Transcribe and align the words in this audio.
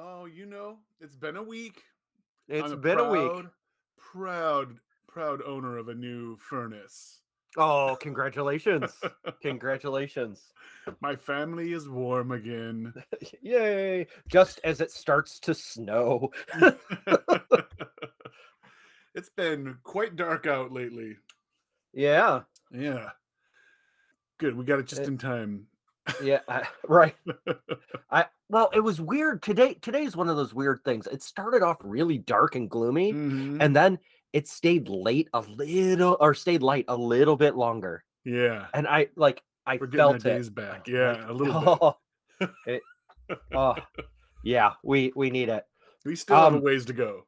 Oh, 0.00 0.26
you 0.26 0.46
know, 0.46 0.78
it's 1.00 1.16
been 1.16 1.36
a 1.36 1.42
week. 1.42 1.82
It's 2.46 2.70
a 2.70 2.76
been 2.76 2.98
a 3.00 3.10
week. 3.10 3.20
proud, 3.28 3.50
proud, 3.98 4.76
proud 5.08 5.42
owner 5.44 5.76
of 5.76 5.88
a 5.88 5.94
new 5.94 6.36
furnace. 6.36 7.20
Oh, 7.56 7.96
congratulations. 8.00 8.92
Congratulations. 9.42 10.52
My 11.00 11.16
family 11.16 11.72
is 11.72 11.88
warm 11.88 12.30
again. 12.30 12.92
Yay. 13.42 14.06
Just 14.28 14.60
as 14.62 14.80
it 14.80 14.92
starts 14.92 15.40
to 15.40 15.54
snow. 15.54 16.30
it's 19.14 19.30
been 19.30 19.78
quite 19.82 20.14
dark 20.14 20.46
out 20.46 20.70
lately. 20.72 21.16
Yeah. 21.92 22.42
Yeah. 22.70 23.08
Good. 24.38 24.54
We 24.56 24.64
got 24.64 24.78
it 24.78 24.86
just 24.86 25.02
It- 25.02 25.08
in 25.08 25.18
time. 25.18 25.66
Yeah. 26.22 26.40
I, 26.48 26.64
right. 26.88 27.14
I 28.10 28.26
well, 28.48 28.70
it 28.72 28.80
was 28.80 29.00
weird. 29.00 29.42
Today 29.42 29.74
today's 29.74 30.16
one 30.16 30.28
of 30.28 30.36
those 30.36 30.54
weird 30.54 30.80
things. 30.84 31.06
It 31.06 31.22
started 31.22 31.62
off 31.62 31.76
really 31.82 32.18
dark 32.18 32.54
and 32.54 32.68
gloomy, 32.70 33.12
Mhm. 33.12 33.58
and 33.60 33.74
then 33.76 33.98
it 34.32 34.48
stayed 34.48 34.88
late 34.88 35.28
a 35.34 35.40
little 35.40 36.16
or 36.20 36.34
stayed 36.34 36.62
light 36.62 36.84
a 36.88 36.96
little 36.96 37.36
bit 37.36 37.56
longer. 37.56 38.04
Yeah. 38.24 38.66
And 38.74 38.86
I 38.86 39.08
like 39.16 39.42
I 39.66 39.76
We're 39.80 39.90
felt 39.90 40.16
it. 40.16 40.22
days 40.22 40.48
back. 40.50 40.88
Yeah, 40.88 41.12
like, 41.12 41.28
a 41.28 41.32
little 41.32 41.60
bit. 42.40 42.42
oh, 42.42 42.48
it- 42.66 42.82
oh, 43.52 43.74
yeah, 44.44 44.72
we 44.82 45.12
we 45.14 45.30
need 45.30 45.48
it. 45.50 45.64
We 46.04 46.16
still 46.16 46.36
have 46.36 46.54
a 46.54 46.56
um, 46.56 46.62
ways 46.62 46.84
to 46.86 46.92
go. 46.94 47.26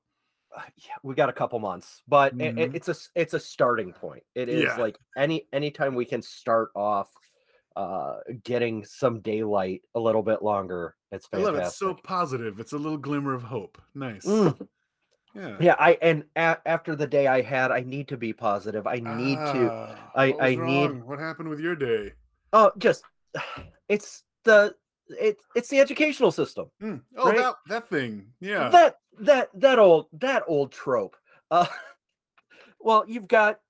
Uh, 0.56 0.62
yeah, 0.78 0.94
we 1.02 1.14
got 1.14 1.28
a 1.28 1.32
couple 1.34 1.58
months, 1.58 2.02
but 2.08 2.32
it- 2.40 2.58
it- 2.58 2.74
it's 2.74 2.88
a 2.88 2.96
it's 3.14 3.34
a 3.34 3.40
starting 3.40 3.92
point. 3.92 4.22
It 4.34 4.48
is 4.48 4.64
Yeah. 4.64 4.76
like 4.76 4.98
any 5.16 5.46
anytime 5.52 5.94
we 5.94 6.04
can 6.06 6.22
start 6.22 6.70
off 6.74 7.10
uh 7.76 8.18
getting 8.44 8.84
some 8.84 9.20
daylight 9.20 9.82
a 9.94 10.00
little 10.00 10.22
bit 10.22 10.42
longer. 10.42 10.96
It's 11.12 11.28
I 11.32 11.38
love 11.38 11.54
it. 11.56 11.62
It's 11.64 11.76
so 11.76 11.94
positive. 11.94 12.60
It's 12.60 12.72
a 12.72 12.78
little 12.78 12.98
glimmer 12.98 13.34
of 13.34 13.42
hope. 13.42 13.80
Nice. 13.94 14.24
Mm. 14.26 14.68
Yeah. 15.34 15.56
Yeah, 15.60 15.76
I 15.78 15.96
and 16.02 16.24
a- 16.34 16.58
after 16.66 16.96
the 16.96 17.06
day 17.06 17.28
I 17.28 17.40
had, 17.42 17.70
I 17.70 17.80
need 17.82 18.08
to 18.08 18.16
be 18.16 18.32
positive. 18.32 18.86
I 18.88 18.96
need 18.96 19.36
to. 19.36 19.68
Ah, 19.70 20.10
I- 20.16 20.30
what 20.30 20.38
was 20.40 20.46
I 20.46 20.54
need- 20.56 21.02
What 21.04 21.18
happened 21.20 21.48
with 21.48 21.60
your 21.60 21.76
day? 21.76 22.12
Oh, 22.52 22.72
just 22.78 23.04
it's 23.88 24.24
the 24.44 24.74
it 25.08 25.38
it's 25.54 25.68
the 25.68 25.78
educational 25.80 26.32
system. 26.32 26.70
Mm. 26.82 27.02
Oh, 27.16 27.28
Right? 27.28 27.36
that 27.38 27.54
that 27.68 27.88
thing. 27.88 28.32
Yeah. 28.40 28.68
That 28.70 28.96
that 29.20 29.50
that 29.54 29.78
old 29.78 30.06
that 30.14 30.42
old 30.48 30.72
trope. 30.72 31.16
Uh, 31.50 31.66
well, 32.80 33.04
you've 33.06 33.28
got 33.28 33.60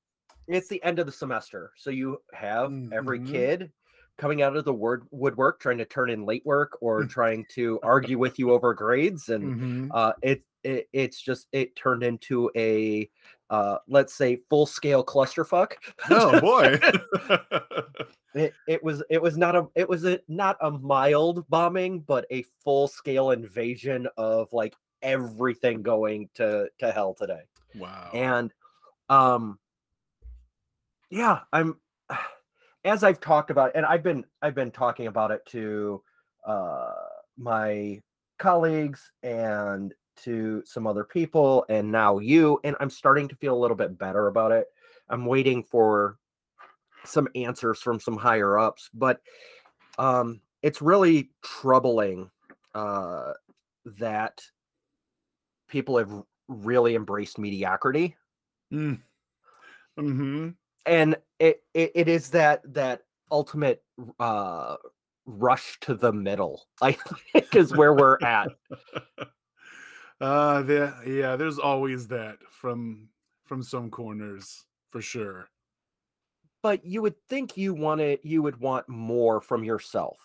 it's 0.47 0.69
the 0.69 0.83
end 0.83 0.99
of 0.99 1.07
the 1.07 1.13
semester, 1.13 1.73
so 1.77 1.91
you 1.91 2.19
have 2.33 2.73
every 2.93 3.21
Mhm. 3.21 3.31
kid 3.31 3.73
coming 4.21 4.43
out 4.43 4.55
of 4.55 4.67
the 4.67 4.73
word 4.75 5.07
woodwork 5.11 5.59
trying 5.61 5.79
to 5.79 5.85
turn 5.87 6.11
in 6.11 6.27
late 6.27 6.45
work 6.45 6.77
or 6.83 7.05
Mm. 7.05 7.09
trying 7.09 7.47
to 7.55 7.81
argue 7.83 8.19
with 8.19 8.39
you 8.39 8.53
over 8.53 8.75
grades 8.75 9.31
and 9.31 9.55
Mhm. 9.55 9.89
uh 9.93 10.13
it, 10.21 10.45
it 10.63 10.89
it's 10.93 11.23
just 11.23 11.49
it 11.53 11.75
turned 11.75 12.03
into 12.03 12.51
a 12.55 13.09
uh 13.49 13.79
let's 13.89 14.13
say 14.13 14.37
full 14.51 14.67
scale 14.67 15.03
clusterfuck 15.03 15.73
Oh 16.11 16.39
boy. 16.41 16.79
it, 18.35 18.53
it 18.67 18.85
was 18.85 19.03
it 19.09 19.23
was 19.23 19.39
not 19.39 19.57
a 19.57 19.67
it 19.75 19.89
was 19.89 20.05
a 20.05 20.21
not 20.29 20.59
a 20.61 20.71
mild 20.71 21.49
bombing 21.49 22.01
but 22.01 22.27
a 22.31 22.45
full 22.63 22.89
scale 22.89 23.31
invasion 23.31 24.07
of 24.19 24.53
like 24.53 24.75
everything 25.01 25.81
going 25.83 26.29
to 26.35 26.69
to 26.79 26.93
hell 26.93 27.15
today 27.15 27.41
wow. 27.75 28.11
and 28.13 28.53
um 29.09 29.59
yeah 31.09 31.41
i'm 31.55 31.81
as 32.85 33.05
i've 33.05 33.21
talked 33.21 33.51
about 33.51 33.71
and 33.75 33.85
i've 33.87 34.03
been 34.03 34.25
i've 34.43 34.55
been 34.55 34.71
talking 34.71 35.07
about 35.07 35.31
it 35.31 35.45
to 35.47 36.03
uh 36.47 36.93
my 37.37 38.01
colleagues 38.39 39.13
and 39.23 39.95
to 40.17 40.63
some 40.67 40.87
other 40.87 41.05
people 41.05 41.65
and 41.69 41.91
now 41.91 42.19
you 42.19 42.59
and 42.65 42.77
i'm 42.81 42.91
starting 42.91 43.29
to 43.29 43.37
feel 43.37 43.55
a 43.55 43.59
little 43.59 43.77
bit 43.77 43.99
better 43.99 44.29
about 44.29 44.53
it. 44.53 44.67
I'm 45.09 45.27
waiting 45.27 45.63
for 45.63 46.19
some 47.05 47.29
answers 47.35 47.81
from 47.81 47.99
some 48.01 48.17
higher 48.17 48.59
ups 48.59 48.91
but 48.95 49.21
um 49.99 50.41
it's 50.63 50.83
really 50.83 51.31
troubling 51.43 52.31
uh 52.75 53.33
that 53.99 54.43
people 55.69 55.97
have 55.97 56.13
really 56.49 56.95
embraced 56.95 57.39
mediocrity. 57.39 58.17
Mm. 58.73 59.01
hmm 59.97 60.51
and 60.87 61.17
it, 61.39 61.63
it 61.75 61.93
it 61.95 62.09
is 62.09 62.31
that 62.31 62.63
that 62.75 63.03
ultimate 63.31 63.83
uh 64.19 64.77
rush 65.27 65.79
to 65.81 65.95
the 65.95 66.13
middle 66.13 66.67
i 66.83 66.93
think 67.33 67.55
is 67.55 67.73
where 67.75 67.95
we're 67.95 68.19
at 68.23 68.49
Uh 70.21 70.63
there 70.63 70.95
yeah, 71.09 71.37
there's 71.37 71.59
always 71.59 72.09
that 72.09 72.39
from 72.51 73.09
from 73.47 73.63
some 73.63 73.91
corners 73.91 74.67
for 74.91 75.01
sure. 75.01 75.49
but 76.63 76.85
you 76.85 77.03
would 77.03 77.17
think 77.29 77.57
you 77.57 77.75
want 77.75 78.01
it 78.01 78.21
you 78.25 78.43
would 78.43 78.57
want 78.59 78.89
more 78.89 79.41
from 79.41 79.65
yourself 79.65 80.19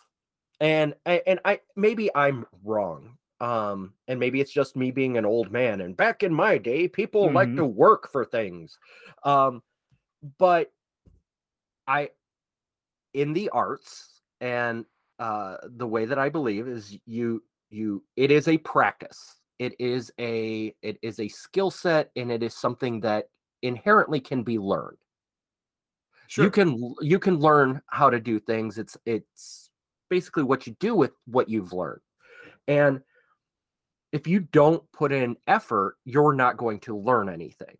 and 0.59 0.93
and 1.05 1.39
i 1.45 1.59
maybe 1.75 2.09
i'm 2.15 2.45
wrong 2.63 3.17
um 3.41 3.93
and 4.07 4.19
maybe 4.19 4.39
it's 4.39 4.51
just 4.51 4.75
me 4.75 4.91
being 4.91 5.17
an 5.17 5.25
old 5.25 5.51
man 5.51 5.81
and 5.81 5.97
back 5.97 6.23
in 6.23 6.33
my 6.33 6.57
day 6.57 6.87
people 6.87 7.31
like 7.33 7.49
Mhm. 7.49 7.57
to 7.57 7.65
work 7.65 8.09
for 8.11 8.23
things 8.25 8.77
um 9.23 9.61
but 10.37 10.71
i 11.87 12.09
in 13.13 13.33
the 13.33 13.49
arts 13.49 14.21
and 14.41 14.85
uh 15.19 15.57
the 15.77 15.87
way 15.87 16.05
that 16.05 16.19
i 16.19 16.29
believe 16.29 16.67
is 16.67 16.97
you 17.05 17.41
you 17.69 18.03
it 18.15 18.31
is 18.31 18.47
a 18.47 18.57
practice. 18.57 19.35
It 19.59 19.75
is 19.79 20.11
a 20.19 20.73
it 20.81 20.97
is 21.01 21.19
a 21.19 21.27
skill 21.27 21.71
set 21.71 22.11
and 22.15 22.31
it 22.31 22.43
is 22.43 22.53
something 22.55 22.99
that 23.01 23.29
inherently 23.61 24.19
can 24.19 24.43
be 24.43 24.57
learned. 24.57 24.97
Sure. 26.27 26.45
you 26.45 26.51
can 26.51 26.95
you 27.01 27.19
can 27.19 27.39
learn 27.39 27.81
how 27.87 28.09
to 28.09 28.19
do 28.19 28.39
things. 28.39 28.77
It's 28.77 28.97
it's 29.05 29.69
basically 30.09 30.43
what 30.43 30.65
you 30.65 30.75
do 30.79 30.95
with 30.95 31.11
what 31.25 31.49
you've 31.49 31.73
learned. 31.73 32.01
And 32.67 33.01
if 34.11 34.27
you 34.27 34.39
don't 34.39 34.83
put 34.91 35.11
in 35.11 35.35
effort 35.47 35.97
you're 36.05 36.33
not 36.33 36.57
going 36.57 36.79
to 36.81 36.97
learn 36.97 37.29
anything. 37.29 37.77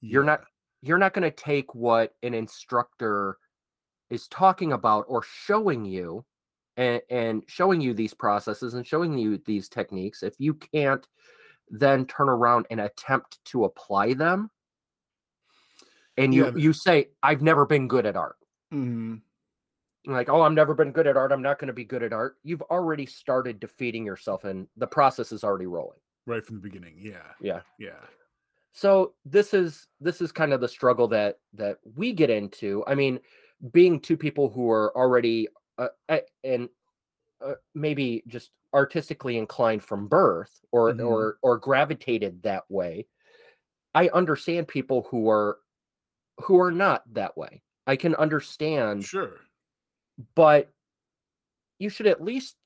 You're 0.00 0.24
not 0.24 0.44
you're 0.84 0.98
not 0.98 1.14
going 1.14 1.22
to 1.22 1.30
take 1.30 1.74
what 1.74 2.14
an 2.22 2.34
instructor 2.34 3.38
is 4.10 4.28
talking 4.28 4.72
about 4.72 5.06
or 5.08 5.22
showing 5.22 5.84
you 5.84 6.24
and, 6.76 7.00
and 7.08 7.42
showing 7.46 7.80
you 7.80 7.94
these 7.94 8.12
processes 8.12 8.74
and 8.74 8.86
showing 8.86 9.16
you 9.16 9.38
these 9.46 9.68
techniques 9.68 10.22
if 10.22 10.34
you 10.38 10.54
can't 10.54 11.08
then 11.70 12.04
turn 12.06 12.28
around 12.28 12.66
and 12.70 12.80
attempt 12.80 13.42
to 13.46 13.64
apply 13.64 14.12
them 14.12 14.50
and 16.18 16.34
you 16.34 16.44
Yeah, 16.46 16.52
you 16.54 16.72
say 16.72 17.08
i've 17.22 17.42
never 17.42 17.64
been 17.64 17.88
good 17.88 18.04
at 18.06 18.16
art 18.16 18.36
Mhm. 18.72 19.22
like 20.06 20.28
oh 20.28 20.42
i've 20.42 20.52
never 20.52 20.74
been 20.74 20.92
good 20.92 21.06
at 21.06 21.16
art 21.16 21.32
i'm 21.32 21.42
not 21.42 21.58
going 21.58 21.68
to 21.68 21.72
be 21.72 21.84
good 21.84 22.02
at 22.02 22.12
art 22.12 22.36
you've 22.42 22.62
already 22.62 23.06
started 23.06 23.58
defeating 23.58 24.04
yourself 24.04 24.44
and 24.44 24.68
the 24.76 24.86
process 24.86 25.32
is 25.32 25.44
already 25.44 25.66
rolling 25.66 25.98
Right 26.26 26.44
from 26.44 26.56
the 26.56 26.62
beginning. 26.62 26.96
Yeah. 26.98 27.32
yeah 27.40 27.60
Yeah. 27.78 28.00
So 28.76 29.14
this 29.24 29.54
is 29.54 29.86
this 30.00 30.20
is 30.20 30.32
kind 30.32 30.52
of 30.52 30.60
the 30.60 30.68
struggle 30.68 31.06
that 31.08 31.38
that 31.54 31.78
we 31.94 32.12
get 32.12 32.28
into 32.28 32.84
i 32.86 32.94
mean 32.94 33.18
being 33.72 34.00
two 34.00 34.16
people 34.16 34.50
who 34.50 34.68
are 34.70 34.94
already 34.96 35.48
uh, 35.78 35.88
and 36.42 36.68
uh, 37.44 37.54
maybe 37.74 38.22
just 38.26 38.50
artistically 38.74 39.38
inclined 39.38 39.82
from 39.82 40.08
birth 40.08 40.60
or 40.72 40.92
Mhm. 40.92 41.06
or 41.06 41.38
or 41.42 41.56
gravitated 41.56 42.42
that 42.42 42.64
way 42.68 43.06
i 43.94 44.08
understand 44.08 44.66
people 44.66 45.06
who 45.08 45.30
are 45.30 45.58
who 46.38 46.60
are 46.60 46.72
not 46.72 47.02
that 47.14 47.36
way 47.36 47.62
i 47.86 47.94
can 47.94 48.14
understand 48.16 49.04
Sure. 49.04 49.38
but 50.34 50.72
you 51.78 51.88
should 51.88 52.08
at 52.08 52.22
least 52.22 52.56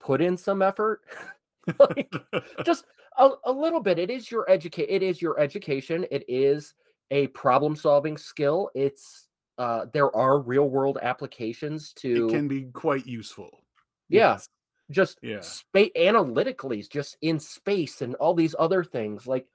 put 0.00 0.20
in 0.20 0.36
some 0.36 0.62
effort 0.62 1.02
like 1.80 2.12
just 2.64 2.84
a, 3.18 3.30
a 3.44 3.52
little 3.52 3.80
bit 3.80 3.98
it 3.98 4.10
is 4.10 4.30
your 4.30 4.48
educate 4.50 4.88
it 4.88 5.02
is 5.02 5.20
your 5.20 5.38
education 5.38 6.06
it 6.10 6.24
is 6.28 6.74
a 7.10 7.26
problem 7.28 7.76
solving 7.76 8.16
skill 8.16 8.70
it's 8.74 9.28
uh 9.58 9.86
there 9.92 10.14
are 10.16 10.40
real 10.40 10.68
world 10.68 10.98
applications 11.02 11.92
to 11.92 12.26
it 12.26 12.30
can 12.30 12.48
be 12.48 12.64
quite 12.72 13.06
useful. 13.06 13.50
Yeah. 14.08 14.34
Yes. 14.34 14.46
just 14.90 15.18
Yeah. 15.22 15.40
space 15.40 15.90
analytically 15.96 16.82
just 16.82 17.16
in 17.22 17.38
space 17.38 18.02
and 18.02 18.14
all 18.16 18.34
these 18.34 18.54
other 18.58 18.84
things 18.84 19.26
like 19.26 19.46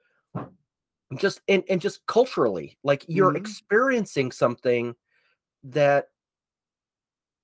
just 1.16 1.40
and, 1.48 1.64
and 1.68 1.80
just 1.80 2.04
culturally 2.06 2.78
like 2.84 3.04
you're 3.08 3.32
Mhm. 3.32 3.36
experiencing 3.36 4.30
something 4.30 4.94
that 5.64 6.08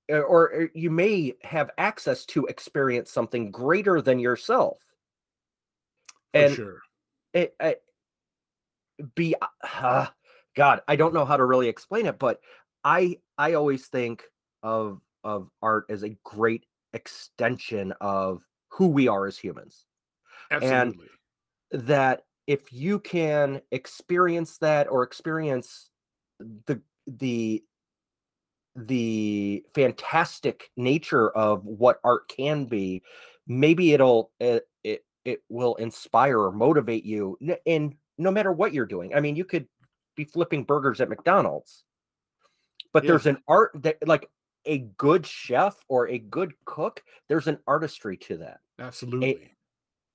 or, 0.07 0.23
or 0.23 0.69
you 0.73 0.91
may 0.91 1.33
have 1.41 1.71
access 1.77 2.25
to 2.27 2.45
experience 2.45 3.11
something 3.11 3.51
greater 3.51 4.01
than 4.01 4.19
yourself 4.19 4.94
and 6.35 6.55
sure. 6.55 6.81
it, 7.33 7.55
it 7.59 7.81
be 9.15 9.35
uh, 9.81 10.07
god 10.55 10.81
i 10.87 10.95
don't 10.95 11.13
know 11.13 11.25
how 11.25 11.37
to 11.37 11.45
really 11.45 11.67
explain 11.67 12.05
it 12.05 12.19
but 12.19 12.39
i 12.83 13.17
i 13.37 13.53
always 13.53 13.87
think 13.87 14.23
of 14.63 15.01
of 15.23 15.49
art 15.61 15.85
as 15.89 16.03
a 16.03 16.15
great 16.23 16.65
extension 16.93 17.93
of 17.99 18.43
who 18.69 18.87
we 18.87 19.07
are 19.07 19.25
as 19.25 19.37
humans 19.37 19.85
Absolutely. 20.51 21.07
that 21.71 22.23
if 22.47 22.71
you 22.71 22.99
can 22.99 23.61
experience 23.71 24.57
that 24.59 24.87
or 24.89 25.03
experience 25.03 25.89
the 26.39 26.81
the 27.07 27.63
the 28.75 29.63
fantastic 29.73 30.69
nature 30.75 31.31
of 31.31 31.65
what 31.65 31.99
art 32.03 32.27
can 32.29 32.65
be 32.65 33.01
maybe 33.47 33.93
it'll 33.93 34.31
it 34.39 34.67
it, 35.25 35.41
will 35.49 35.75
inspire 35.75 36.39
or 36.39 36.51
motivate 36.51 37.03
you 37.03 37.37
in 37.65 37.95
no 38.17 38.31
matter 38.31 38.51
what 38.51 38.73
you're 38.73 38.85
doing 38.85 39.13
i 39.15 39.19
mean 39.19 39.35
you 39.35 39.43
could 39.45 39.67
be 40.15 40.23
flipping 40.23 40.63
burgers 40.63 41.01
at 41.01 41.09
mcdonald's 41.09 41.83
but 42.93 43.03
Yeah. 43.03 43.09
there's 43.11 43.25
an 43.25 43.37
art 43.47 43.71
that 43.83 43.97
like 44.07 44.29
a 44.65 44.79
good 44.79 45.25
chef 45.25 45.75
or 45.89 46.07
a 46.07 46.17
good 46.17 46.53
cook 46.65 47.03
there's 47.27 47.47
an 47.47 47.59
artistry 47.67 48.17
to 48.17 48.37
that 48.37 48.59
Absolutely. 48.79 49.51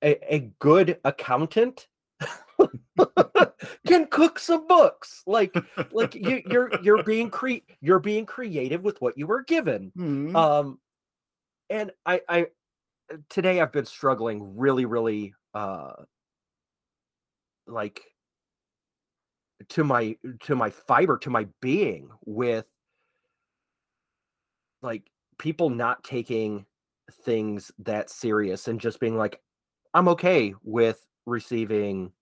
a, 0.03 0.35
a 0.35 0.39
good 0.59 0.99
accountant 1.05 1.87
can 3.87 4.07
cook 4.07 4.39
some 4.39 4.67
books 4.67 5.23
like 5.27 5.55
like 5.93 6.15
you, 6.15 6.43
you're 6.47 6.71
you're 6.83 7.03
being 7.03 7.31
cre- 7.31 7.65
you're 7.81 7.99
being 8.01 8.27
creative 8.27 8.83
with 8.83 9.01
what 9.01 9.17
you 9.19 9.27
were 9.27 9.43
given 9.43 9.93
Mhm. 9.99 10.35
um 10.37 10.79
and 11.69 11.91
i 12.07 12.21
i 12.29 12.47
today 13.29 13.61
i've 13.61 13.73
been 13.73 13.87
struggling 13.87 14.57
really 14.57 14.85
really 14.85 15.35
uh 15.55 15.93
like 17.67 18.03
to 19.69 19.85
my 19.85 20.17
to 20.41 20.57
my 20.57 20.71
fiber 20.71 21.19
to 21.19 21.31
my 21.31 21.47
being 21.61 22.11
with 22.25 22.69
like 24.83 25.11
people 25.39 25.71
not 25.71 26.03
taking 26.05 26.67
things 27.25 27.71
that 27.79 28.09
serious 28.11 28.69
and 28.69 28.81
just 28.81 29.01
being 29.01 29.17
like 29.17 29.41
i'm 29.95 30.09
okay 30.09 30.55
with 30.63 31.07
receiving 31.27 32.13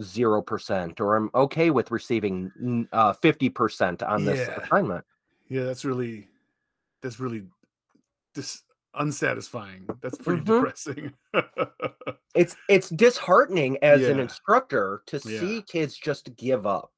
0% 0.00 1.00
or 1.00 1.16
i'm 1.16 1.30
okay 1.34 1.70
with 1.70 1.90
receiving 1.90 2.50
n- 2.60 2.88
uh 2.92 3.12
50% 3.12 4.08
on 4.08 4.24
this 4.24 4.48
Yeah. 4.48 4.56
assignment 4.56 5.04
yeah, 5.48 5.64
that's 5.64 5.84
really 5.84 6.28
that's 7.02 7.18
really 7.18 7.46
dis- 8.34 8.62
unsatisfying. 8.94 9.98
That's 10.00 10.18
pretty 10.18 10.42
Mhm. 10.44 10.44
depressing. 10.44 11.14
it's 12.34 12.56
it's 12.68 12.88
disheartening 12.90 13.76
as 13.82 14.08
an 14.08 14.20
instructor 14.20 15.02
to 15.06 15.18
Yeah. 15.24 15.58
see 15.58 15.62
kids 15.62 15.96
just 15.96 16.34
give 16.36 16.66
up 16.66 16.92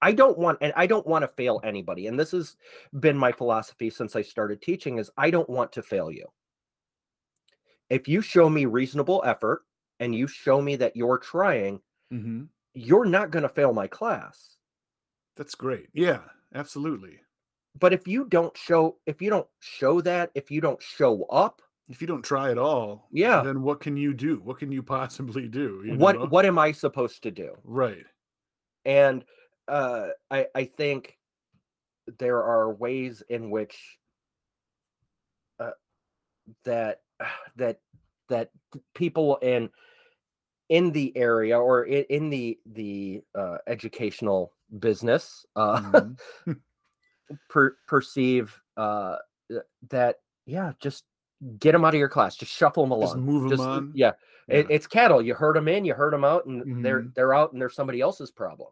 i 0.00 0.12
don't 0.12 0.38
want 0.38 0.58
and 0.62 0.72
i 0.76 0.86
don't 0.86 1.06
want 1.06 1.22
to 1.22 1.28
fail 1.28 1.60
anybody 1.62 2.06
and 2.06 2.18
this 2.18 2.30
has 2.30 2.56
been 3.00 3.16
my 3.16 3.30
philosophy 3.32 3.90
since 3.90 4.16
i 4.16 4.22
started 4.22 4.62
teaching 4.62 4.98
is 4.98 5.10
i 5.18 5.30
don't 5.30 5.50
want 5.50 5.72
to 5.72 5.82
fail 5.82 6.10
you 6.10 6.24
if 7.90 8.08
you 8.08 8.20
show 8.22 8.48
me 8.48 8.64
reasonable 8.64 9.22
effort 9.26 9.64
and 10.00 10.14
you 10.14 10.26
show 10.26 10.60
me 10.62 10.76
that 10.76 10.96
you're 10.96 11.18
trying 11.18 11.80
hmm 12.10 12.50
you're 12.74 13.06
not 13.06 13.30
going 13.32 13.44
to 13.44 13.48
fail 13.48 13.72
my 13.74 13.86
class 13.88 14.58
That's 15.36 15.54
great. 15.54 15.88
Yeah, 15.94 16.28
absolutely. 16.54 17.22
But 17.78 17.92
if 17.92 18.06
you 18.08 18.24
don't 18.24 18.56
show 18.56 18.96
if 19.06 19.20
you 19.22 19.30
don't 19.30 19.46
show 19.60 20.00
that 20.00 20.30
if 20.34 20.50
you 20.50 20.60
don't 20.60 20.82
show 20.82 21.24
up 21.24 21.62
If 21.88 22.00
you 22.02 22.06
don't 22.06 22.22
try 22.24 22.50
at 22.50 22.58
all, 22.58 23.08
Yeah. 23.10 23.42
then 23.42 23.62
what 23.62 23.80
can 23.80 23.96
you 23.96 24.12
do? 24.12 24.40
What 24.44 24.58
can 24.58 24.70
you 24.72 24.82
possibly 24.98 25.48
do? 25.48 25.82
You 25.84 25.96
what 25.96 26.16
know? 26.18 26.26
what 26.26 26.44
am 26.46 26.58
i 26.58 26.72
supposed 26.72 27.22
to 27.22 27.30
do 27.30 27.56
Right. 27.64 28.04
and 28.84 29.24
uh 29.68 30.08
i 30.30 30.46
i 30.54 30.64
think 30.64 31.18
there 32.18 32.42
are 32.42 32.72
ways 32.74 33.22
in 33.28 33.50
which 33.50 33.76
uh, 35.60 35.76
that 36.64 37.00
that 37.56 37.80
that 38.28 38.50
people 38.94 39.36
in 39.42 39.70
in 40.68 40.92
the 40.92 41.16
area 41.16 41.58
or 41.58 41.84
in, 41.84 42.04
in 42.10 42.30
the 42.30 42.58
the 42.66 43.22
uh, 43.34 43.56
educational 43.66 44.52
business 44.78 45.44
uh 45.56 45.80
Mhm. 45.80 46.16
per, 47.48 47.76
perceive 47.86 48.60
uh 48.76 49.16
that 49.90 50.16
yeah 50.46 50.72
just 50.80 51.04
get 51.58 51.72
them 51.72 51.84
out 51.84 51.94
of 51.94 51.98
your 52.00 52.08
class 52.08 52.36
just 52.36 52.52
shuffle 52.52 52.82
them 52.84 52.90
along 52.92 53.06
Just 53.08 53.16
move 53.18 53.50
Just- 53.50 53.62
on? 53.62 53.92
yeah, 53.94 54.12
It, 54.48 54.66
it's 54.70 54.86
cattle 54.86 55.22
you 55.22 55.34
herd 55.34 55.56
them 55.56 55.68
in 55.68 55.84
you 55.84 55.94
herd 55.94 56.12
them 56.12 56.24
out 56.24 56.46
and 56.46 56.84
they're 56.84 57.02
Mhm. 57.02 57.14
they're 57.14 57.34
out 57.34 57.52
and 57.52 57.60
they're 57.60 57.68
somebody 57.70 58.00
else's 58.00 58.30
problem 58.30 58.70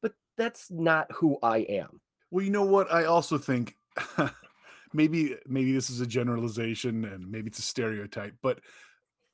but 0.00 0.12
that's 0.36 0.70
not 0.70 1.10
who 1.12 1.38
i 1.42 1.58
am 1.58 2.00
Well, 2.30 2.44
you 2.44 2.50
know 2.50 2.64
what? 2.64 2.92
I 2.92 3.04
also 3.04 3.38
think 3.38 3.74
maybe 4.92 5.36
maybe 5.46 5.72
this 5.72 5.90
is 5.90 6.00
a 6.00 6.06
generalization 6.06 7.04
and 7.04 7.30
maybe 7.30 7.48
it's 7.48 7.58
a 7.58 7.62
stereotype, 7.62 8.34
but 8.42 8.60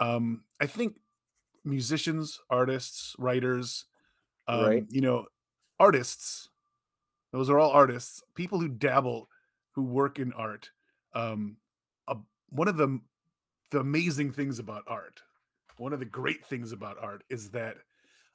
um, 0.00 0.42
I 0.60 0.66
think 0.66 0.96
musicians, 1.64 2.40
artists, 2.50 3.14
writers, 3.18 3.84
um, 4.48 4.64
Right. 4.64 4.86
you 4.90 5.00
know, 5.00 5.26
artists. 5.78 6.50
Those 7.34 7.50
are 7.50 7.58
all 7.58 7.72
artists. 7.72 8.22
People 8.36 8.60
who 8.60 8.68
dabble, 8.68 9.28
who 9.72 9.82
work 9.82 10.20
in 10.20 10.32
art. 10.34 10.70
Um, 11.14 11.56
a, 12.06 12.16
one 12.50 12.68
of 12.68 12.76
the 12.76 13.00
the 13.72 13.80
amazing 13.80 14.30
things 14.30 14.60
about 14.60 14.84
art, 14.86 15.20
one 15.78 15.92
of 15.92 15.98
the 15.98 16.04
great 16.04 16.46
things 16.46 16.70
about 16.70 16.96
art 17.00 17.24
is 17.28 17.50
that 17.50 17.78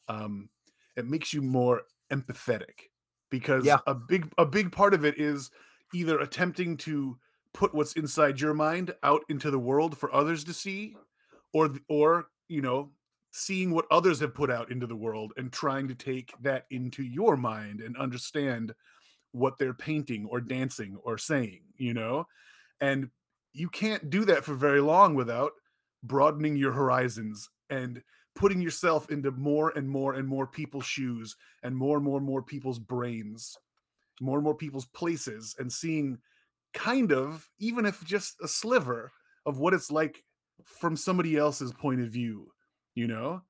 um, 0.09 0.49
it 0.97 1.07
makes 1.07 1.33
you 1.33 1.41
more 1.41 1.83
empathetic 2.11 2.89
because 3.29 3.65
Yeah. 3.65 3.79
a 3.87 3.95
big 3.95 4.29
a 4.37 4.45
big 4.45 4.69
part 4.69 4.93
of 4.93 5.05
it 5.05 5.17
is 5.17 5.49
either 5.93 6.19
attempting 6.19 6.75
to 6.77 7.17
put 7.53 7.73
what's 7.73 7.93
inside 7.93 8.41
your 8.41 8.53
mind 8.53 8.93
out 9.01 9.21
into 9.29 9.49
the 9.49 9.59
world 9.59 9.97
for 9.97 10.13
others 10.13 10.43
to 10.43 10.53
see 10.53 10.97
or 11.53 11.73
or 11.87 12.27
you 12.49 12.61
know 12.61 12.91
seeing 13.31 13.71
what 13.71 13.85
others 13.91 14.19
have 14.19 14.33
put 14.33 14.49
out 14.49 14.71
into 14.71 14.87
the 14.87 14.95
world 14.95 15.33
and 15.37 15.51
trying 15.51 15.87
to 15.87 15.95
take 15.95 16.33
that 16.41 16.65
into 16.71 17.03
your 17.03 17.37
mind 17.37 17.81
and 17.81 17.95
understand 17.97 18.73
what 19.31 19.57
they're 19.57 19.73
painting 19.73 20.25
or 20.25 20.41
dancing 20.41 20.97
or 21.03 21.17
saying 21.17 21.61
you 21.77 21.93
know? 21.93 22.25
And 22.81 23.09
you 23.53 23.69
can't 23.69 24.09
do 24.09 24.25
that 24.25 24.43
for 24.43 24.53
very 24.53 24.81
long 24.81 25.15
without 25.15 25.51
broadening 26.03 26.55
your 26.55 26.71
horizons 26.71 27.49
and 27.69 28.01
putting 28.35 28.61
yourself 28.61 29.09
into 29.11 29.31
more 29.31 29.71
and 29.71 29.89
more 29.89 30.13
and 30.13 30.27
more 30.27 30.47
people's 30.47 30.85
shoes 30.85 31.35
and 31.63 31.75
more 31.75 31.97
and 31.97 32.05
more 32.05 32.17
and 32.17 32.25
more 32.25 32.41
people's 32.41 32.79
brains 32.79 33.57
more 34.21 34.37
and 34.37 34.43
more 34.43 34.55
people's 34.55 34.85
places 34.87 35.55
and 35.59 35.71
seeing 35.71 36.17
kind 36.73 37.11
of 37.11 37.49
even 37.59 37.85
if 37.85 38.03
just 38.03 38.35
a 38.43 38.47
sliver 38.47 39.11
of 39.45 39.59
what 39.59 39.73
it's 39.73 39.91
like 39.91 40.23
from 40.63 40.95
somebody 40.95 41.37
else's 41.37 41.71
point 41.73 42.01
of 42.01 42.09
view 42.09 42.51
you 42.95 43.07
know? 43.07 43.41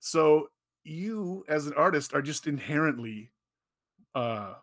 So 0.00 0.48
you 0.84 1.44
as 1.48 1.66
an 1.66 1.74
artist 1.74 2.14
are 2.14 2.22
just 2.22 2.46
inherently 2.46 3.30
uh 4.14 4.54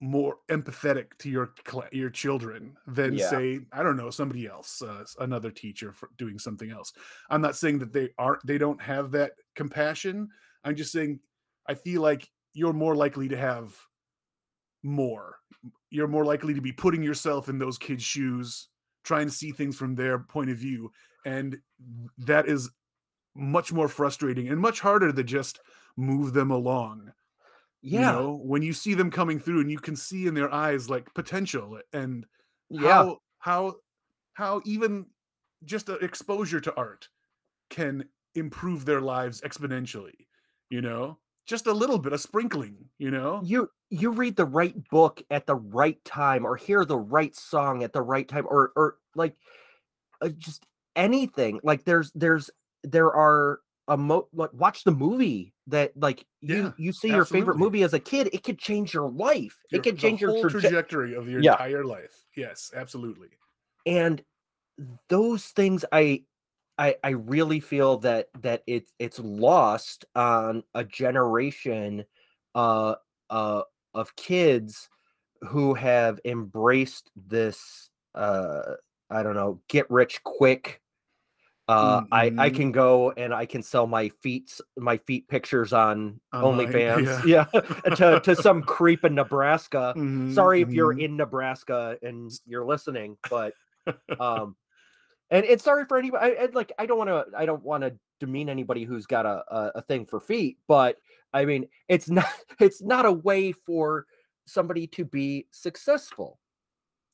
more 0.00 0.38
empathetic 0.50 1.16
to 1.18 1.30
your 1.30 1.54
your 1.92 2.10
children 2.10 2.76
than 2.86 3.14
Yeah. 3.14 3.30
say 3.30 3.60
i 3.72 3.82
don't 3.82 3.96
know 3.96 4.10
somebody 4.10 4.46
else 4.46 4.82
uh, 4.82 5.04
another 5.20 5.50
teacher 5.50 5.92
for 5.92 6.10
doing 6.18 6.38
something 6.38 6.70
else. 6.70 6.92
I'm 7.30 7.40
not 7.40 7.56
saying 7.56 7.78
that 7.78 7.92
they 7.92 8.10
aren't 8.18 8.44
they 8.46 8.58
don't 8.58 8.80
have 8.82 9.12
that 9.12 9.32
compassion. 9.54 10.28
I'm 10.64 10.76
just 10.76 10.92
saying 10.92 11.20
i 11.68 11.74
feel 11.74 12.02
like 12.02 12.28
you're 12.52 12.72
more 12.72 12.94
likely 12.96 13.28
to 13.28 13.36
have 13.36 13.76
more. 14.82 15.36
You're 15.90 16.08
more 16.08 16.24
likely 16.24 16.54
to 16.54 16.60
be 16.60 16.72
putting 16.72 17.02
yourself 17.02 17.48
in 17.48 17.58
those 17.58 17.78
kids 17.78 18.02
shoes 18.02 18.68
trying 19.02 19.26
to 19.26 19.32
see 19.32 19.50
things 19.52 19.76
from 19.76 19.94
their 19.94 20.18
point 20.18 20.50
of 20.50 20.56
view 20.58 20.90
and 21.24 21.58
that 22.18 22.48
is 22.48 22.70
much 23.34 23.72
more 23.72 23.88
frustrating 23.88 24.48
and 24.48 24.60
much 24.60 24.80
harder 24.80 25.12
to 25.12 25.24
just 25.24 25.60
move 25.96 26.32
them 26.32 26.50
along 26.50 27.12
yeah. 27.82 27.98
you 27.98 28.06
know 28.06 28.40
when 28.42 28.62
you 28.62 28.72
see 28.72 28.94
them 28.94 29.10
coming 29.10 29.38
through 29.38 29.60
and 29.60 29.70
you 29.70 29.78
can 29.78 29.96
see 29.96 30.26
in 30.26 30.34
their 30.34 30.52
eyes 30.52 30.88
like 30.88 31.12
potential 31.14 31.78
and 31.92 32.24
yeah. 32.70 32.88
how 32.88 33.18
how 33.38 33.74
how 34.34 34.60
even 34.64 35.06
just 35.64 35.88
a 35.88 35.94
exposure 35.94 36.60
to 36.60 36.74
art 36.76 37.08
can 37.70 38.04
improve 38.34 38.84
their 38.84 39.00
lives 39.00 39.40
exponentially 39.40 40.26
you 40.70 40.80
know? 40.80 41.18
Just 41.46 41.66
a 41.66 41.72
little 41.72 41.98
bit 41.98 42.12
a 42.12 42.18
sprinkling 42.18 42.76
you 42.98 43.10
know? 43.10 43.40
You 43.44 43.70
you 43.90 44.10
read 44.10 44.36
the 44.36 44.46
right 44.46 44.74
book 44.88 45.22
at 45.30 45.46
the 45.46 45.56
right 45.56 46.02
time 46.04 46.44
or 46.44 46.56
hear 46.56 46.84
the 46.84 46.98
right 46.98 47.34
song 47.34 47.82
at 47.82 47.92
the 47.92 48.02
right 48.02 48.26
time 48.26 48.46
or 48.48 48.72
or 48.74 48.96
like 49.14 49.36
uh, 50.20 50.30
just 50.30 50.64
anything 50.96 51.60
like 51.62 51.84
there's 51.84 52.10
there's 52.14 52.50
there 52.82 53.12
are 53.12 53.60
a 53.88 53.96
mo 53.96 54.28
like 54.32 54.52
watch 54.52 54.84
the 54.84 54.90
movie 54.92 55.52
that 55.66 55.92
like 55.96 56.26
you 56.40 56.56
Yeah, 56.56 56.72
you 56.76 56.92
see 56.92 57.08
your 57.08 57.24
favorite 57.24 57.58
movie 57.58 57.82
as 57.82 57.92
a 57.94 57.98
kid 58.00 58.28
it 58.32 58.42
could 58.42 58.58
change 58.58 58.94
your 58.94 59.10
life 59.10 59.58
Your- 59.70 59.80
it 59.80 59.84
could 59.84 59.98
change 59.98 60.20
your 60.20 60.32
traje- 60.32 60.50
trajectory 60.50 61.14
of 61.14 61.28
your 61.28 61.40
Yeah. 61.42 61.52
entire 61.52 61.84
life 61.84 62.24
yes 62.36 62.72
absolutely 62.74 63.28
and 63.86 64.22
those 65.08 65.46
things 65.46 65.84
i 65.92 66.22
i 66.78 66.94
i 67.04 67.10
really 67.10 67.60
feel 67.60 67.98
that 67.98 68.28
that 68.40 68.62
it's 68.66 68.92
it's 68.98 69.18
lost 69.20 70.04
on 70.14 70.62
a 70.74 70.84
generation 70.84 72.04
uh 72.54 72.94
uh 73.30 73.62
of 73.94 74.16
kids 74.16 74.88
who 75.42 75.74
have 75.74 76.18
embraced 76.24 77.10
this 77.16 77.90
uh 78.14 78.74
I 79.10 79.22
don't 79.22 79.34
know, 79.36 79.60
get 79.68 79.88
rich 79.90 80.22
quick. 80.24 80.80
Uh, 81.66 82.02
I 82.12 82.30
I 82.36 82.50
Mhm. 82.50 82.56
can 82.56 82.72
go 82.72 83.12
and 83.12 83.32
I 83.32 83.46
can 83.46 83.62
sell 83.62 83.86
my 83.86 84.10
feet 84.22 84.60
my 84.76 84.98
feet 84.98 85.28
pictures 85.28 85.72
on 85.72 86.20
Online, 86.32 86.82
OnlyFans, 86.82 87.24
yeah, 87.24 87.46
to 87.94 88.18
to 88.20 88.36
some 88.36 88.62
creep 88.66 89.04
in 89.04 89.14
Nebraska. 89.14 89.96
Mhm, 89.96 90.24
Sorry 90.26 90.60
if 90.60 90.74
you're 90.74 90.92
mhm. 90.92 91.00
in 91.00 91.16
Nebraska 91.16 91.98
and 92.02 92.30
you're 92.46 92.66
listening, 92.66 93.16
but 93.30 93.54
um, 94.20 94.56
and 95.30 95.44
it's 95.46 95.64
sorry 95.64 95.86
for 95.86 95.98
anybody. 95.98 96.36
I, 96.36 96.44
I- 96.44 96.50
like 96.52 96.72
I 96.78 96.86
don't 96.86 96.98
want 96.98 97.10
to 97.10 97.26
I 97.38 97.46
don't 97.46 97.62
want 97.64 97.82
to 97.84 97.98
demean 98.20 98.48
anybody 98.50 98.84
who's 98.84 99.06
got 99.06 99.26
a, 99.26 99.44
a 99.54 99.72
a 99.76 99.82
thing 99.82 100.06
for 100.06 100.20
feet, 100.20 100.58
but 100.68 100.98
I 101.32 101.44
mean 101.46 101.68
it's 101.88 102.10
not 102.10 102.28
it's 102.60 102.82
not 102.82 103.06
a 103.06 103.12
way 103.12 103.52
for 103.52 104.06
somebody 104.46 104.86
to 104.88 105.04
be 105.04 105.46
successful, 105.52 106.40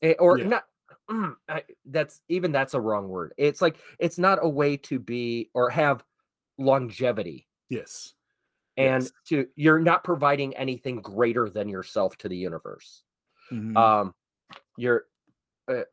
Eh, 0.01 0.15
or 0.19 0.39
Yeah. 0.39 0.45
not. 0.45 0.65
Mm, 1.11 1.35
I, 1.49 1.63
that's 1.85 2.21
even 2.29 2.51
that's 2.51 2.73
a 2.73 2.81
wrong 2.81 3.09
word. 3.09 3.33
It's 3.37 3.61
like 3.61 3.77
it's 3.99 4.17
not 4.17 4.39
a 4.41 4.49
way 4.49 4.77
to 4.77 4.99
be 4.99 5.49
or 5.53 5.69
have 5.69 6.03
longevity, 6.57 7.47
Yes. 7.69 8.13
and 8.77 9.03
Yes. 9.03 9.11
to 9.27 9.47
you're 9.55 9.79
not 9.79 10.03
providing 10.03 10.55
anything 10.55 11.01
greater 11.01 11.49
than 11.49 11.69
yourself 11.69 12.17
to 12.17 12.29
the 12.29 12.37
universe 12.37 13.03
Mhm. 13.51 13.75
um 13.77 14.15
you're 14.77 15.05
uh, 15.69 15.83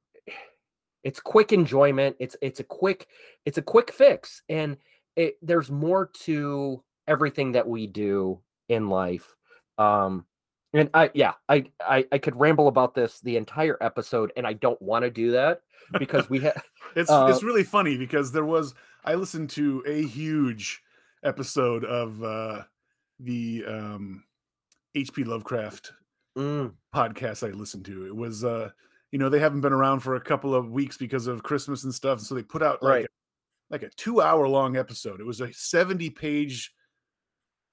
it's 1.05 1.21
quick 1.21 1.53
enjoyment 1.53 2.17
it's 2.19 2.37
it's 2.43 2.61
a 2.61 2.65
quick 2.65 3.09
it's 3.45 3.59
a 3.59 3.63
quick 3.63 3.91
fix 3.93 4.43
and 4.49 4.77
it, 5.17 5.37
there's 5.43 5.71
more 5.71 6.07
to 6.07 6.83
everything 7.09 7.53
that 7.53 7.67
we 7.69 7.87
do 7.87 8.41
in 8.69 8.89
life 8.89 9.37
um 9.79 10.27
and 10.75 10.91
i 10.95 11.11
yeah 11.15 11.33
I, 11.49 11.65
I 11.81 12.07
i 12.13 12.19
could 12.19 12.37
ramble 12.37 12.69
about 12.69 12.95
this 12.95 13.21
the 13.21 13.37
entire 13.37 13.77
episode 13.81 14.33
and 14.37 14.47
i 14.47 14.53
don't 14.53 14.81
want 14.83 15.05
to 15.05 15.11
do 15.11 15.33
that 15.33 15.63
because 15.99 16.29
we 16.29 16.41
have 16.41 16.63
It's 16.97 17.11
Uh, 17.11 17.29
it's 17.31 17.43
really 17.43 17.65
funny 17.65 17.97
because 17.99 18.33
there 18.33 18.47
was 18.47 18.75
I 19.05 19.15
listened 19.15 19.51
to 19.51 19.83
a 19.87 20.03
huge 20.03 20.83
episode 21.23 21.85
of 21.85 22.23
uh 22.23 22.63
the 23.21 23.65
um 23.69 24.25
HP 24.97 25.27
Lovecraft 25.27 25.93
mm, 26.37 26.73
podcast 26.95 27.47
I 27.47 27.53
listened 27.53 27.85
to. 27.87 28.07
It 28.07 28.17
was 28.17 28.43
uh 28.45 28.71
you 29.13 29.19
know 29.19 29.29
they 29.29 29.39
haven't 29.39 29.61
been 29.61 29.73
around 29.73 30.01
for 30.01 30.17
a 30.17 30.21
couple 30.21 30.55
of 30.55 30.71
weeks 30.71 30.97
because 30.97 31.27
of 31.27 31.43
Christmas 31.43 31.85
and 31.85 31.95
stuff, 31.95 32.21
so 32.21 32.35
they 32.35 32.43
put 32.43 32.63
out 32.63 32.83
like 32.83 32.91
Right. 32.91 33.05
a, 33.05 33.09
like 33.71 33.83
a 33.83 33.91
2-hour 33.91 34.49
long 34.49 34.77
episode. 34.77 35.21
It 35.21 35.27
was 35.27 35.41
a 35.43 35.49
70-page 35.49 36.73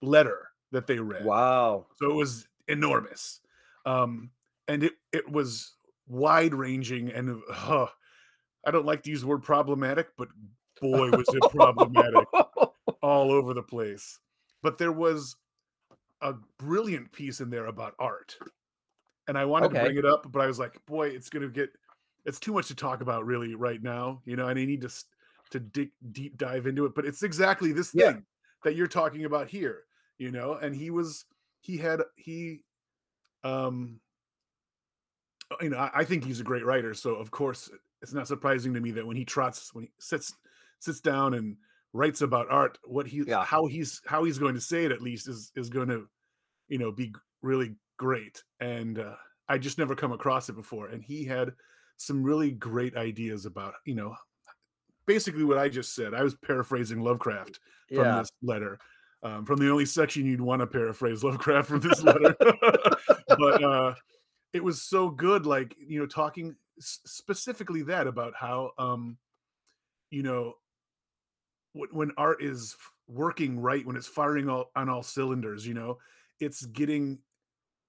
letter 0.01 0.49
that 0.71 0.87
they 0.87 0.99
read. 0.99 1.23
wow 1.25 1.85
So 1.95 2.09
it 2.11 2.15
was 2.15 2.47
enormous. 2.67 3.41
Um, 3.85 4.31
and 4.67 4.83
it 4.83 4.93
it 5.13 5.29
was 5.31 5.75
wide 6.07 6.53
ranging 6.53 7.11
and 7.11 7.41
uh, 7.51 7.87
I 8.65 8.71
don't 8.71 8.85
like 8.85 9.03
to 9.03 9.09
use 9.11 9.21
the 9.21 9.27
word 9.27 9.43
problematic, 9.43 10.09
but 10.17 10.29
boy 10.81 11.13
was 11.13 11.33
it 11.33 11.47
problematic 11.47 12.29
all 13.01 13.31
over 13.31 13.53
the 13.53 13.63
place. 13.63 14.19
But 14.63 14.77
there 14.77 14.91
was 14.91 15.35
a 16.21 16.33
brilliant 16.59 17.11
piece 17.11 17.41
in 17.41 17.49
there 17.49 17.67
about 17.67 17.95
art. 17.99 18.37
And 19.27 19.37
I 19.37 19.45
wanted 19.45 19.69
to 19.71 19.75
bring 19.75 19.97
it 19.97 20.05
up, 20.05 20.31
but 20.31 20.41
I 20.41 20.47
was 20.47 20.59
like, 20.59 20.83
boy, 20.85 21.09
it's 21.09 21.29
gonna 21.29 21.49
get 21.49 21.71
it's 22.25 22.39
too 22.39 22.53
much 22.53 22.67
to 22.67 22.75
talk 22.75 23.01
about 23.01 23.25
really 23.25 23.55
right 23.55 23.81
now, 23.81 24.21
you 24.25 24.35
know, 24.35 24.47
and 24.47 24.59
I 24.59 24.65
need 24.65 24.81
to 24.81 24.89
to 25.51 25.59
dig 25.59 25.91
deep 26.11 26.37
dive 26.37 26.67
into 26.67 26.85
it. 26.85 26.93
But 26.95 27.05
it's 27.05 27.23
exactly 27.23 27.71
this 27.71 27.91
Yeah. 27.93 28.13
thing 28.13 28.25
that 28.63 28.75
you're 28.75 28.87
talking 28.87 29.25
about 29.25 29.47
here, 29.49 29.83
you 30.17 30.31
know, 30.31 30.53
and 30.53 30.75
he 30.75 30.91
was 30.91 31.25
he 31.65 31.77
had 31.77 32.01
he 32.15 32.61
um 33.43 33.99
uh, 35.51 35.55
you 35.61 35.69
know, 35.69 35.77
I, 35.77 35.91
I 35.95 36.03
think 36.05 36.23
he's 36.23 36.39
a 36.39 36.43
great 36.43 36.65
writer, 36.65 36.93
so 36.93 37.15
of 37.15 37.31
course 37.31 37.69
it's 38.01 38.13
not 38.13 38.27
surprising 38.27 38.73
to 38.73 38.81
me 38.81 38.91
that 38.91 39.05
when 39.05 39.17
he 39.17 39.25
trots 39.25 39.73
when 39.73 39.85
he 39.85 39.91
sits 39.99 40.33
sits 40.79 40.99
down 40.99 41.33
and 41.33 41.57
writes 41.93 42.21
about 42.21 42.49
art, 42.51 42.77
what 42.83 43.07
he 43.07 43.23
Yeah. 43.25 43.43
how 43.43 43.65
he's 43.67 44.01
how 44.05 44.23
he's 44.23 44.37
going 44.39 44.55
to 44.55 44.61
say 44.61 44.85
it 44.85 44.91
at 44.91 45.01
least 45.01 45.27
is 45.27 45.51
is 45.55 45.69
going 45.69 45.89
to 45.89 46.07
you 46.67 46.77
know 46.77 46.91
be 46.91 47.13
really 47.41 47.75
great. 47.97 48.43
And 48.59 48.99
uh, 48.99 49.15
I 49.47 49.57
just 49.57 49.77
never 49.77 49.95
come 49.95 50.11
across 50.11 50.49
it 50.49 50.53
before, 50.55 50.87
and 50.87 51.03
he 51.03 51.25
had 51.25 51.53
some 51.97 52.23
really 52.23 52.51
great 52.51 52.95
ideas 52.97 53.45
about 53.45 53.75
you 53.85 53.95
know 53.95 54.15
basically 55.05 55.43
what 55.43 55.57
I 55.57 55.69
just 55.69 55.95
said. 55.95 56.13
I 56.13 56.23
was 56.23 56.35
paraphrasing 56.35 57.01
Lovecraft 57.01 57.59
from 57.93 58.05
yeah 58.05 58.19
this 58.19 58.29
letter. 58.41 58.79
Um, 59.23 59.45
from 59.45 59.57
the 59.57 59.71
only 59.71 59.85
section 59.85 60.25
you'd 60.25 60.41
want 60.41 60.59
to 60.59 60.67
paraphrase 60.67 61.23
Lovecraft 61.23 61.67
from 61.67 61.79
this 61.79 62.03
letter, 62.03 62.35
but 63.27 63.63
uh, 63.63 63.95
it 64.53 64.63
was 64.63 64.81
so 64.83 65.09
good. 65.09 65.45
Like 65.45 65.75
you 65.79 65.99
know, 65.99 66.05
talking 66.05 66.55
specifically 66.79 67.81
that 67.83 68.05
about 68.05 68.33
how 68.35 68.71
um, 68.77 69.17
you 70.11 70.21
know 70.23 70.53
when 71.73 72.11
art 72.17 72.41
is 72.43 72.75
working 73.07 73.59
right, 73.59 73.85
when 73.85 73.95
it's 73.95 74.07
firing 74.07 74.49
all, 74.49 74.71
on 74.75 74.89
all 74.89 75.03
cylinders, 75.03 75.67
you 75.67 75.73
know, 75.73 75.97
it's 76.39 76.65
getting 76.67 77.19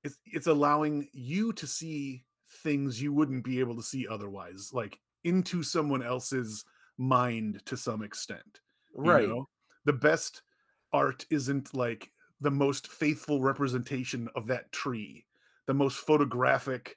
it's 0.05 0.19
it's 0.25 0.47
allowing 0.47 1.09
you 1.13 1.53
to 1.55 1.67
see 1.67 2.25
things 2.63 3.03
you 3.03 3.13
wouldn't 3.13 3.45
be 3.45 3.61
able 3.61 3.77
to 3.77 3.83
see 3.83 4.07
otherwise, 4.09 4.71
like 4.73 4.99
into 5.25 5.63
someone 5.63 6.03
else's 6.03 6.65
mind 6.99 7.61
to 7.67 7.77
some 7.77 8.03
extent 8.03 8.61
Right. 8.95 9.23
you 9.23 9.29
know? 9.29 9.49
the 9.85 9.93
best 9.93 10.43
art 10.93 11.25
isn't 11.31 11.75
like 11.75 12.11
the 12.41 12.51
most 12.51 12.89
faithful 12.89 13.41
representation 13.41 14.29
of 14.35 14.47
that 14.47 14.71
tree 14.73 15.25
the 15.67 15.75
most 15.75 15.97
photographic 15.99 16.97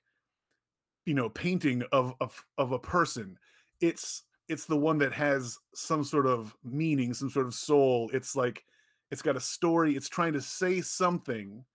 you 1.06 1.14
know 1.14 1.30
painting 1.30 1.84
of 1.92 2.14
of, 2.20 2.46
of 2.58 2.72
a 2.72 2.80
person. 2.80 3.38
It's 3.82 4.24
it's 4.48 4.66
the 4.66 4.78
one 4.78 4.98
that 5.00 5.14
has 5.14 5.58
some 5.74 6.04
sort 6.04 6.28
of 6.28 6.56
meaning 6.64 7.14
some 7.14 7.30
sort 7.30 7.48
of 7.48 7.54
soul. 7.54 8.10
It's 8.14 8.36
like 8.36 8.64
it's 9.12 9.22
got 9.22 9.36
a 9.36 9.42
story. 9.42 9.96
It's 9.96 10.10
trying 10.10 10.34
to 10.34 10.42
say 10.42 10.82
something 10.82 11.66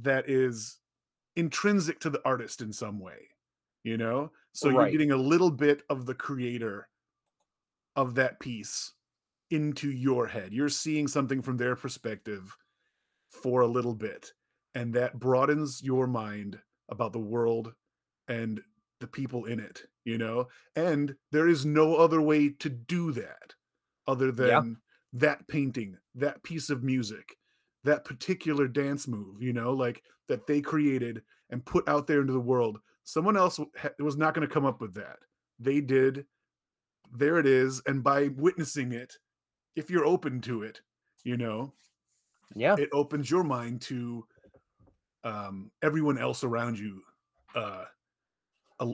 that 0.00 0.28
is 0.28 0.78
intrinsic 1.36 2.00
to 2.00 2.10
the 2.10 2.22
artist 2.24 2.62
in 2.62 2.72
some 2.72 3.00
way 3.00 3.28
you 3.84 3.98
know? 3.98 4.32
So 4.52 4.70
you're 4.70 4.90
getting 4.90 5.12
a 5.12 5.16
little 5.16 5.50
bit 5.50 5.82
of 5.90 6.06
the 6.06 6.14
creator 6.14 6.88
of 7.96 8.14
that 8.16 8.40
piece 8.40 8.92
into 9.50 9.90
your 9.90 10.26
head. 10.26 10.52
You're 10.52 10.68
seeing 10.68 11.08
something 11.08 11.42
from 11.42 11.56
their 11.56 11.76
perspective 11.76 12.56
for 13.28 13.60
a 13.62 13.66
little 13.66 13.94
bit, 13.94 14.32
and 14.74 14.94
that 14.94 15.18
broadens 15.18 15.82
your 15.82 16.06
mind 16.06 16.58
about 16.88 17.12
the 17.12 17.18
world 17.18 17.72
and 18.28 18.60
the 19.00 19.06
people 19.06 19.44
in 19.46 19.60
it, 19.60 19.82
you 20.04 20.18
know? 20.18 20.48
And 20.76 21.16
there 21.32 21.48
is 21.48 21.66
no 21.66 21.96
other 21.96 22.20
way 22.20 22.48
to 22.50 22.68
do 22.68 23.12
that 23.12 23.54
other 24.06 24.30
than 24.32 24.48
Yeah. 24.48 24.62
that 25.20 25.48
painting, 25.48 25.98
that 26.14 26.42
piece 26.42 26.70
of 26.70 26.82
music, 26.82 27.36
that 27.84 28.04
particular 28.04 28.66
dance 28.68 29.06
move, 29.08 29.42
you 29.42 29.52
know, 29.52 29.72
like 29.72 30.02
that 30.28 30.46
they 30.46 30.60
created 30.60 31.22
and 31.50 31.66
put 31.66 31.86
out 31.88 32.06
there 32.06 32.20
into 32.20 32.32
the 32.32 32.40
world. 32.40 32.80
Someone 33.04 33.36
else 33.36 33.60
was 33.98 34.16
not 34.16 34.34
going 34.34 34.46
to 34.46 34.52
come 34.52 34.64
up 34.64 34.80
with 34.80 34.94
that. 34.94 35.18
They 35.58 35.80
did. 35.80 36.26
There 37.12 37.38
it 37.38 37.46
is. 37.46 37.82
And 37.86 38.02
by 38.02 38.28
witnessing 38.28 38.92
it, 38.92 39.18
if 39.76 39.90
you're 39.90 40.04
open 40.04 40.40
to 40.42 40.62
it, 40.62 40.80
you 41.24 41.36
know, 41.36 41.72
yeah 42.54 42.76
it 42.78 42.88
opens 42.92 43.30
your 43.30 43.42
mind 43.44 43.80
to 43.82 44.24
um, 45.24 45.70
everyone 45.82 46.18
else 46.18 46.44
around 46.44 46.78
you, 46.78 47.02
uh, 47.54 47.84
a, 48.80 48.92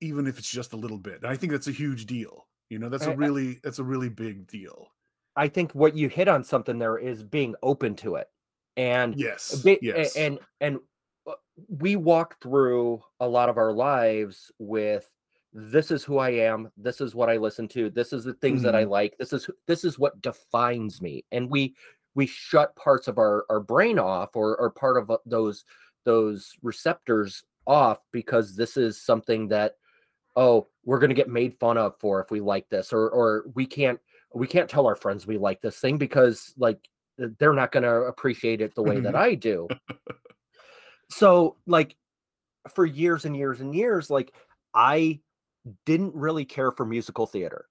even 0.00 0.26
if 0.26 0.38
it's 0.38 0.50
just 0.50 0.72
a 0.72 0.76
little 0.76 0.98
bit. 0.98 1.16
And 1.16 1.26
I 1.26 1.36
think 1.36 1.52
that's 1.52 1.68
a 1.68 1.72
huge 1.72 2.06
deal. 2.06 2.46
You 2.70 2.78
know, 2.78 2.88
that's 2.88 3.04
I- 3.06 3.10
a 3.10 3.12
I- 3.12 3.16
really 3.16 3.60
that's 3.62 3.78
a 3.78 3.84
really 3.84 4.08
big 4.08 4.46
deal. 4.46 4.88
i 5.36 5.46
think 5.48 5.72
what 5.72 5.94
you 5.94 6.08
hit 6.08 6.26
on 6.28 6.42
something 6.42 6.78
there 6.78 6.98
is 6.98 7.22
being 7.22 7.54
open 7.62 7.94
to 7.94 8.16
it 8.16 8.28
and 8.76 9.14
Yes. 9.16 9.62
Yes. 9.82 10.16
and 10.16 10.38
and 10.60 10.78
uh, 11.26 11.34
we 11.68 11.94
walk 11.96 12.40
through 12.42 13.02
a 13.20 13.28
lot 13.28 13.48
of 13.48 13.56
our 13.58 13.72
lives 13.72 14.50
with 14.58 15.06
this 15.58 15.90
is 15.90 16.04
who 16.04 16.18
I 16.18 16.30
am, 16.30 16.70
this 16.76 17.00
is 17.00 17.14
what 17.14 17.28
I 17.28 17.36
listen 17.36 17.66
to, 17.68 17.90
this 17.90 18.12
is 18.12 18.24
the 18.24 18.34
things 18.34 18.62
that 18.62 18.76
I 18.76 18.82
Mm-hmm. 18.82 18.90
like, 18.90 19.18
this 19.18 19.32
is 19.32 19.50
this 19.66 19.84
is 19.84 19.98
what 19.98 20.20
defines 20.22 21.02
me. 21.02 21.24
And 21.32 21.50
we 21.50 21.74
we 22.14 22.26
shut 22.26 22.76
parts 22.76 23.08
of 23.08 23.18
our 23.18 23.44
our 23.50 23.60
brain 23.60 23.98
off 23.98 24.36
or 24.36 24.56
or 24.56 24.70
part 24.70 24.96
of 24.96 25.10
uh, 25.10 25.18
those 25.26 25.64
those 26.04 26.52
receptors 26.62 27.42
off 27.66 27.98
because 28.12 28.54
this 28.56 28.76
is 28.76 29.02
something 29.02 29.48
that 29.48 29.76
oh, 30.36 30.68
we're 30.84 31.00
going 31.00 31.10
to 31.10 31.14
get 31.14 31.28
made 31.28 31.58
fun 31.58 31.76
of 31.76 31.98
for 31.98 32.20
if 32.22 32.30
we 32.30 32.40
like 32.40 32.68
this 32.68 32.92
or 32.92 33.10
or 33.10 33.44
we 33.54 33.66
can't 33.66 33.98
we 34.34 34.46
can't 34.46 34.70
tell 34.70 34.86
our 34.86 34.96
friends 34.96 35.26
we 35.26 35.38
like 35.38 35.60
this 35.60 35.78
thing 35.78 35.98
because 35.98 36.54
like 36.56 36.78
they're 37.38 37.52
not 37.52 37.72
going 37.72 37.82
to 37.82 38.02
appreciate 38.02 38.60
it 38.60 38.74
the 38.76 38.82
way 38.82 39.00
that 39.00 39.16
I 39.16 39.34
do. 39.34 39.66
so 41.10 41.56
like 41.66 41.96
for 42.74 42.86
years 42.86 43.24
and 43.24 43.36
years 43.36 43.60
and 43.60 43.74
years 43.74 44.08
like 44.08 44.32
I 44.72 45.20
didn't 45.84 46.14
really 46.14 46.44
care 46.44 46.70
for 46.72 46.84
musical 46.86 47.26
theater. 47.26 47.66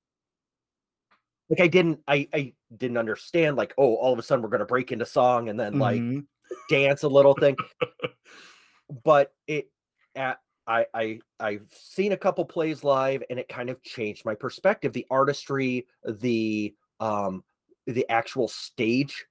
Like 1.49 1.61
I 1.61 1.67
didn't 1.67 2.01
I 2.07 2.27
I 2.33 2.53
didn't 2.75 2.97
understand 2.97 3.55
like 3.55 3.73
oh 3.77 3.95
all 3.95 4.11
of 4.11 4.19
a 4.19 4.23
sudden 4.23 4.43
we're 4.43 4.49
going 4.49 4.59
to 4.59 4.65
break 4.65 4.91
into 4.91 5.05
song 5.05 5.49
and 5.49 5.59
then 5.59 5.77
like 5.77 6.03
Mhm. 6.03 6.27
dance 6.69 7.03
a 7.03 7.07
little 7.07 7.33
thing. 7.33 7.55
but 9.03 9.33
it 9.47 9.69
at 10.15 10.39
I, 10.67 10.85
I 10.93 11.19
I've 11.39 11.67
seen 11.71 12.11
a 12.11 12.17
couple 12.17 12.43
plays 12.43 12.83
live 12.83 13.23
and 13.29 13.39
it 13.39 13.47
kind 13.47 13.69
of 13.69 13.81
changed 13.83 14.25
my 14.25 14.35
perspective. 14.35 14.91
The 14.93 15.07
artistry, 15.09 15.87
the 16.05 16.75
um 16.99 17.43
the 17.85 18.09
actual 18.09 18.49
stage 18.49 19.25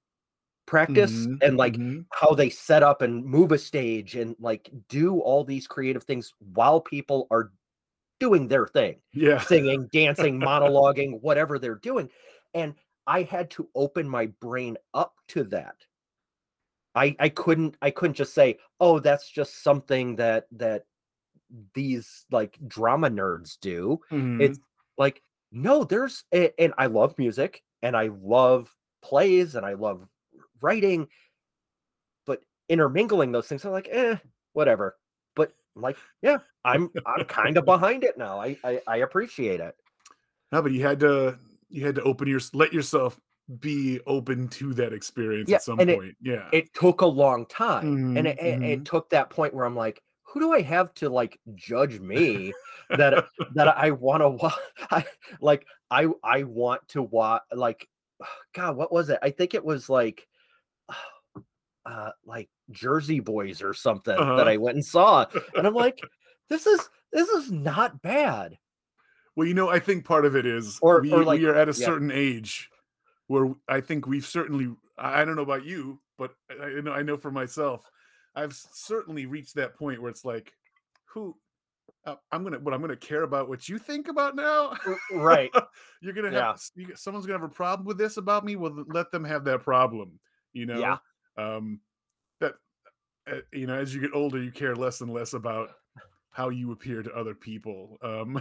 practice 0.66 1.28
Mhm, 1.28 1.40
and 1.42 1.56
like 1.56 1.78
mhm. 1.78 2.06
how 2.12 2.34
they 2.34 2.50
set 2.50 2.82
up 2.82 3.02
and 3.02 3.24
move 3.24 3.52
a 3.52 3.58
stage 3.58 4.16
and 4.16 4.34
like 4.40 4.70
do 4.88 5.20
all 5.20 5.44
these 5.44 5.66
creative 5.66 6.04
things 6.04 6.32
while 6.54 6.80
people 6.80 7.26
are 7.30 7.52
doing 8.20 8.48
their 8.48 8.66
thing 8.66 8.96
yeah, 9.12 9.38
singing 9.40 9.88
dancing 9.92 10.40
monologuing 10.40 11.20
whatever 11.20 11.58
they're 11.58 11.74
doing 11.76 12.08
and 12.54 12.74
i 13.06 13.22
had 13.22 13.50
to 13.50 13.68
open 13.74 14.08
my 14.08 14.26
brain 14.40 14.76
up 14.94 15.14
to 15.28 15.44
that. 15.44 15.76
I 16.94 17.14
i 17.20 17.28
couldn't 17.28 17.76
i 17.82 17.90
couldn't 17.90 18.14
just 18.16 18.32
say 18.34 18.58
oh 18.80 18.98
that's 19.00 19.30
just 19.30 19.62
something 19.62 20.16
that 20.16 20.46
that 20.52 20.84
these 21.74 22.24
like 22.30 22.58
drama 22.66 23.08
nerds 23.10 23.58
do. 23.60 24.00
Mhm. 24.10 24.40
it's 24.40 24.58
like 24.98 25.22
no 25.52 25.84
there's 25.84 26.24
and 26.32 26.72
i 26.78 26.86
love 26.86 27.16
music 27.18 27.62
and 27.82 27.96
i 27.96 28.08
love 28.22 28.74
plays 29.02 29.54
and 29.54 29.64
i 29.64 29.74
love 29.74 30.08
writing 30.60 31.06
but 32.24 32.40
intermingling 32.68 33.30
those 33.30 33.46
things 33.46 33.64
i'm 33.64 33.70
like 33.72 33.88
eh 33.92 34.16
whatever 34.54 34.96
I'm 35.76 35.82
like 35.82 35.98
yeah 36.22 36.38
i'm 36.64 36.90
i'm 37.04 37.24
kind 37.26 37.56
of 37.58 37.64
behind 37.64 38.02
it 38.02 38.16
now 38.18 38.40
I, 38.40 38.58
I 38.64 38.80
i 38.86 38.96
appreciate 38.98 39.60
it 39.60 39.76
no, 40.52 40.62
but 40.62 40.72
you 40.72 40.82
had 40.82 41.00
to 41.00 41.38
you 41.68 41.84
had 41.84 41.94
to 41.96 42.02
open 42.02 42.28
your 42.28 42.40
let 42.52 42.72
yourself 42.72 43.20
be 43.60 44.00
open 44.06 44.48
to 44.48 44.74
that 44.74 44.92
experience 44.92 45.52
Yeah, 45.52 45.58
at 45.58 45.62
some 45.62 45.82
and 45.82 45.90
it- 45.90 46.00
point. 46.00 46.16
yeah, 46.20 46.52
it 46.52 46.72
took 46.74 47.00
a 47.00 47.06
long 47.06 47.44
time 47.46 47.98
and 48.14 48.24
Mhm, 48.24 48.28
it, 48.28 48.38
it, 48.38 48.62
it 48.62 48.84
mhm. 48.84 48.84
took 48.84 49.10
that 49.10 49.30
point 49.30 49.52
where 49.52 49.64
i'm 49.64 49.74
like 49.74 50.00
who 50.22 50.38
do 50.38 50.52
i 50.52 50.60
have 50.62 50.94
to 50.94 51.08
like 51.08 51.40
judge 51.56 51.98
me 51.98 52.56
that 52.92 53.20
that 53.50 53.66
i 53.76 53.90
want 53.90 54.20
to 54.20 54.28
watch 54.30 54.54
i 54.92 55.04
like 55.40 55.66
i 55.90 56.06
i 56.22 56.44
want 56.44 56.86
to 56.88 57.02
watch 57.02 57.42
like 57.52 57.88
god 58.54 58.76
what 58.76 58.92
was 58.92 59.08
it 59.10 59.18
i 59.22 59.30
think 59.30 59.54
it 59.54 59.64
was 59.64 59.88
like 59.90 60.28
uh 61.86 62.10
like 62.24 62.48
jersey 62.70 63.20
boys 63.20 63.62
or 63.62 63.72
something 63.72 64.16
Uh-huh. 64.18 64.36
that 64.36 64.48
i 64.48 64.56
went 64.56 64.74
and 64.76 64.84
saw 64.84 65.24
and 65.54 65.66
i'm 65.66 65.74
like 65.74 66.00
this 66.50 66.66
is 66.66 66.80
this 67.12 67.28
is 67.28 67.50
not 67.50 68.02
bad 68.02 68.58
Well, 69.36 69.46
you 69.46 69.54
know, 69.54 69.68
I 69.68 69.78
think 69.80 70.04
part 70.04 70.24
of 70.24 70.34
it 70.34 70.46
is 70.46 70.78
Or- 70.82 71.00
we, 71.02 71.12
or 71.12 71.22
like- 71.24 71.40
we 71.40 71.46
are 71.46 71.54
at 71.54 71.68
a 71.68 71.78
yeah. 71.78 71.86
certain 71.86 72.10
age 72.10 72.68
where 73.28 73.52
I 73.68 73.80
think 73.80 74.06
we've 74.06 74.24
certainly 74.26 74.74
I 74.98 75.24
don't 75.24 75.36
know 75.36 75.42
about 75.42 75.64
you, 75.64 76.00
but 76.18 76.32
I 76.50 76.78
I 76.78 76.80
know 76.80 76.92
I 76.92 77.02
know 77.02 77.16
for 77.16 77.30
myself, 77.30 77.82
I've 78.34 78.54
certainly 78.54 79.26
reached 79.26 79.54
that 79.56 79.74
point 79.76 80.00
where 80.00 80.10
it's 80.10 80.24
like, 80.24 80.52
who 81.12 81.36
uh, 82.06 82.14
I'm 82.32 82.44
gonna 82.44 82.58
what 82.60 82.72
I'm 82.74 82.80
gonna 82.80 82.96
care 82.96 83.22
about 83.24 83.48
what 83.48 83.68
you 83.68 83.78
think 83.78 84.08
about 84.08 84.36
now. 84.36 84.74
right 85.12 85.50
You're 86.00 86.14
gonna 86.14 86.30
have 86.32 86.60
Yeah. 86.76 86.86
you, 86.88 86.96
someone's 86.96 87.26
gonna 87.26 87.38
have 87.40 87.50
a 87.50 87.54
problem 87.54 87.86
with 87.86 87.98
this 87.98 88.16
about 88.16 88.44
me. 88.44 88.56
Well, 88.56 88.84
let 88.88 89.10
them 89.10 89.24
have 89.24 89.44
that 89.44 89.62
problem. 89.62 90.18
You 90.54 90.66
know. 90.66 90.78
Yeah. 90.80 90.98
Um, 91.36 91.80
that 92.40 92.54
uh, 93.30 93.40
you 93.52 93.66
know, 93.66 93.74
as 93.76 93.94
you 93.94 94.00
get 94.00 94.14
older, 94.14 94.42
you 94.42 94.52
care 94.52 94.74
less 94.76 95.00
and 95.00 95.12
less 95.12 95.32
about 95.34 95.70
how 96.30 96.50
you 96.50 96.72
appear 96.72 97.02
to 97.02 97.14
other 97.14 97.34
people. 97.34 97.98
Um, 98.02 98.40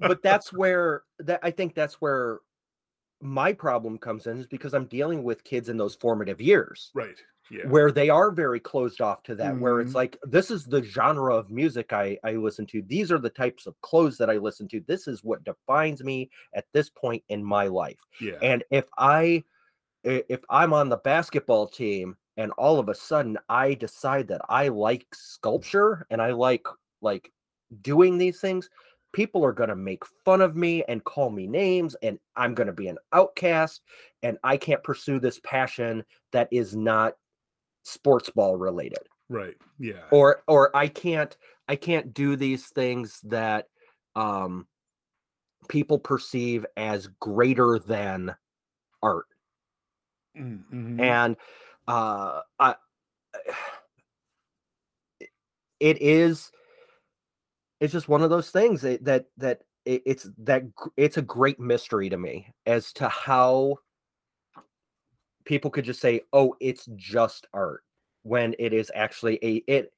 but 0.00 0.22
that's 0.22 0.52
where 0.52 1.04
that 1.20 1.40
I 1.42 1.50
think 1.50 1.74
that's 1.74 1.94
where 2.00 2.40
my 3.20 3.52
problem 3.52 3.98
comes 3.98 4.26
in 4.26 4.38
is 4.38 4.46
because 4.46 4.74
I'm 4.74 4.86
dealing 4.86 5.24
with 5.24 5.44
kids 5.44 5.68
in 5.68 5.76
those 5.76 5.96
formative 5.96 6.40
years 6.40 6.90
right. 6.94 7.16
Yeah. 7.50 7.66
where 7.66 7.90
they 7.90 8.10
are 8.10 8.30
very 8.30 8.60
closed 8.60 9.00
off 9.00 9.24
to 9.24 9.34
that 9.34 9.58
where 9.58 9.80
it's 9.80 9.90
Mhm. 9.90 9.96
like 9.96 10.18
this 10.22 10.52
is 10.52 10.64
the 10.66 10.82
genre 10.84 11.34
of 11.34 11.50
music 11.50 11.92
I 11.92 12.16
I 12.22 12.34
listen 12.34 12.64
to 12.66 12.82
these 12.82 13.10
are 13.10 13.18
the 13.18 13.28
types 13.30 13.66
of 13.66 13.80
clothes 13.80 14.18
that 14.18 14.30
I 14.30 14.36
listen 14.36 14.68
to 14.68 14.80
this 14.86 15.08
is 15.08 15.24
what 15.24 15.42
defines 15.42 16.04
me 16.04 16.30
at 16.54 16.66
this 16.72 16.90
point 16.90 17.24
in 17.28 17.42
my 17.42 17.66
life 17.66 17.98
Yeah. 18.20 18.38
and 18.40 18.62
if 18.70 18.86
i- 20.06 20.24
if 20.28 20.40
I'm 20.48 20.72
on 20.72 20.88
the 20.88 20.98
basketball 20.98 21.66
team 21.66 22.16
and 22.38 22.52
all 22.52 22.78
of 22.78 22.88
a 22.88 22.94
sudden 22.94 23.36
I 23.50 23.74
decide 23.74 24.28
that 24.28 24.40
I 24.48 24.68
like 24.68 25.06
sculpture 25.12 26.06
and 26.10 26.22
I 26.22 26.32
like 26.32 26.66
like 27.02 27.32
doing 27.82 28.16
these 28.16 28.40
things, 28.40 28.70
people 29.12 29.44
are 29.44 29.52
going 29.52 29.68
to 29.68 29.76
make 29.76 30.04
fun 30.24 30.40
of 30.40 30.56
me 30.56 30.84
and 30.88 31.04
call 31.04 31.30
me 31.30 31.46
names 31.46 31.94
and 32.02 32.18
I'm 32.36 32.54
going 32.54 32.68
to 32.68 32.72
be 32.72 32.88
an 32.88 32.98
outcast 33.12 33.82
and 34.22 34.38
I 34.44 34.56
can't 34.56 34.82
pursue 34.82 35.20
this 35.20 35.40
passion 35.44 36.04
that 36.32 36.48
is 36.50 36.74
not 36.74 37.14
sports 37.82 38.30
ball 38.30 38.56
related 38.56 38.98
right. 39.28 39.56
Yeah. 39.78 40.04
or 40.10 40.42
or 40.46 40.74
I 40.76 40.88
can't 40.88 41.36
I 41.68 41.76
can't 41.76 42.14
do 42.14 42.36
these 42.36 42.68
things 42.68 43.20
that 43.24 43.66
um 44.14 44.66
people 45.68 45.98
perceive 45.98 46.64
as 46.76 47.08
greater 47.20 47.78
than 47.78 48.34
art 49.02 49.26
Mm, 50.36 50.64
mhm. 50.72 51.00
and 51.00 51.36
uh 51.88 52.40
I, 52.60 52.74
it 55.80 56.02
is 56.02 56.52
it's 57.80 57.92
just 57.92 58.08
one 58.08 58.22
of 58.22 58.30
those 58.30 58.50
things 58.50 58.82
that 58.82 59.04
that, 59.04 59.26
that 59.38 59.62
it, 59.84 60.02
it's 60.04 60.28
that 60.38 60.64
it's 60.96 61.16
a 61.16 61.22
great 61.22 61.58
mystery 61.58 62.08
to 62.10 62.18
me 62.18 62.52
as 62.66 62.92
to 62.94 63.08
how 63.08 63.78
people 65.44 65.70
could 65.70 65.84
just 65.84 66.00
say 66.00 66.20
oh 66.32 66.54
it's 66.60 66.86
just 66.96 67.46
art 67.54 67.82
when 68.22 68.54
it 68.58 68.72
is 68.72 68.92
actually 68.94 69.38
a 69.42 69.62
it 69.66 69.92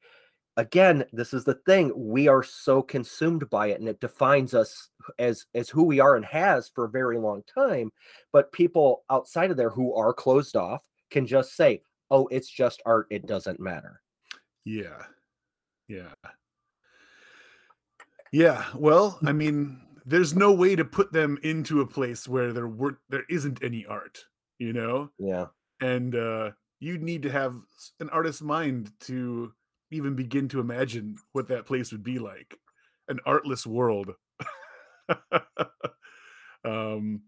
again 0.57 1.05
this 1.13 1.33
is 1.33 1.45
the 1.45 1.59
thing 1.67 1.93
we 1.97 2.29
are 2.29 2.43
so 2.43 2.83
consumed 2.83 3.49
by 3.51 3.69
it 3.69 3.81
and 3.81 3.89
it 3.89 4.01
defines 4.01 4.55
us 4.55 4.91
as 5.19 5.47
as 5.55 5.69
who 5.69 5.83
we 5.83 5.99
are 5.99 6.17
and 6.17 6.25
has 6.25 6.69
for 6.69 6.85
a 6.85 6.91
very 6.91 7.19
long 7.19 7.43
time 7.53 7.91
but 8.33 8.53
people 8.53 9.03
outside 9.11 9.51
of 9.51 9.57
there 9.57 9.71
who 9.71 9.95
are 9.95 10.13
closed 10.13 10.55
off 10.55 10.83
can 11.11 11.27
just 11.27 11.55
say 11.57 11.83
oh 12.11 12.27
it's 12.31 12.49
just 12.49 12.83
art 12.87 13.07
it 13.11 13.27
doesn't 13.27 13.61
matter 13.61 14.01
Yeah. 14.65 15.05
Yeah. 15.89 16.13
Yeah. 18.33 18.65
Well, 18.77 19.19
I 19.27 19.33
mean, 19.33 19.81
there's 20.07 20.35
no 20.37 20.53
way 20.53 20.77
to 20.77 20.85
put 20.85 21.13
them 21.13 21.39
into 21.43 21.81
a 21.81 21.87
place 21.87 22.29
where 22.29 22.53
there 22.53 22.69
were 22.69 22.99
there 23.09 23.25
isn't 23.29 23.63
any 23.63 23.87
art, 23.87 24.25
you 24.59 24.73
know? 24.73 25.11
yeah 25.19 25.47
And 25.81 26.15
uh 26.15 26.53
you 26.79 26.99
need 26.99 27.23
to 27.23 27.31
have 27.31 27.55
an 27.99 28.09
artist's 28.11 28.43
mind 28.43 28.93
to 29.01 29.53
even 29.91 30.15
begin 30.15 30.49
to 30.49 30.61
imagine 30.61 31.17
what 31.33 31.49
that 31.49 31.67
place 31.67 31.91
would 31.93 32.05
be 32.05 32.19
like. 32.21 32.55
An 33.09 33.19
artless 33.27 33.67
world. 33.67 34.15
um 36.65 37.23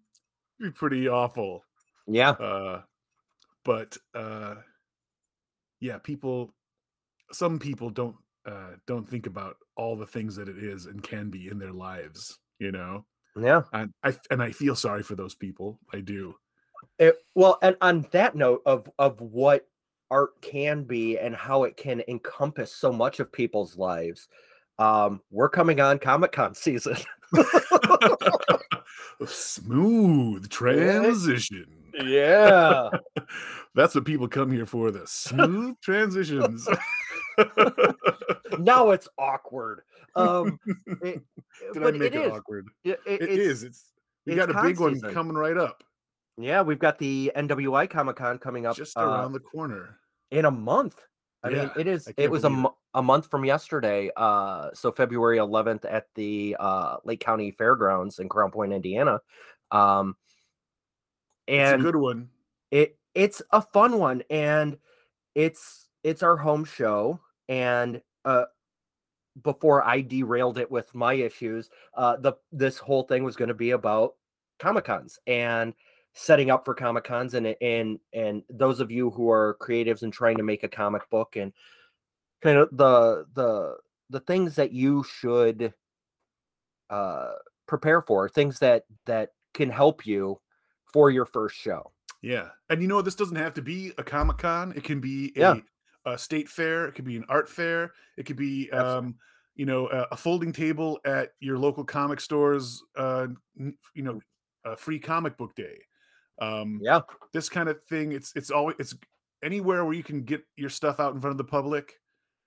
be 0.60 0.70
pretty 0.70 1.08
awful. 1.08 1.64
yeah 2.06 2.30
uh 2.30 2.82
but 3.64 3.96
uh 4.14 4.54
yeah 5.80 5.98
people 5.98 6.54
some 7.32 7.58
people 7.58 7.90
don't 7.90 8.16
uh 8.46 8.72
don't 8.86 9.08
think 9.08 9.26
about 9.26 9.56
all 9.76 9.96
the 9.96 10.06
things 10.06 10.36
that 10.36 10.48
it 10.48 10.58
is 10.58 10.86
and 10.86 11.02
can 11.02 11.30
be 11.30 11.48
in 11.48 11.58
their 11.58 11.72
lives 11.72 12.38
you 12.58 12.72
know? 12.72 13.04
Yeah. 13.36 13.62
And 13.72 13.92
i 14.04 14.14
and 14.30 14.42
i 14.42 14.52
feel 14.52 14.76
sorry 14.76 15.02
for 15.02 15.14
those 15.14 15.34
people 15.34 15.80
i 15.92 16.00
do. 16.00 16.34
It, 16.98 17.16
well, 17.34 17.58
and 17.62 17.76
on 17.80 18.06
that 18.10 18.34
note 18.34 18.62
of 18.66 18.90
of 18.98 19.20
what 19.20 19.66
art 20.10 20.40
can 20.42 20.84
be 20.84 21.18
and 21.18 21.34
how 21.34 21.64
it 21.64 21.76
can 21.76 22.02
encompass 22.08 22.74
so 22.74 22.92
much 22.92 23.20
of 23.20 23.32
people's 23.32 23.76
lives, 23.78 24.28
um, 24.78 25.20
we're 25.30 25.48
coming 25.48 25.80
on 25.80 25.98
Comic 25.98 26.32
Con 26.32 26.54
season. 26.56 26.96
smooth 29.26 30.48
transition 30.50 31.66
yeah, 31.94 32.90
that's 33.74 33.94
what 33.94 34.04
people 34.04 34.28
come 34.28 34.50
here 34.50 34.66
for 34.66 34.90
the 34.90 35.06
smooth 35.06 35.74
transitions 35.80 36.68
now 38.58 38.90
it's 38.90 39.08
awkward. 39.18 39.82
Um, 40.14 40.58
it, 41.02 41.22
did 41.72 41.82
i 41.82 41.90
make 41.92 42.14
it, 42.14 42.26
is. 42.26 42.32
awkward 42.32 42.66
It, 42.84 43.00
it- 43.06 43.22
it 43.22 43.22
it's- 43.22 43.38
is 43.38 43.62
it's 43.62 43.84
we 44.26 44.34
it's 44.34 44.46
got 44.46 44.50
a 44.56 44.62
big 44.62 44.78
one 44.78 44.94
season. 44.94 45.12
coming 45.12 45.34
right 45.36 45.56
up 45.56 45.82
Yeah, 46.36 46.62
we've 46.62 46.78
got 46.78 46.98
the 46.98 47.32
NWI 47.34 47.88
Comic 47.90 48.16
Con 48.16 48.38
coming 48.38 48.66
up 48.66 48.76
just 48.76 48.96
uh, 48.96 49.00
around 49.02 49.32
the 49.32 49.40
corner 49.40 49.98
in 50.30 50.44
a 50.44 50.50
month. 50.50 51.00
I 51.44 51.48
mean, 51.50 51.70
it 51.76 51.88
is. 51.88 52.08
It 52.16 52.30
was 52.30 52.44
a, 52.44 52.52
it. 52.52 52.70
a 52.94 53.02
month 53.02 53.28
from 53.28 53.44
yesterday. 53.44 54.10
Uh, 54.16 54.70
so 54.74 54.92
February 54.92 55.38
11th 55.38 55.84
at 55.90 56.06
the 56.14 56.56
uh, 56.60 56.98
Lake 57.04 57.18
County 57.18 57.50
Fairgrounds 57.50 58.20
in 58.20 58.28
Crown 58.28 58.52
Point, 58.52 58.72
Indiana. 58.72 59.20
Um, 59.72 60.14
it's 61.52 61.70
a 61.70 61.74
and 61.74 61.82
good 61.82 61.96
one 61.96 62.28
it 62.72 62.96
it's 63.14 63.42
a 63.52 63.62
fun 63.62 63.98
one, 63.98 64.22
and 64.30 64.78
it's 65.36 65.88
it's 66.02 66.24
our 66.24 66.36
home 66.36 66.64
show. 66.64 67.20
And 67.48 68.00
uh, 68.24 68.44
before 69.42 69.86
I 69.86 70.00
derailed 70.00 70.58
it 70.58 70.70
with 70.70 70.92
my 70.94 71.14
issues, 71.14 71.70
uh, 71.94 72.16
the 72.16 72.32
this 72.50 72.78
whole 72.78 73.04
thing 73.04 73.22
was 73.22 73.36
going 73.36 73.48
to 73.48 73.54
be 73.54 73.70
about 73.70 74.14
Comic 74.58 74.86
Cons 74.86 75.18
and 75.26 75.74
setting 76.14 76.50
up 76.50 76.64
for 76.64 76.74
Comic 76.74 77.04
Cons 77.04 77.34
and 77.34 77.54
and 77.60 78.00
and 78.12 78.42
those 78.50 78.80
of 78.80 78.90
you 78.90 79.10
who 79.10 79.30
are 79.30 79.56
creatives 79.60 80.02
and 80.02 80.12
trying 80.12 80.38
to 80.38 80.42
make 80.42 80.64
a 80.64 80.68
comic 80.68 81.08
book 81.10 81.36
and 81.36 81.52
kind 82.42 82.58
of 82.58 82.68
the 82.72 83.26
the 83.34 83.76
the 84.10 84.20
things 84.20 84.56
that 84.56 84.72
you 84.72 85.04
should 85.04 85.74
uh 86.90 87.32
prepare 87.66 88.00
for, 88.00 88.28
things 88.28 88.58
that 88.60 88.84
that 89.06 89.30
can 89.54 89.68
help 89.68 90.06
you 90.06 90.40
for 90.92 91.10
your 91.10 91.24
first 91.24 91.56
show. 91.56 91.92
Yeah. 92.20 92.48
And 92.70 92.80
you 92.80 92.88
know, 92.88 93.02
this 93.02 93.14
doesn't 93.14 93.36
have 93.36 93.54
to 93.54 93.62
be 93.62 93.92
a 93.98 94.04
Comic 94.04 94.38
Con. 94.38 94.72
It 94.76 94.84
can 94.84 95.00
be 95.00 95.32
a, 95.36 95.40
Yeah. 95.40 95.54
a 96.06 96.16
state 96.18 96.48
fair. 96.48 96.86
It 96.86 96.92
could 96.94 97.04
be 97.04 97.16
an 97.16 97.24
art 97.28 97.48
fair. 97.48 97.92
It 98.16 98.26
could 98.26 98.36
be, 98.36 98.70
um, 98.70 99.16
you 99.56 99.66
know, 99.66 99.88
a, 99.88 100.06
a 100.12 100.16
folding 100.16 100.52
table 100.52 101.00
at 101.04 101.32
your 101.40 101.58
local 101.58 101.84
comic 101.84 102.20
stores, 102.20 102.82
uh, 102.96 103.26
you 103.56 104.02
know, 104.02 104.20
a 104.64 104.76
free 104.76 104.98
comic 104.98 105.36
book 105.36 105.54
day. 105.56 105.78
Um, 106.40 106.78
Yeah. 106.82 107.00
this 107.32 107.48
kind 107.48 107.68
of 107.68 107.82
thing. 107.88 108.12
It's, 108.12 108.32
it's 108.36 108.50
always, 108.50 108.76
it's 108.78 108.94
anywhere 109.42 109.84
where 109.84 109.94
you 109.94 110.04
can 110.04 110.22
get 110.22 110.44
your 110.56 110.70
stuff 110.70 111.00
out 111.00 111.14
in 111.14 111.20
front 111.20 111.32
of 111.32 111.38
the 111.38 111.44
public 111.44 112.00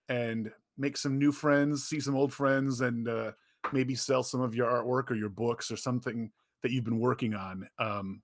and 0.10 0.52
make 0.78 0.98
some 0.98 1.18
new 1.18 1.32
friends, 1.32 1.88
see 1.88 2.00
some 2.00 2.16
old 2.16 2.34
friends, 2.34 2.82
and 2.82 3.08
uh, 3.08 3.32
maybe 3.72 3.96
sell 3.96 4.24
some 4.24 4.42
of 4.42 4.56
your 4.56 4.68
artwork 4.68 5.12
or 5.12 5.16
your 5.16 5.30
books 5.30 5.70
or 5.72 5.78
something 5.78 6.32
that 6.64 6.72
you've 6.72 6.84
been 6.84 7.00
working 7.00 7.34
on. 7.34 7.68
Um, 7.80 8.22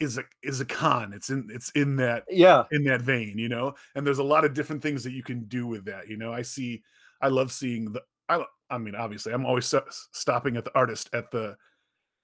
is 0.00 0.18
a 0.18 0.24
is 0.42 0.60
a 0.60 0.64
con. 0.64 1.12
It's 1.12 1.30
in 1.30 1.48
it's 1.52 1.70
in 1.70 1.96
that 1.96 2.24
Yeah. 2.28 2.64
in 2.72 2.84
that 2.84 3.02
vein, 3.02 3.38
you 3.38 3.48
know. 3.48 3.74
And 3.94 4.06
there's 4.06 4.18
a 4.18 4.24
lot 4.24 4.44
of 4.44 4.54
different 4.54 4.82
things 4.82 5.04
that 5.04 5.12
you 5.12 5.22
can 5.22 5.44
do 5.44 5.66
with 5.66 5.84
that. 5.84 6.08
You 6.08 6.16
know, 6.16 6.32
I 6.32 6.42
see. 6.42 6.82
I 7.20 7.28
love 7.28 7.52
seeing 7.52 7.92
the. 7.92 8.02
I 8.28 8.44
I 8.70 8.78
mean, 8.78 8.94
obviously, 8.94 9.32
I'm 9.32 9.44
always 9.46 9.66
sto- 9.66 9.84
stopping 10.12 10.56
at 10.56 10.64
the 10.64 10.74
artist 10.74 11.10
at 11.12 11.30
the 11.30 11.56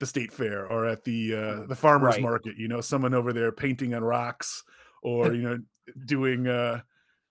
the 0.01 0.07
state 0.07 0.33
fair 0.33 0.67
or 0.67 0.87
at 0.87 1.05
the 1.05 1.35
uh, 1.35 1.67
the 1.67 1.75
farmers 1.77 2.15
Right. 2.15 2.23
market. 2.23 2.57
You 2.57 2.69
know, 2.69 2.81
someone 2.81 3.15
over 3.15 3.33
there 3.33 3.53
painting 3.53 3.95
on 3.95 4.05
rocks 4.05 4.62
or 5.03 5.33
you 5.35 5.43
know 5.43 5.59
doing 6.07 6.47
uh 6.49 6.81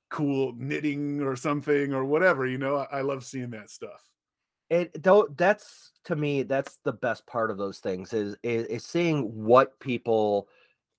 cool 0.10 0.54
knitting 0.58 1.22
or 1.22 1.36
something 1.36 1.94
or 1.94 2.06
whatever. 2.06 2.46
You 2.46 2.58
know, 2.58 2.78
I, 2.78 3.00
I 3.00 3.02
love 3.02 3.24
seeing 3.26 3.50
that 3.52 3.70
stuff. 3.70 4.04
It 4.70 5.04
though 5.04 5.28
that's 5.38 5.92
to 6.04 6.16
me 6.16 6.44
that's 6.44 6.80
the 6.84 6.94
best 6.94 7.26
part 7.28 7.52
of 7.52 7.58
those 7.58 7.80
things 7.80 8.14
is, 8.14 8.36
is 8.44 8.66
is 8.68 8.86
seeing 8.86 9.24
what 9.46 9.80
people 9.80 10.48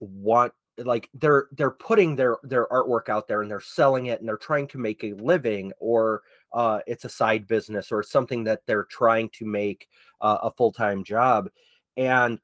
want 0.01 0.53
like 0.85 1.09
they're 1.15 1.49
they're 1.53 1.71
putting 1.71 2.15
their 2.15 2.37
their 2.43 2.67
artwork 2.69 3.09
out 3.09 3.27
there 3.27 3.43
and 3.43 3.51
they're 3.51 3.61
selling 3.61 4.07
it 4.07 4.21
and 4.21 4.29
they're 4.29 4.37
trying 4.37 4.69
to 4.69 4.79
make 4.79 5.03
a 5.03 5.15
living 5.15 5.73
or 5.79 6.23
uh 6.53 6.81
it's 6.87 7.05
a 7.05 7.09
side 7.09 7.47
business 7.47 7.91
or 7.91 8.03
something 8.03 8.45
that 8.45 8.61
they're 8.67 8.85
trying 8.85 9.29
to 9.31 9.45
make 9.45 9.89
uh, 10.21 10.39
a 10.43 10.51
full-time 10.51 11.03
job. 11.03 11.49
And 11.97 12.39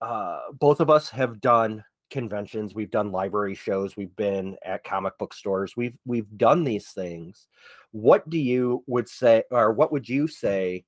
uh 0.00 0.40
both 0.52 0.80
of 0.80 0.88
us 0.88 1.10
have 1.10 1.40
done 1.40 1.84
conventions 2.10 2.74
we've 2.74 2.92
done 2.92 3.10
library 3.10 3.56
shows 3.56 3.96
we've 3.96 4.14
been 4.14 4.56
at 4.64 4.84
comic 4.84 5.18
book 5.18 5.34
stores 5.34 5.76
we've 5.76 5.98
we've 6.04 6.28
done 6.36 6.62
these 6.62 6.88
things 6.90 7.48
what 7.94 8.28
do 8.28 8.38
you 8.38 8.82
would 8.88 9.08
say 9.08 9.44
or 9.52 9.72
what 9.72 9.92
would 9.92 10.08
you 10.08 10.26
say 10.26 10.84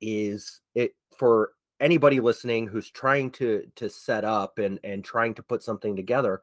is 0.00 0.60
it 0.76 0.94
for 1.16 1.50
anybody 1.80 2.20
listening 2.20 2.68
who's 2.68 2.88
trying 2.88 3.30
to 3.32 3.64
to 3.74 3.90
set 3.90 4.24
up 4.24 4.58
and 4.60 4.78
and 4.84 5.04
trying 5.04 5.34
to 5.34 5.42
put 5.42 5.60
something 5.60 5.96
together 5.96 6.40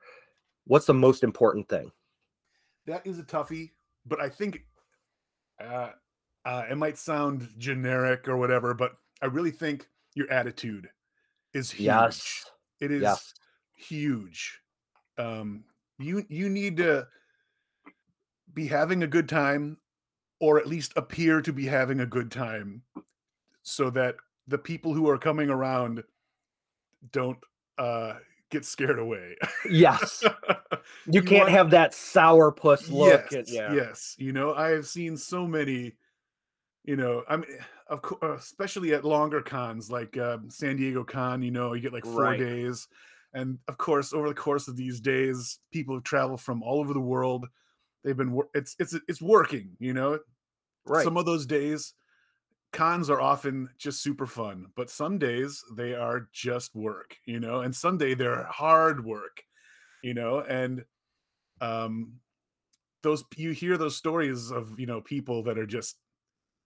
what's 0.65 0.85
the 0.85 0.93
most 0.93 1.23
important 1.23 1.69
thing 1.69 1.89
that 2.89 3.05
is 3.05 3.19
a 3.19 3.23
toughie, 3.23 3.71
but 4.05 4.19
I 4.19 4.29
think 4.29 4.65
uh, 5.63 5.91
uh, 6.43 6.63
it 6.69 6.77
might 6.77 6.97
sound 6.97 7.47
generic 7.57 8.27
or 8.27 8.37
whatever, 8.37 8.73
but 8.73 8.93
I 9.21 9.27
really 9.27 9.51
think 9.51 9.87
your 10.15 10.29
attitude 10.31 10.89
is 11.53 11.71
huge. 11.71 11.85
yes 11.85 12.45
It 12.79 12.91
is 12.91 13.03
yes 13.03 13.33
huge. 13.75 14.59
Um, 15.17 15.63
you 15.99 16.25
you 16.29 16.49
need 16.49 16.77
to 16.77 17.07
be 18.53 18.67
having 18.67 19.03
a 19.03 19.07
good 19.07 19.29
time, 19.29 19.77
or 20.39 20.59
at 20.59 20.67
least 20.67 20.93
appear 20.95 21.41
to 21.41 21.53
be 21.53 21.65
having 21.65 21.99
a 22.01 22.05
good 22.05 22.31
time, 22.31 22.81
so 23.63 23.89
that 23.91 24.15
the 24.47 24.57
people 24.57 24.93
who 24.93 25.09
are 25.09 25.17
coming 25.17 25.49
around 25.49 26.03
don't 27.11 27.37
uh, 27.77 28.15
get 28.49 28.65
scared 28.65 28.99
away. 28.99 29.35
yes 29.69 30.23
you, 30.23 30.29
You 31.07 31.21
can't 31.21 31.43
want- 31.43 31.51
have 31.51 31.69
that 31.71 31.93
sour 31.93 32.51
puss 32.51 32.89
look 32.89 33.31
yes, 33.31 33.33
at, 33.33 33.49
yeah 33.49 33.73
yes. 33.73 34.15
You 34.17 34.33
know, 34.33 34.53
I 34.53 34.69
have 34.69 34.87
seen 34.87 35.15
so 35.17 35.47
many. 35.47 35.93
You 36.85 36.95
know, 36.95 37.23
I 37.29 37.35
mean, 37.37 37.45
of 37.87 38.01
course, 38.01 38.41
especially 38.43 38.93
at 38.93 39.05
longer 39.05 39.41
cons 39.41 39.91
like 39.91 40.17
um, 40.17 40.49
San 40.49 40.77
Diego 40.77 41.03
Con. 41.03 41.41
You 41.43 41.51
know, 41.51 41.73
you 41.73 41.81
get 41.81 41.93
like 41.93 42.05
four 42.05 42.23
Right. 42.23 42.39
days, 42.39 42.87
and 43.33 43.59
of 43.67 43.77
course, 43.77 44.11
over 44.13 44.27
the 44.29 44.33
course 44.33 44.67
of 44.67 44.75
these 44.75 44.99
days, 44.99 45.59
people 45.71 45.93
have 45.95 46.03
traveled 46.03 46.41
from 46.41 46.63
all 46.63 46.79
over 46.79 46.93
the 46.93 46.99
world. 46.99 47.45
They've 48.03 48.17
been. 48.17 48.39
It's 48.53 48.75
it's 48.79 48.95
it's 49.07 49.21
working. 49.21 49.75
You 49.79 49.93
know, 49.93 50.19
right 50.85 51.03
some 51.03 51.17
of 51.17 51.25
those 51.25 51.45
days, 51.45 51.93
cons 52.71 53.09
are 53.09 53.21
often 53.21 53.69
just 53.77 54.01
super 54.01 54.25
fun, 54.25 54.67
but 54.75 54.89
some 54.89 55.17
days 55.17 55.63
they 55.75 55.93
are 55.93 56.29
just 56.31 56.75
work. 56.75 57.15
You 57.25 57.39
know, 57.39 57.61
and 57.61 57.75
some 57.75 57.97
day 57.97 58.13
they're 58.13 58.43
hard 58.45 59.03
work. 59.03 59.43
You 60.03 60.13
know, 60.13 60.39
and 60.39 60.85
um 61.61 62.13
those 63.03 63.23
you 63.35 63.51
hear 63.51 63.77
those 63.77 63.95
stories 63.95 64.51
of 64.51 64.79
you 64.79 64.85
know 64.85 65.01
people 65.01 65.43
that 65.43 65.57
are 65.57 65.65
just 65.65 65.97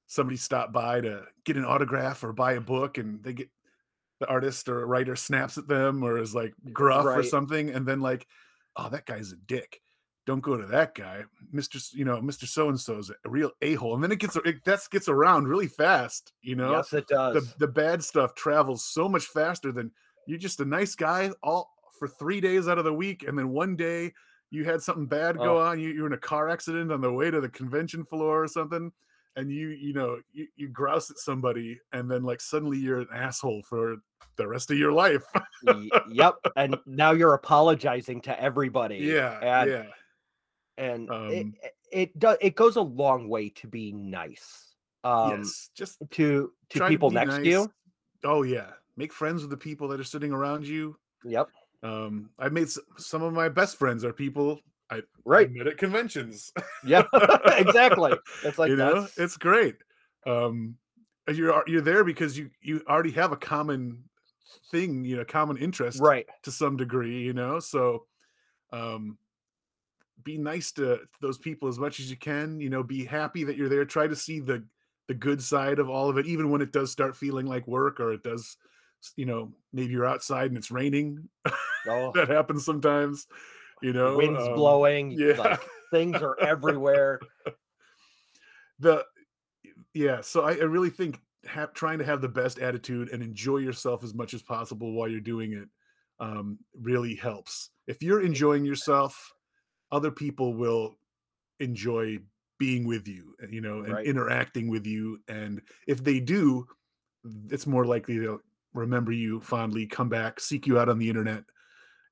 somebody 0.07 0.37
stopped 0.37 0.73
by 0.73 1.01
to 1.01 1.23
get 1.45 1.57
an 1.57 1.65
autograph 1.65 2.23
or 2.23 2.33
buy 2.33 2.53
a 2.53 2.61
book 2.61 2.97
and 2.97 3.23
they 3.23 3.33
get 3.33 3.49
the 4.19 4.27
artist 4.27 4.69
or 4.69 4.85
writer 4.85 5.15
snaps 5.15 5.57
at 5.57 5.67
them 5.67 6.03
or 6.03 6.17
is 6.17 6.35
like 6.35 6.53
gruff 6.71 7.05
or 7.05 7.23
something 7.23 7.69
and 7.69 7.85
then 7.85 7.99
like 7.99 8.27
oh 8.75 8.89
that 8.89 9.05
guy's 9.05 9.31
a 9.31 9.35
dick 9.35 9.81
don't 10.25 10.41
go 10.41 10.55
to 10.57 10.65
that 10.67 10.95
guy. 10.95 11.23
Mr 11.53 11.93
you 11.93 12.05
know 12.05 12.17
mr 12.21 12.47
so 12.47 12.69
and 12.69 12.79
so's 12.79 13.09
a 13.11 13.29
real 13.29 13.51
a-hole. 13.61 13.95
And 13.95 14.03
then 14.03 14.11
it 14.11 14.19
gets 14.19 14.35
it 14.37 14.63
that 14.65 14.79
gets 14.91 15.07
around 15.09 15.47
really 15.47 15.67
fast 15.67 16.33
you 16.41 16.55
know? 16.55 16.71
Yes 16.71 16.93
it 16.93 17.07
does. 17.07 17.33
The, 17.35 17.65
the 17.65 17.71
bad 17.71 18.03
stuff 18.03 18.33
travels 18.35 18.85
so 18.85 19.07
much 19.09 19.25
faster 19.27 19.71
than 19.71 19.91
you're 20.27 20.39
just 20.39 20.59
a 20.61 20.65
nice 20.65 20.95
guy 20.95 21.31
all 21.43 21.71
for 21.99 22.07
three 22.07 22.41
days 22.41 22.67
out 22.67 22.77
of 22.77 22.85
the 22.85 22.93
week 22.93 23.23
and 23.27 23.37
then 23.37 23.49
one 23.49 23.75
day 23.75 24.11
you 24.49 24.63
had 24.63 24.81
something 24.81 25.05
bad 25.07 25.37
go 25.37 25.57
Oh. 25.57 25.61
on 25.61 25.79
you, 25.79 25.89
you're 25.89 26.07
in 26.07 26.13
a 26.13 26.17
car 26.17 26.47
accident 26.49 26.91
on 26.91 27.01
the 27.01 27.11
way 27.11 27.29
to 27.31 27.41
the 27.41 27.49
convention 27.49 28.03
floor 28.05 28.43
or 28.43 28.47
something 28.47 28.91
and 29.35 29.51
you 29.51 29.69
you 29.69 29.93
know 29.93 30.19
you, 30.31 30.47
you 30.55 30.69
grouse 30.69 31.09
at 31.11 31.17
somebody 31.17 31.79
and 31.91 32.09
then 32.09 32.23
like 32.23 32.39
suddenly 32.39 32.77
you're 32.77 32.99
an 33.01 33.07
asshole 33.13 33.61
for 33.63 33.97
the 34.37 34.47
rest 34.47 34.71
of 34.71 34.77
your 34.79 34.91
life. 34.91 35.23
Yep 36.09 36.35
and 36.55 36.75
now 36.87 37.11
you're 37.11 37.33
apologizing 37.35 38.21
to 38.21 38.41
everybody. 38.41 38.97
Yeah 39.01 39.39
and 39.41 39.69
yeah 39.69 39.83
and 40.77 41.09
it, 41.09 41.11
Um, 41.11 41.53
it 41.63 41.73
it 41.91 42.19
does 42.19 42.37
it 42.41 42.55
goes 42.55 42.75
a 42.75 42.81
long 42.81 43.29
way 43.29 43.49
to 43.49 43.67
be 43.67 43.91
nice 43.91 44.75
um 45.03 45.39
yes 45.39 45.69
just 45.75 45.97
to 46.11 46.51
to 46.69 46.87
people 46.87 47.09
be 47.09 47.15
next 47.15 47.35
to 47.37 47.45
you. 47.45 47.71
Oh 48.23 48.43
yeah 48.43 48.71
make 48.95 49.11
friends 49.13 49.41
with 49.41 49.49
the 49.51 49.57
people 49.57 49.87
that 49.89 49.99
are 49.99 50.03
sitting 50.03 50.31
around 50.31 50.65
you. 50.67 50.97
Yep. 51.23 51.49
Um 51.83 52.29
i've 52.39 52.53
made 52.53 52.67
s- 52.67 52.79
some 52.97 53.21
of 53.21 53.33
my 53.33 53.49
best 53.49 53.77
friends 53.77 54.03
are 54.05 54.13
people 54.13 54.59
i 54.89 55.01
right. 55.25 55.51
met 55.51 55.67
at 55.67 55.77
conventions. 55.77 56.51
Yeah 56.85 57.03
exactly. 57.57 58.13
It's 58.43 58.57
like 58.61 58.69
you 58.69 58.75
know 58.75 59.01
that's 59.01 59.17
it's 59.17 59.37
great. 59.37 59.75
Um 60.25 60.77
you're 61.27 61.63
you're 61.67 61.81
there 61.81 62.03
because 62.03 62.37
you 62.37 62.49
you 62.61 62.81
already 62.87 63.11
have 63.11 63.31
a 63.31 63.37
common 63.37 64.03
thing 64.71 65.03
you 65.05 65.15
know 65.17 65.25
common 65.25 65.57
interest 65.57 65.99
right. 66.01 66.27
to 66.43 66.51
some 66.51 66.75
degree 66.77 67.21
you 67.21 67.33
know 67.33 67.59
so 67.59 68.05
um 68.71 69.17
be 70.23 70.37
nice 70.37 70.71
to 70.71 70.99
those 71.21 71.37
people 71.37 71.67
as 71.67 71.79
much 71.79 71.99
as 71.99 72.09
you 72.09 72.17
can 72.17 72.59
you 72.59 72.69
know 72.69 72.83
be 72.83 73.03
happy 73.03 73.43
that 73.43 73.57
you're 73.57 73.69
there 73.69 73.85
try 73.85 74.07
to 74.07 74.15
see 74.15 74.39
the 74.39 74.63
the 75.07 75.13
good 75.13 75.41
side 75.41 75.79
of 75.79 75.89
all 75.89 76.09
of 76.09 76.17
it 76.17 76.25
even 76.25 76.49
when 76.49 76.61
it 76.61 76.71
does 76.71 76.91
start 76.91 77.15
feeling 77.15 77.45
like 77.45 77.67
work 77.67 77.99
or 77.99 78.13
it 78.13 78.23
does 78.23 78.57
you 79.17 79.25
know 79.25 79.51
maybe 79.73 79.91
you're 79.91 80.05
outside 80.05 80.47
and 80.47 80.57
it's 80.57 80.71
raining 80.71 81.27
oh, 81.89 82.11
that 82.13 82.29
happens 82.29 82.63
sometimes 82.63 83.27
you 83.81 83.91
know 83.91 84.15
winds 84.15 84.41
um, 84.41 84.53
blowing 84.53 85.11
yeah. 85.11 85.33
like 85.33 85.61
things 85.91 86.21
are 86.21 86.39
everywhere. 86.39 87.19
The 88.79 89.05
yeah 89.93 90.19
so 90.21 90.41
i, 90.41 90.53
I 90.53 90.63
really 90.63 90.89
think 90.89 91.21
trying 91.73 91.99
to 91.99 92.05
have 92.05 92.21
the 92.21 92.27
best 92.27 92.59
attitude 92.59 93.09
and 93.09 93.21
enjoy 93.21 93.57
yourself 93.57 94.03
as 94.03 94.13
much 94.13 94.33
as 94.33 94.41
possible 94.41 94.93
while 94.93 95.07
you're 95.07 95.19
doing 95.19 95.53
it 95.53 95.67
um, 96.19 96.57
really 96.79 97.15
helps. 97.15 97.69
If 97.87 98.01
you're 98.01 98.21
enjoying 98.21 98.65
yourself 98.65 99.32
other 99.93 100.11
people 100.11 100.53
will 100.53 100.97
enjoy 101.59 102.17
being 102.59 102.85
with 102.85 103.07
you 103.07 103.35
uh, 103.41 103.47
you 103.49 103.61
know 103.61 103.79
and 103.83 103.93
Right. 103.93 104.05
interacting 104.05 104.67
with 104.69 104.85
you 104.85 105.19
and 105.27 105.61
if 105.87 106.03
they 106.03 106.19
do 106.19 106.65
it's 107.49 107.67
more 107.67 107.85
likely 107.85 108.17
they'll 108.17 108.41
remember 108.73 109.11
you 109.11 109.39
fondly 109.39 109.85
come 109.85 110.09
back 110.09 110.39
seek 110.39 110.67
you 110.67 110.79
out 110.79 110.89
on 110.89 110.97
the 110.99 111.07
internet 111.07 111.43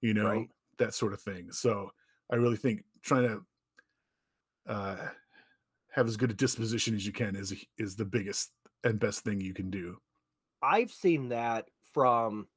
you 0.02 0.14
know 0.14 0.30
Right. 0.30 0.50
that 0.78 0.94
sort 0.94 1.14
of 1.14 1.22
thing 1.22 1.52
so 1.52 1.92
i 2.32 2.36
really 2.36 2.56
think 2.58 2.84
trying 3.02 3.28
to 3.28 3.46
uh, 4.68 5.08
have 5.90 6.08
as 6.08 6.18
good 6.18 6.32
a 6.32 6.34
disposition 6.34 6.96
as 6.96 7.06
you 7.06 7.12
can 7.12 7.36
is 7.36 7.54
is 7.78 7.96
the 7.96 8.06
biggest 8.06 8.52
and 8.84 9.00
best 9.00 9.24
thing 9.24 9.40
you 9.40 9.54
can 9.54 9.70
do. 9.70 9.98
I've 10.62 10.92
seen 10.92 11.30
that 11.30 11.68
from 11.94 12.48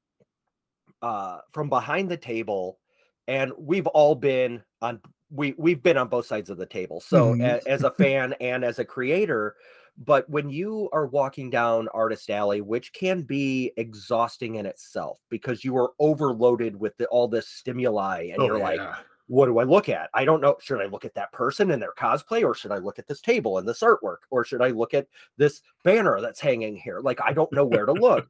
uh 1.03 1.39
from 1.51 1.69
behind 1.69 2.11
the 2.11 2.17
table 2.17 2.79
and 3.27 3.53
we've 3.59 3.87
all 3.89 4.15
been 4.15 4.63
on 4.81 5.01
we 5.31 5.55
we've 5.59 5.83
been 5.83 5.97
on 5.97 6.09
both 6.09 6.27
sides 6.27 6.51
of 6.51 6.59
the 6.59 6.67
table. 6.67 7.01
So 7.01 7.35
Mhm. 7.35 7.41
a- 7.41 7.67
as 7.69 7.83
a 7.85 7.91
fan 7.91 8.35
and 8.41 8.65
as 8.65 8.79
a 8.79 8.85
creator, 8.85 9.57
but 9.97 10.29
when 10.29 10.51
you 10.51 10.89
are 10.93 11.07
walking 11.07 11.51
down 11.51 11.89
Artist 11.89 12.29
Alley, 12.31 12.61
which 12.61 12.93
can 12.93 13.23
be 13.23 13.73
exhausting 13.77 14.57
in 14.57 14.67
itself 14.67 15.21
because 15.31 15.65
you 15.65 15.77
are 15.77 15.93
overloaded 15.99 16.77
with 16.77 16.97
the, 16.97 17.07
all 17.09 17.29
this 17.29 17.49
stimuli, 17.49 18.31
and 18.33 18.43
Oh, 18.43 18.47
you're 18.47 18.59
like, 18.59 18.89
what 19.27 19.47
do 19.47 19.59
I 19.59 19.65
look 19.65 19.89
at? 19.89 20.11
I 20.13 20.25
don't 20.27 20.41
know. 20.43 20.57
Should 20.61 20.81
I 20.83 20.87
look 20.87 21.05
at 21.07 21.15
that 21.15 21.33
person 21.33 21.71
and 21.71 21.81
their 21.81 21.93
cosplay, 21.95 22.45
or 22.45 22.55
should 22.55 22.73
I 22.73 22.79
look 22.79 22.99
at 22.99 23.07
this 23.07 23.21
table 23.23 23.57
and 23.59 23.67
this 23.67 23.81
artwork, 23.81 24.19
or 24.31 24.45
should 24.45 24.61
I 24.61 24.69
look 24.69 24.93
at 24.95 25.09
this 25.39 25.63
banner 25.83 26.21
that's 26.21 26.41
hanging 26.41 26.77
here? 26.77 27.01
Like, 27.01 27.21
I 27.23 27.33
don't 27.33 27.53
know 27.53 27.65
where 27.65 27.87
to 27.87 27.93
look. 27.95 28.29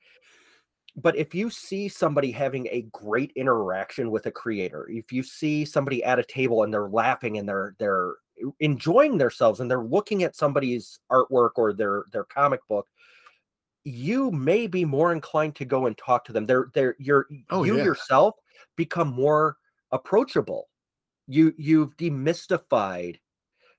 But 0.96 1.16
if 1.16 1.34
you 1.34 1.50
see 1.50 1.88
somebody 1.88 2.30
having 2.30 2.68
a 2.70 2.82
great 2.92 3.32
interaction 3.34 4.10
with 4.10 4.26
a 4.26 4.30
creator, 4.30 4.86
if 4.88 5.12
you 5.12 5.22
see 5.22 5.64
somebody 5.64 6.04
at 6.04 6.18
a 6.18 6.24
table 6.24 6.62
and 6.62 6.72
they're 6.72 6.88
laughing 6.88 7.38
and 7.38 7.48
they're 7.48 7.74
they're 7.78 8.14
enjoying 8.60 9.18
themselves 9.18 9.60
and 9.60 9.70
they're 9.70 9.82
looking 9.82 10.22
at 10.22 10.36
somebody's 10.36 10.98
artwork 11.10 11.50
or 11.56 11.72
their 11.72 12.04
their 12.12 12.24
comic 12.24 12.60
book, 12.68 12.86
you 13.84 14.30
may 14.30 14.66
be 14.66 14.84
more 14.84 15.12
inclined 15.12 15.56
to 15.56 15.64
go 15.64 15.86
and 15.86 15.98
talk 15.98 16.24
to 16.26 16.32
them. 16.32 16.46
They're 16.46 16.70
they're 16.74 16.96
you're 16.98 17.26
Oh, 17.50 17.64
you 17.64 17.76
yeah. 17.76 17.84
yourself 17.84 18.36
become 18.76 19.08
more 19.08 19.56
approachable. 19.90 20.68
You 21.26 21.54
you've 21.56 21.96
demystified 21.96 23.16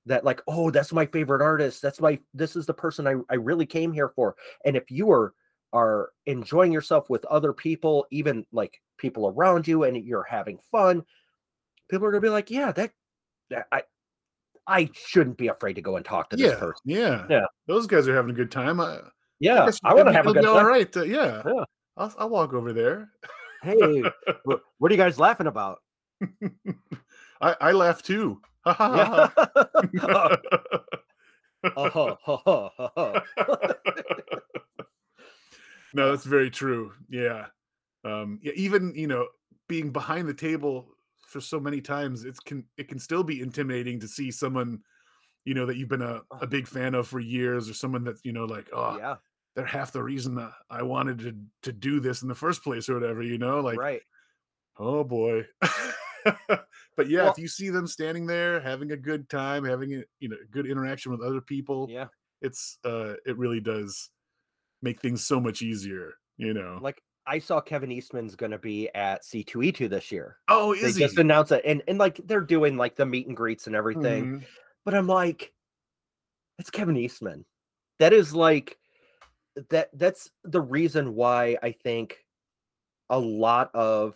that 0.06 0.26
like 0.26 0.42
oh 0.48 0.70
that's 0.70 0.94
my 0.94 1.06
favorite 1.06 1.42
artist 1.42 1.82
that's 1.82 2.00
my 2.00 2.20
this 2.34 2.56
is 2.56 2.66
the 2.66 2.74
person 2.74 3.08
I, 3.08 3.16
I 3.30 3.36
really 3.36 3.66
came 3.66 3.92
here 3.92 4.10
for 4.10 4.36
and 4.64 4.76
if 4.76 4.92
you 4.92 5.10
are 5.12 5.34
are 5.76 6.10
enjoying 6.26 6.72
yourself 6.72 7.10
with 7.10 7.26
other 7.26 7.52
people 7.54 8.08
even 8.10 8.46
like 8.54 8.82
people 8.98 9.28
around 9.28 9.68
you 9.68 9.84
and 9.84 9.98
you're 9.98 10.24
having 10.24 10.58
fun 10.72 11.04
people 11.90 12.08
are 12.08 12.12
gonna 12.12 12.22
be 12.22 12.30
like 12.30 12.50
yeah 12.50 12.72
that, 12.72 12.92
that 13.50 13.68
i 13.74 13.84
i 14.66 14.90
shouldn't 14.94 15.38
be 15.38 15.50
afraid 15.50 15.74
to 15.74 15.82
go 15.82 15.98
and 15.98 16.06
talk 16.06 16.30
to 16.30 16.38
this 16.38 16.54
Yeah, 16.54 16.60
person 16.60 16.82
yeah, 16.86 17.26
Yeah. 17.30 17.46
Those 17.68 17.88
guys 17.88 18.08
are 18.08 18.16
having 18.16 18.32
a 18.32 18.34
good 18.34 18.52
time. 18.52 18.80
I, 18.80 19.00
yeah 19.40 19.66
guess 19.66 19.80
i 19.84 19.94
want 19.94 20.08
to 20.08 20.14
have 20.14 20.28
a 20.28 20.34
good 20.34 20.44
time 20.46 20.56
All 20.56 20.64
right, 20.66 20.96
uh, 20.96 21.04
yeah. 21.04 21.44
Yeah. 21.46 21.64
I'll, 21.98 22.14
I'll 22.18 22.30
walk 22.30 22.54
over 22.54 22.72
there. 22.72 23.10
hey 23.62 24.02
wh- 24.48 24.62
what 24.78 24.92
are 24.92 24.94
you 24.96 24.98
guys 24.98 25.20
laughing 25.20 25.48
about 25.48 25.80
I, 27.42 27.56
I 27.60 27.72
laugh 27.74 28.02
too. 28.02 28.42
Ha, 28.66 28.74
ha, 28.74 29.34
ha, 29.36 29.70
yeah 29.94 30.00
ha. 30.08 30.38
uh-huh, 31.76 32.16
uh-huh, 32.28 32.70
uh-huh. 32.80 33.20
No, 35.96 36.12
that's 36.12 36.26
very 36.26 36.52
true. 36.52 36.92
Yeah. 37.10 37.48
Um, 38.04 38.40
yeah, 38.44 38.52
even 38.56 38.94
you 38.96 39.08
know, 39.08 39.28
being 39.68 39.92
behind 39.92 40.28
the 40.28 40.34
table 40.34 40.90
for 41.28 41.42
so 41.42 41.60
many 41.60 41.82
times, 41.82 42.26
it 42.26 42.36
can 42.46 42.66
it 42.78 42.88
can 42.90 43.00
still 43.00 43.24
be 43.24 43.42
intimidating 43.42 44.00
to 44.02 44.08
see 44.08 44.30
someone, 44.30 44.82
you 45.46 45.54
know, 45.54 45.66
that 45.66 45.78
you've 45.78 45.90
been 45.90 46.02
a, 46.02 46.22
a 46.42 46.46
big 46.46 46.68
fan 46.68 46.94
of 46.94 47.08
for 47.08 47.20
years, 47.20 47.70
or 47.70 47.74
someone 47.74 48.04
that's 48.04 48.22
you 48.24 48.34
know 48.34 48.46
like, 48.46 48.70
oh, 48.74 48.98
yeah 48.98 49.16
they're 49.56 49.66
half 49.66 49.94
the 49.94 50.04
reason 50.04 50.36
that 50.36 50.52
I 50.70 50.84
wanted 50.84 51.20
to 51.20 51.36
to 51.64 51.72
do 51.72 52.02
this 52.02 52.22
in 52.22 52.28
the 52.28 52.36
first 52.36 52.62
place, 52.62 52.90
or 52.90 52.94
whatever. 52.96 53.24
You 53.24 53.38
know, 53.38 53.62
like, 53.62 53.80
right 53.80 54.02
oh 54.78 55.04
boy. 55.04 55.46
but 56.38 57.08
yeah, 57.08 57.24
Well- 57.24 57.32
if 57.32 57.38
you 57.38 57.48
see 57.48 57.70
them 57.70 57.88
standing 57.88 58.26
there 58.26 58.60
having 58.60 58.92
a 58.92 58.98
good 58.98 59.30
time, 59.30 59.64
having 59.64 59.94
a 59.96 60.04
you 60.20 60.30
know 60.30 60.38
good 60.52 60.68
interaction 60.68 61.12
with 61.12 61.22
other 61.22 61.42
people, 61.42 61.88
yeah 61.90 62.08
it's 62.42 62.78
uh 62.84 63.14
it 63.26 63.38
really 63.38 63.62
does 63.62 64.10
make 64.86 65.02
things 65.02 65.26
so 65.26 65.40
much 65.42 65.62
easier 65.62 66.14
you 66.38 66.54
know? 66.54 66.80
Like 66.82 67.02
i 67.28 67.40
saw 67.40 67.60
kevin 67.60 67.92
eastman's 67.92 68.36
gonna 68.36 68.60
be 68.60 68.88
at 68.94 69.24
c2e2 69.24 69.90
this 69.90 70.12
year. 70.12 70.38
Oh 70.48 70.74
they 70.76 70.82
is 70.82 70.96
just 70.98 71.16
he 71.16 71.22
announced 71.22 71.52
it 71.52 71.64
and 71.66 71.82
and 71.88 71.98
like 71.98 72.22
they're 72.26 72.40
doing 72.42 72.78
like 72.78 72.96
the 72.96 73.06
meet 73.06 73.28
and 73.28 73.36
greets 73.36 73.68
and 73.68 73.76
everything 73.76 74.26
Mhm. 74.26 74.44
but 74.86 74.94
i'm 74.94 75.08
like 75.08 75.52
it's 76.60 76.70
kevin 76.70 76.96
eastman. 76.96 77.44
That 78.00 78.14
is 78.14 78.34
like 78.34 78.78
that 79.70 79.90
that's 79.94 80.30
the 80.44 80.62
reason 80.62 81.16
why 81.16 81.58
i 81.64 81.72
think 81.72 82.18
a 83.10 83.18
lot 83.18 83.72
of 83.74 84.16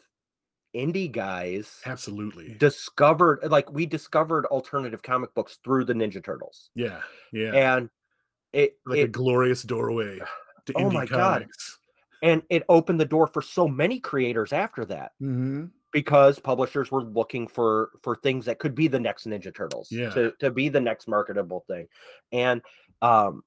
indie 0.76 1.12
guys 1.12 1.82
absolutely. 1.86 2.56
discovered 2.60 3.40
like 3.50 3.72
we 3.72 3.86
discovered 3.86 4.46
alternative 4.48 5.02
comic 5.02 5.34
books 5.34 5.58
through 5.64 5.86
the 5.86 5.94
ninja 5.94 6.24
turtles. 6.24 6.70
Yeah 6.76 7.02
yeah. 7.32 7.78
And 7.78 7.90
it, 8.54 8.78
like 8.86 9.00
a 9.00 9.08
glorious 9.08 9.64
doorway 9.64 10.20
to 10.70 10.80
Oh 10.80 10.84
indie 10.84 10.94
my 10.94 11.06
God. 11.06 11.48
and 12.22 12.44
it 12.50 12.64
opened 12.70 13.00
the 13.00 13.06
door 13.06 13.28
for 13.28 13.42
so 13.42 13.68
many 13.68 14.00
creators 14.00 14.54
after 14.54 14.86
that 14.86 15.12
hmm 15.20 15.66
because 15.92 16.38
publishers 16.38 16.92
were 16.92 17.04
looking 17.04 17.48
for 17.48 17.90
for 18.04 18.16
things 18.18 18.46
that 18.46 18.60
could 18.60 18.76
be 18.76 18.88
the 18.88 19.00
next 19.00 19.26
ninja 19.26 19.54
turtles 19.54 19.90
Yeah. 19.90 20.10
to 20.10 20.32
to 20.40 20.52
be 20.52 20.70
the 20.70 20.80
next 20.80 21.08
marketable 21.08 21.64
thing 21.68 21.88
and 22.32 22.62
um 23.02 23.42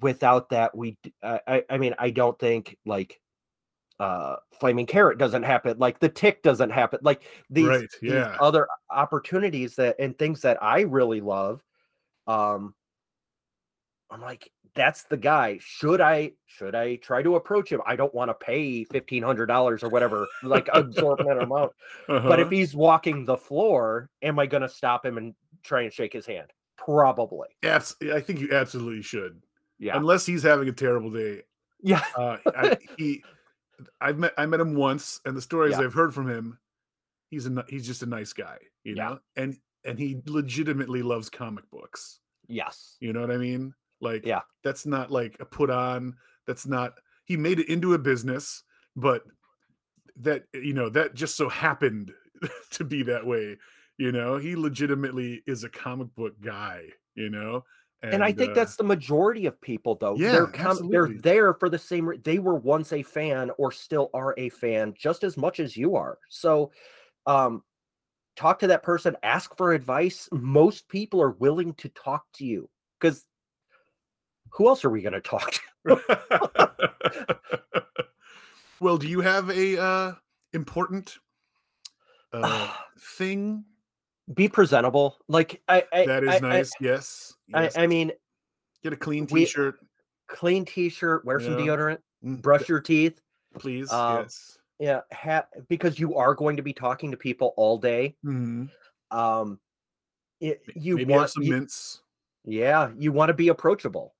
without 0.00 0.50
that 0.50 0.76
we—I 0.76 1.78
mean 1.78 1.94
i 1.98 2.10
don't 2.10 2.38
think 2.38 2.76
like 2.86 3.20
uh 3.98 4.36
flaming 4.60 4.86
carrot 4.86 5.18
doesn't 5.18 5.42
happen 5.42 5.78
like 5.78 5.98
the 5.98 6.08
tick 6.08 6.42
doesn't 6.42 6.70
happen 6.70 7.00
like 7.02 7.24
these, 7.50 7.66
Right, 7.66 7.88
these 8.00 8.24
other 8.38 8.68
opportunities 8.90 9.74
that 9.76 9.96
and 9.98 10.16
things 10.18 10.42
that 10.42 10.62
i 10.62 10.82
really 10.82 11.20
love 11.20 11.62
um 12.26 12.74
i'm 14.10 14.20
like 14.20 14.50
that's 14.76 15.02
the 15.04 15.16
guy 15.16 15.58
should 15.60 16.00
i 16.00 16.30
should 16.46 16.74
i 16.74 16.96
try 16.96 17.22
to 17.22 17.34
approach 17.36 17.70
him? 17.72 17.80
I 17.86 17.96
don't 17.96 18.14
want 18.14 18.28
to 18.30 18.34
pay 18.34 18.84
$1500 18.84 19.82
or 19.82 19.88
whatever 19.88 20.26
like 20.42 20.68
absorbent 20.72 21.42
amount. 21.42 21.72
But 22.06 22.16
Uh-huh. 22.24 22.40
if 22.42 22.50
he's 22.50 22.74
walking 22.76 23.24
the 23.24 23.36
floor 23.36 24.10
am 24.22 24.38
i 24.38 24.46
going 24.46 24.62
to 24.62 24.68
stop 24.68 25.04
him 25.04 25.16
and 25.18 25.34
try 25.64 25.82
and 25.82 25.92
shake 25.92 26.12
his 26.12 26.26
hand? 26.26 26.52
Probably. 26.76 27.48
I 27.64 27.80
think 28.20 28.40
you 28.40 28.52
absolutely 28.52 29.02
should. 29.02 29.42
Yeah. 29.78 29.96
Unless 29.96 30.24
he's 30.26 30.42
having 30.44 30.68
a 30.68 30.72
terrible 30.72 31.10
day. 31.10 31.42
Yeah. 31.82 32.02
Uh 32.16 32.36
I, 32.54 32.76
he 32.98 33.22
i've 34.00 34.18
met 34.18 34.32
i 34.38 34.46
met 34.46 34.60
him 34.60 34.74
once 34.74 35.20
and 35.26 35.36
the 35.36 35.42
stories 35.42 35.72
Yeah. 35.78 35.84
i've 35.84 35.92
heard 35.92 36.14
from 36.14 36.28
him 36.30 36.58
he's 37.28 37.46
a 37.46 37.64
he's 37.68 37.86
just 37.86 38.02
a 38.02 38.06
nice 38.06 38.32
guy 38.32 38.58
you 38.84 38.94
Yeah. 38.94 39.08
know? 39.08 39.18
And 39.36 39.56
and 39.84 39.98
he 39.98 40.20
legitimately 40.26 41.02
loves 41.02 41.28
comic 41.30 41.68
books. 41.70 42.18
Yes. 42.48 42.96
You 43.00 43.12
know 43.12 43.20
what 43.20 43.30
I 43.30 43.36
mean? 43.36 43.74
Like, 44.00 44.26
Yeah. 44.26 44.40
that's 44.62 44.86
not 44.86 45.10
like 45.10 45.36
a 45.40 45.44
put 45.44 45.70
on. 45.70 46.16
That's 46.46 46.66
not, 46.66 46.94
he 47.24 47.36
made 47.36 47.58
it 47.58 47.68
into 47.68 47.94
a 47.94 47.98
business, 47.98 48.62
but 48.94 49.24
that, 50.16 50.44
you 50.54 50.74
know, 50.74 50.88
that 50.90 51.14
just 51.14 51.36
so 51.36 51.48
happened 51.48 52.12
to 52.70 52.84
be 52.84 53.02
that 53.04 53.26
way. 53.26 53.56
You 53.98 54.12
know, 54.12 54.36
he 54.36 54.56
legitimately 54.56 55.42
is 55.46 55.64
a 55.64 55.68
comic 55.68 56.14
book 56.14 56.34
guy, 56.40 56.84
you 57.14 57.30
know? 57.30 57.64
and, 58.02 58.22
I 58.22 58.30
think 58.30 58.50
uh, 58.52 58.54
that's 58.54 58.76
the 58.76 58.84
majority 58.84 59.46
of 59.46 59.60
people, 59.60 59.96
though. 59.96 60.16
Yeah, 60.16 60.32
they're 60.32 60.46
com- 60.46 60.90
they're 60.90 61.08
there 61.08 61.54
for 61.54 61.68
the 61.68 61.78
same. 61.78 62.08
Re- 62.08 62.18
they 62.18 62.38
were 62.38 62.54
once 62.54 62.92
a 62.92 63.02
fan, 63.02 63.50
or 63.58 63.72
still 63.72 64.10
are 64.12 64.34
a 64.36 64.50
fan, 64.50 64.94
just 64.96 65.24
as 65.24 65.36
much 65.36 65.60
as 65.60 65.76
you 65.76 65.96
are. 65.96 66.18
So, 66.28 66.70
um, 67.26 67.62
talk 68.36 68.58
to 68.60 68.66
that 68.68 68.82
person. 68.82 69.16
Ask 69.22 69.56
for 69.56 69.72
advice. 69.72 70.28
Most 70.30 70.88
people 70.88 71.20
are 71.22 71.32
willing 71.32 71.72
to 71.74 71.88
talk 71.88 72.24
to 72.34 72.44
you 72.44 72.68
because 73.00 73.24
who 74.56 74.68
else 74.68 74.84
are 74.84 74.90
we 74.90 75.02
going 75.02 75.12
to 75.12 75.20
talk 75.20 75.52
to? 75.86 76.00
well, 78.80 78.96
do 78.98 79.06
you 79.08 79.20
have 79.20 79.50
a 79.50 79.80
uh 79.80 80.12
important 80.52 81.18
uh 82.32 82.72
thing 82.98 83.64
Be 84.34 84.48
presentable. 84.48 85.18
Like 85.28 85.62
I, 85.68 85.84
I 85.92 86.06
that 86.06 86.24
is 86.24 86.30
I- 86.30 86.38
nice? 86.40 86.72
yes. 86.80 87.34
I, 87.54 87.64
yes. 87.64 87.76
I 87.78 87.86
mean, 87.86 88.10
get 88.82 88.92
a 88.92 88.96
clean 88.96 89.26
t-shirt. 89.26 89.78
clean 90.26 90.64
T-shirt. 90.64 91.24
Wear 91.24 91.38
some 91.40 91.54
deodorant. 91.56 91.98
Mm, 92.24 92.42
Brush 92.42 92.68
your 92.68 92.80
teeth. 92.80 93.20
please. 93.58 93.90
um, 93.92 94.22
yes. 94.22 94.58
Yeah, 94.78 95.00
ha- 95.12 95.46
because 95.68 95.98
you 95.98 96.16
are 96.16 96.34
going 96.34 96.56
to 96.56 96.62
be 96.62 96.72
talking 96.74 97.10
to 97.10 97.16
people 97.16 97.54
all 97.56 97.78
day. 97.78 98.14
Mhm. 98.24 98.68
Um, 99.10 99.58
it, 100.40 100.60
you 100.74 100.96
Maybe 100.96 101.14
want 101.14 101.30
some 101.30 101.44
you- 101.44 101.52
mints. 101.52 102.02
Yeah, 102.44 102.90
you 102.98 103.10
want 103.12 103.28
to 103.30 103.34
be 103.34 103.48
approachable. 103.48 104.14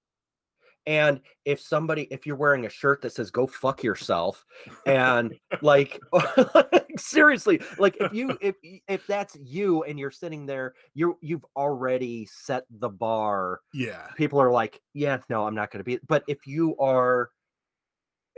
And 0.87 1.21
if 1.45 1.61
somebody, 1.61 2.03
if 2.13 2.27
you're 2.27 2.37
wearing 2.37 2.65
a 2.65 2.71
shirt 2.71 3.03
that 3.03 3.13
says 3.13 3.31
"Go 3.31 3.47
fuck 3.47 3.83
yourself," 3.83 4.45
and 4.87 5.35
like 5.63 6.01
seriously, 6.97 7.61
like 7.79 7.97
if 7.99 8.15
you 8.15 8.39
if 8.41 8.55
if 8.63 9.07
that's 9.07 9.37
you 9.43 9.83
and 9.83 9.99
you're 9.99 10.13
sitting 10.13 10.47
there, 10.47 10.75
you 10.95 11.19
you've 11.21 11.45
already 11.57 12.27
set 12.27 12.65
the 12.71 12.89
bar. 12.89 13.61
Yeah. 13.75 14.07
People 14.17 14.41
are 14.41 14.53
like, 14.53 14.81
"Yeah, 14.95 15.19
no, 15.29 15.45
I'm 15.47 15.57
not 15.57 15.73
going 15.73 15.81
to 15.81 15.85
be." 15.85 15.99
But 16.07 16.23
if 16.29 16.47
you 16.47 16.77
are, 16.79 17.31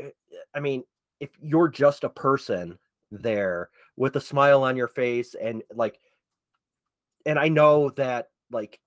eh, 0.01 0.11
I 0.55 0.61
mean, 0.61 0.85
if 1.21 1.31
you're 1.43 1.69
just 1.69 2.05
a 2.05 2.11
person 2.11 2.79
there 3.11 3.69
with 3.97 4.17
a 4.17 4.21
smile 4.21 4.63
on 4.63 4.77
your 4.77 4.89
face 4.89 5.35
and 5.35 5.63
like, 5.75 5.99
and 7.27 7.39
I 7.39 7.49
know 7.49 7.91
that 7.91 8.29
like 8.51 8.81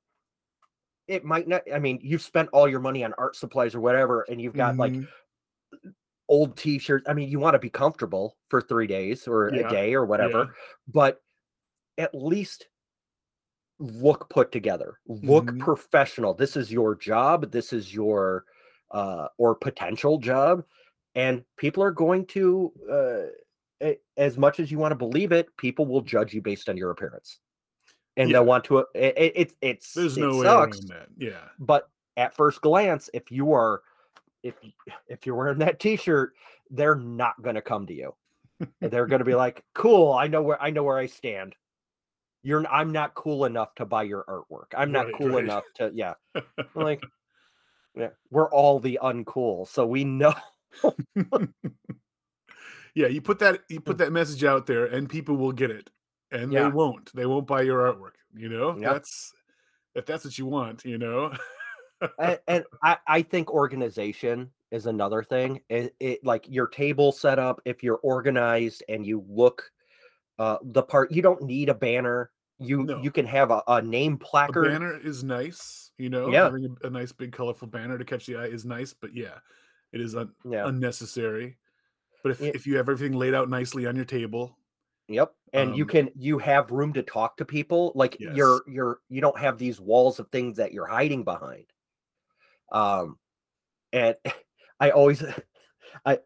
it 1.08 1.24
might 1.26 1.48
not 1.48 1.62
i 1.74 1.80
mean 1.80 2.00
you've 2.02 2.22
spent 2.22 2.50
all 2.54 2.68
your 2.68 2.80
money 2.80 3.04
on 3.04 3.14
art 3.18 3.36
supplies 3.36 3.76
or 3.76 3.82
whatever 3.82 4.22
and 4.30 4.42
you've 4.42 4.56
got 4.56 4.78
like 4.80 4.94
Mhm. 4.94 5.08
old 6.30 6.56
t-shirts 6.56 7.06
i 7.10 7.14
mean 7.14 7.30
you 7.30 7.40
want 7.40 7.54
to 7.54 7.60
be 7.60 7.70
comfortable 7.70 8.38
for 8.50 8.62
three 8.62 8.88
days 8.88 9.28
or 9.28 9.50
Yeah, 9.50 9.68
a 9.68 9.70
day 9.70 9.94
or 9.94 10.06
whatever 10.06 10.54
but 10.88 11.22
at 11.98 12.14
least 12.16 12.68
look 13.80 14.30
put 14.30 14.52
together, 14.52 15.00
look 15.08 15.48
Mhm. 15.48 15.60
professional. 15.60 16.34
This 16.34 16.56
is 16.56 16.72
your 16.72 16.96
job. 16.96 17.52
This 17.52 17.74
is 17.74 17.94
your 17.94 18.46
uh, 18.92 19.30
or 19.38 19.56
potential 19.56 20.18
job, 20.18 20.66
and 21.16 21.46
people 21.58 21.82
are 21.82 21.92
going 21.92 22.26
to, 22.28 22.74
uh, 23.82 23.88
as 24.18 24.38
much 24.38 24.60
as 24.60 24.70
you 24.70 24.78
want 24.78 24.92
to 24.92 24.98
believe 24.98 25.32
it, 25.32 25.56
people 25.58 25.86
will 25.86 26.02
judge 26.02 26.34
you 26.34 26.42
based 26.42 26.68
on 26.68 26.76
your 26.76 26.92
appearance, 26.92 27.40
and 28.18 28.30
Yeah. 28.30 28.38
they'll 28.38 28.46
want 28.46 28.64
to. 28.66 28.80
Uh, 28.80 28.84
it, 28.96 29.14
it, 29.18 29.34
it- 29.36 29.56
it's 29.62 29.94
There's 29.94 30.18
it 30.18 30.22
no 30.22 30.38
way 30.38 30.44
sucks, 30.44 30.80
around 30.80 30.90
that. 30.90 31.08
Yeah. 31.18 31.40
but 31.60 31.90
at 32.18 32.36
first 32.36 32.62
glance, 32.62 33.10
if 33.14 33.32
you 33.32 33.54
are 33.54 33.82
if 34.44 34.56
if 35.08 35.26
you're 35.26 35.36
wearing 35.36 35.60
that 35.60 35.80
t-shirt, 35.80 36.34
they're 36.70 36.96
not 36.96 37.42
going 37.42 37.56
to 37.56 37.62
come 37.62 37.86
to 37.88 37.94
you. 37.94 38.14
They're 38.80 39.08
going 39.08 39.20
to 39.20 39.26
be 39.26 39.34
like, 39.36 39.64
"Cool, 39.74 40.14
I 40.14 40.28
know 40.28 40.42
where 40.44 40.62
I 40.62 40.70
know 40.70 40.84
where 40.84 40.98
I 40.98 41.08
stand." 41.08 41.56
You're 42.44 42.66
I'm 42.68 42.92
not 42.92 43.14
cool 43.16 43.46
enough 43.46 43.74
to 43.76 43.86
buy 43.86 44.04
your 44.04 44.24
artwork. 44.28 44.74
I'm 44.78 44.92
not 44.92 45.06
Right, 45.08 45.16
cool 45.16 45.30
right. 45.30 45.44
enough 45.44 45.64
to 45.76 45.92
yeah. 45.94 46.14
Like 46.76 47.02
yeah, 47.96 48.10
we're 48.30 48.50
all 48.50 48.80
the 48.80 49.00
uncool. 49.02 49.68
So 49.68 49.86
we 49.86 50.04
know 50.04 50.34
yeah, 52.96 53.08
you 53.08 53.22
put 53.22 53.40
that 53.40 53.62
you 53.70 53.80
put 53.80 53.96
mm. 53.96 54.00
that 54.00 54.12
message 54.12 54.44
out 54.44 54.66
there 54.68 54.86
and 54.86 55.10
people 55.10 55.38
will 55.38 55.52
get 55.52 55.72
it. 55.72 55.90
And 56.32 56.52
Yeah. 56.52 56.64
they 56.64 56.70
won't. 56.70 57.14
They 57.14 57.26
won't 57.26 57.48
buy 57.48 57.62
your 57.62 57.92
artwork, 57.92 58.16
you 58.36 58.50
know? 58.50 58.76
Yeah. 58.78 58.94
That's 58.94 59.34
if 59.96 60.06
that's 60.06 60.24
what 60.24 60.38
you 60.38 60.46
want, 60.46 60.86
you 60.86 60.98
know. 60.98 61.34
and, 62.20 62.40
and 62.48 62.64
I, 62.84 62.98
I 63.08 63.22
think 63.22 63.52
organization 63.52 64.50
is 64.72 64.86
another 64.86 65.22
thing. 65.24 65.62
It, 65.70 65.94
it 66.00 66.24
like 66.24 66.46
your 66.48 66.68
table 66.68 67.12
setup, 67.12 67.62
if 67.66 67.84
you're 67.84 68.00
organized 68.04 68.84
and 68.88 69.06
you 69.06 69.24
look 69.28 69.70
uh 70.40 70.58
the 70.64 70.82
part 70.82 71.12
you 71.12 71.22
don't 71.22 71.42
need 71.44 71.70
a 71.70 71.74
banner. 71.74 72.32
You 72.58 72.84
No. 72.84 73.02
you 73.02 73.12
can 73.12 73.26
have 73.26 73.50
a, 73.52 73.62
a 73.68 73.82
name 73.82 74.14
a 74.14 74.18
placard. 74.18 74.70
banner 74.72 74.98
is 74.98 75.24
nice, 75.24 75.92
you 75.98 76.10
know. 76.10 76.30
Yeah. 76.30 76.44
Having 76.44 76.78
a, 76.84 76.88
a 76.88 76.90
nice 76.92 77.12
big 77.12 77.32
colorful 77.34 77.68
banner 77.68 77.98
to 77.98 78.06
catch 78.06 78.28
the 78.28 78.38
eye 78.38 78.46
is 78.46 78.66
nice, 78.66 78.94
but 78.94 79.14
yeah, 79.16 79.40
it 79.92 80.00
is 80.00 80.16
un- 80.16 80.32
Yeah. 80.48 80.68
unnecessary. 80.68 81.58
But 82.24 82.34
if, 82.34 82.40
Yeah. 82.40 82.52
if 82.54 82.68
you 82.68 82.78
have 82.78 82.88
everything 82.88 83.18
laid 83.18 83.34
out 83.34 83.50
nicely 83.50 83.88
on 83.88 83.96
your 83.96 84.06
table, 84.06 84.56
Yep. 85.14 85.34
And 85.54 85.76
you 85.76 85.84
Um, 85.84 85.90
can 85.90 86.10
you 86.16 86.38
have 86.40 86.72
room 86.72 86.94
to 86.94 87.04
talk 87.04 87.38
to 87.38 87.46
people. 87.46 87.92
Like 87.96 88.18
you're 88.36 88.62
you're 88.68 89.00
you 89.10 89.22
don't 89.22 89.38
have 89.38 89.58
these 89.58 89.80
walls 89.82 90.20
of 90.20 90.28
things 90.30 90.58
that 90.58 90.72
you're 90.72 90.88
hiding 90.88 91.24
behind. 91.24 91.66
Um 92.72 93.18
and 93.94 94.16
I 94.80 94.92
always 94.92 95.24
I 96.06 96.20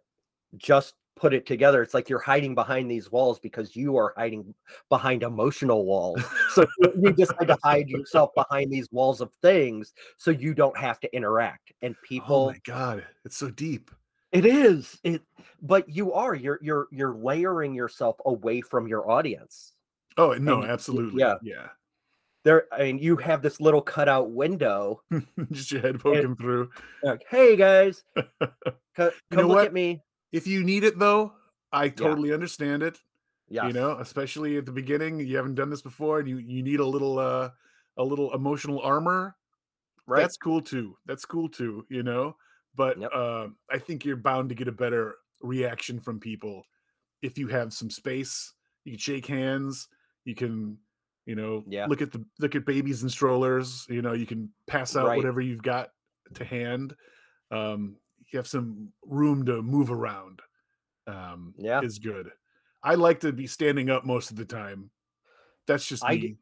just 0.58 0.96
put 1.16 1.34
it 1.34 1.46
together. 1.46 1.82
It's 1.82 1.94
like 1.94 2.10
you're 2.10 2.20
hiding 2.20 2.56
behind 2.56 2.92
these 2.92 3.10
walls 3.10 3.40
because 3.40 3.76
you 3.76 3.96
are 3.98 4.14
hiding 4.18 4.54
behind 4.90 5.24
emotional 5.24 5.86
walls. 5.86 6.22
So 6.52 6.66
you- 6.82 6.94
you 7.04 7.14
decide 7.14 7.48
to 7.48 7.58
hide 7.64 7.90
yourself 7.90 8.32
behind 8.36 8.72
these 8.72 8.92
walls 8.92 9.22
of 9.22 9.32
things 9.42 9.94
so 10.18 10.32
you 10.32 10.54
don't 10.54 10.78
have 10.78 11.00
to 11.00 11.16
interact. 11.16 11.72
And 11.82 11.96
people 12.04 12.50
oh 12.50 12.52
my 12.52 12.60
god, 12.66 13.06
it's 13.24 13.38
so 13.38 13.50
deep. 13.50 13.92
It 14.32 14.46
is 14.46 15.00
it 15.04 15.22
but 15.62 15.88
you 15.90 16.14
are 16.14 16.36
you're 16.36 16.60
you're 16.62 16.88
you're 16.92 17.16
layering 17.16 17.74
yourself 17.74 18.18
away 18.26 18.62
from 18.62 18.88
your 18.88 19.10
audience. 19.10 19.74
Oh 20.18 20.34
no, 20.34 20.60
y- 20.60 20.68
absolutely. 20.68 21.20
yeah. 21.22 21.36
yeah. 21.42 21.68
there 22.44 22.66
I 22.72 22.84
mean 22.84 23.00
you 23.00 23.16
have 23.18 23.42
this 23.42 23.60
little 23.62 23.82
cutout 23.82 24.32
window 24.32 25.02
Just 25.52 25.72
your 25.72 25.82
head 25.82 26.00
poking 26.00 26.36
through. 26.36 26.70
like 27.04 27.24
hey 27.30 27.56
guys 27.56 28.04
co- 28.16 28.22
come 28.96 29.12
know 29.32 29.48
look 29.48 29.58
what? 29.58 29.66
at 29.68 29.74
me 29.74 30.02
If 30.32 30.48
you 30.48 30.64
need 30.64 30.84
it 30.84 30.98
though, 31.00 31.34
I 31.72 31.90
totally 31.90 32.34
understand 32.34 32.84
it. 32.84 33.00
yeah 33.50 33.68
You 33.68 33.74
know, 33.74 33.98
especially 34.00 34.58
at 34.58 34.66
the 34.66 34.72
beginning, 34.72 35.20
you 35.20 35.36
haven't 35.38 35.56
done 35.56 35.70
this 35.70 35.82
before, 35.82 36.20
and 36.20 36.28
you 36.28 36.38
you 36.38 36.64
need 36.64 36.80
a 36.80 36.86
little 36.86 37.20
uh 37.20 37.50
a 37.98 38.04
little 38.04 38.34
emotional 38.34 38.80
armor. 38.82 39.36
right 40.08 40.22
That's 40.22 40.38
cool 40.38 40.62
too. 40.62 40.98
That's 41.06 41.26
cool 41.26 41.48
too. 41.50 41.86
You 41.90 42.04
know, 42.04 42.36
but 42.76 43.00
Yep. 43.00 43.12
uh, 43.14 43.48
I 43.72 43.78
think 43.80 44.06
you're 44.06 44.18
bound 44.18 44.50
to 44.50 44.56
get 44.56 44.68
a 44.68 44.72
better 44.72 45.16
reaction 45.42 46.00
from 46.00 46.20
people 46.20 46.64
if 47.22 47.38
you 47.38 47.48
have 47.48 47.74
some 47.74 47.90
space. 47.90 48.54
You 48.84 48.94
can 48.94 49.00
shake 49.00 49.26
hands. 49.26 49.88
You 50.26 50.36
can, 50.36 50.78
you 51.26 51.36
know, 51.36 51.64
Yeah. 51.68 51.86
look 51.88 52.02
at 52.02 52.12
the 52.12 52.26
look 52.40 52.56
at 52.56 52.66
babies 52.66 53.02
and 53.02 53.12
strollers. 53.12 53.86
You 53.90 54.02
know, 54.02 54.14
you 54.14 54.26
can 54.26 54.54
pass 54.68 54.96
out 54.96 55.08
Right. 55.08 55.18
whatever 55.18 55.42
you've 55.42 55.64
got 55.64 55.92
to 56.36 56.44
hand. 56.46 56.96
Um, 57.52 57.98
you 58.32 58.38
have 58.38 58.48
some 58.48 58.92
room 59.04 59.46
to 59.46 59.62
move 59.62 59.92
around. 59.92 60.42
Um, 61.08 61.54
Yeah. 61.58 61.82
is 61.82 62.00
good. 62.00 62.32
I 62.84 62.96
like 62.96 63.20
to 63.22 63.32
be 63.32 63.48
standing 63.48 63.90
up 63.90 64.06
most 64.06 64.32
of 64.32 64.38
the 64.38 64.46
time. 64.46 64.92
That's 65.68 65.88
just 65.88 66.04
I 66.04 66.16
me. 66.16 66.20
do- 66.22 66.38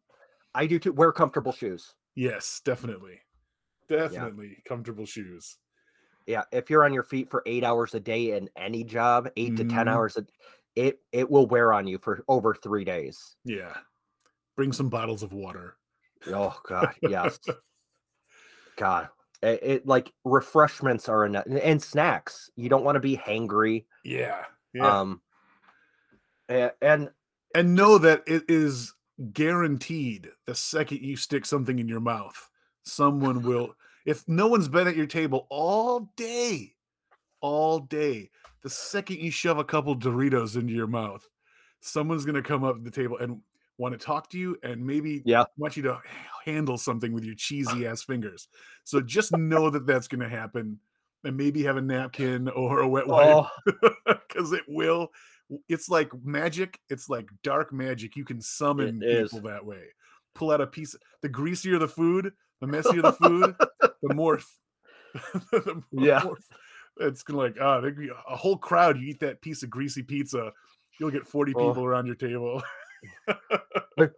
i 0.56 0.67
do 0.67 0.78
too 0.80 0.93
wear 0.93 1.12
comfortable 1.12 1.52
shoes 1.52 1.96
Yes, 2.15 2.62
definitely. 2.63 3.19
Definitely 3.89 4.62
comfortable 4.65 5.06
shoes. 5.06 5.58
Yeah 6.28 6.44
if 6.52 6.70
you're 6.70 6.84
on 6.86 6.94
your 6.94 7.04
feet 7.04 7.30
for 7.30 7.44
eight 7.46 7.64
hours 7.64 7.94
a 7.94 8.00
day 8.00 8.36
in 8.38 8.50
any 8.56 8.84
job 8.84 9.30
8 9.36 9.58
to 9.58 9.64
10 9.66 9.86
Mhm. 9.86 9.90
hours 9.92 10.18
a, 10.18 10.26
it 10.76 11.00
it 11.12 11.30
will 11.30 11.46
wear 11.48 11.74
on 11.74 11.88
you 11.88 11.98
for 11.98 12.24
over 12.28 12.54
three 12.56 12.84
days 12.84 13.36
Yeah. 13.46 13.76
Bring 14.56 14.72
some 14.74 14.90
bottles 14.90 15.24
of 15.24 15.34
water. 15.34 15.78
oh 16.28 16.58
god 16.68 16.94
yes 17.02 17.40
god 18.78 19.10
it, 19.42 19.60
it 19.62 19.86
like 19.88 20.12
refreshments 20.24 21.10
are 21.10 21.26
enough 21.26 21.46
and 21.46 21.82
snacks 21.82 22.50
you 22.56 22.70
don't 22.70 22.84
want 22.84 22.96
to 22.96 23.00
be 23.02 23.18
hangry 23.18 23.86
Yeah. 24.04 24.46
Yeah. 24.74 25.00
um 25.02 25.22
a- 26.50 26.72
and 26.82 27.10
and 27.56 27.76
know 27.76 27.98
that 28.00 28.24
it 28.26 28.44
is 28.48 28.94
guaranteed 29.32 30.30
the 30.48 30.56
second 30.56 31.02
you 31.02 31.16
stick 31.18 31.46
something 31.46 31.78
in 31.78 31.88
your 31.88 32.00
mouth, 32.00 32.50
someone 32.84 33.44
will 33.44 33.76
if 34.06 34.28
no 34.28 34.48
one's 34.48 34.68
been 34.68 34.88
at 34.88 34.96
your 34.96 35.06
table 35.08 35.48
all 35.50 36.12
day, 36.16 36.76
all 37.42 37.80
day, 37.80 38.30
the 38.62 38.70
second 38.70 39.20
you 39.20 39.32
shove 39.32 39.58
a 39.58 39.63
couple 39.63 39.96
Doritos 39.96 40.56
into 40.56 40.74
your 40.74 40.88
mouth, 40.88 41.28
someone's 41.82 42.26
gonna 42.26 42.42
come 42.42 42.63
up 42.63 42.78
to 42.78 42.82
the 42.82 42.92
table 42.92 43.18
and 43.18 43.42
want 43.78 44.00
to 44.00 44.06
talk 44.06 44.30
to 44.30 44.38
you 44.38 44.58
and 44.63 44.86
maybe 44.86 45.22
Yeah. 45.26 45.46
want 45.58 45.76
you 45.76 45.84
to 45.84 46.00
handle 46.46 46.78
something 46.78 47.12
with 47.12 47.24
your 47.24 47.36
cheesy 47.36 47.86
ass 47.88 48.04
fingers. 48.04 48.48
So 48.84 49.02
just 49.02 49.36
know 49.36 49.70
that 49.70 49.86
that's 49.86 50.08
gonna 50.08 50.30
happen, 50.30 50.80
and 51.24 51.38
maybe 51.38 51.63
have 51.63 51.78
a 51.78 51.82
napkin 51.82 52.50
or 52.50 52.80
a 52.80 52.88
wet 52.88 53.08
wipe 53.08 53.46
oh 53.46 53.50
because 54.28 54.52
it 54.54 54.63
will. 54.68 55.10
It's 55.68 55.89
like 55.89 56.10
magic. 56.24 56.80
It's 56.89 57.10
like 57.10 57.30
dark 57.44 57.72
magic. 57.74 58.16
You 58.16 58.26
can 58.26 58.42
summon 58.42 59.00
people 59.00 59.42
that 59.42 59.66
way. 59.66 59.84
Pull 60.36 60.52
out 60.52 60.62
a 60.62 60.68
piece. 60.68 60.96
The 61.22 61.30
greasier 61.30 61.78
the 61.78 61.88
food, 61.88 62.32
the 62.63 62.71
messier 62.71 63.02
the 63.02 63.12
food, 63.12 63.56
the 64.02 64.13
more. 64.13 64.39
the 65.52 65.84
Yeah. 65.91 66.21
more- 66.23 66.38
it's 66.99 67.23
gonna 67.23 67.39
like 67.39 67.58
ah, 67.60 67.82
a 67.82 68.36
whole 68.36 68.58
crowd. 68.58 68.97
You 68.97 69.08
eat 69.10 69.19
that 69.19 69.41
piece 69.41 69.63
of 69.63 69.69
greasy 69.69 70.02
pizza, 70.04 70.52
you'll 70.99 71.12
get 71.12 71.28
forty 71.28 71.54
Oh. 71.56 71.67
people 71.69 71.84
around 71.84 72.06
your 72.06 72.15
table. 72.15 72.63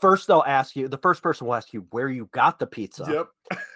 first 0.00 0.28
they'll 0.28 0.44
ask 0.46 0.76
you 0.76 0.86
the 0.86 0.98
first 0.98 1.22
person 1.22 1.44
will 1.46 1.54
ask 1.54 1.72
you 1.72 1.84
where 1.90 2.08
you 2.08 2.28
got 2.32 2.58
the 2.60 2.66
pizza 2.66 3.04
yep. 3.10 3.26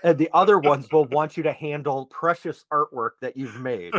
and 0.04 0.16
the 0.18 0.30
other 0.32 0.56
ones 0.72 0.86
will 0.92 1.06
want 1.06 1.36
you 1.36 1.42
to 1.42 1.52
handle 1.52 2.06
precious 2.06 2.64
artwork 2.72 3.10
that 3.20 3.36
you've 3.36 3.58
made 3.60 3.92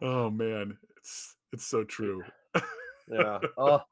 oh 0.00 0.30
man, 0.30 0.78
it's 0.96 1.34
it's 1.52 1.66
so 1.66 1.82
true. 1.82 2.22
yeah 3.10 3.40
oh 3.58 3.82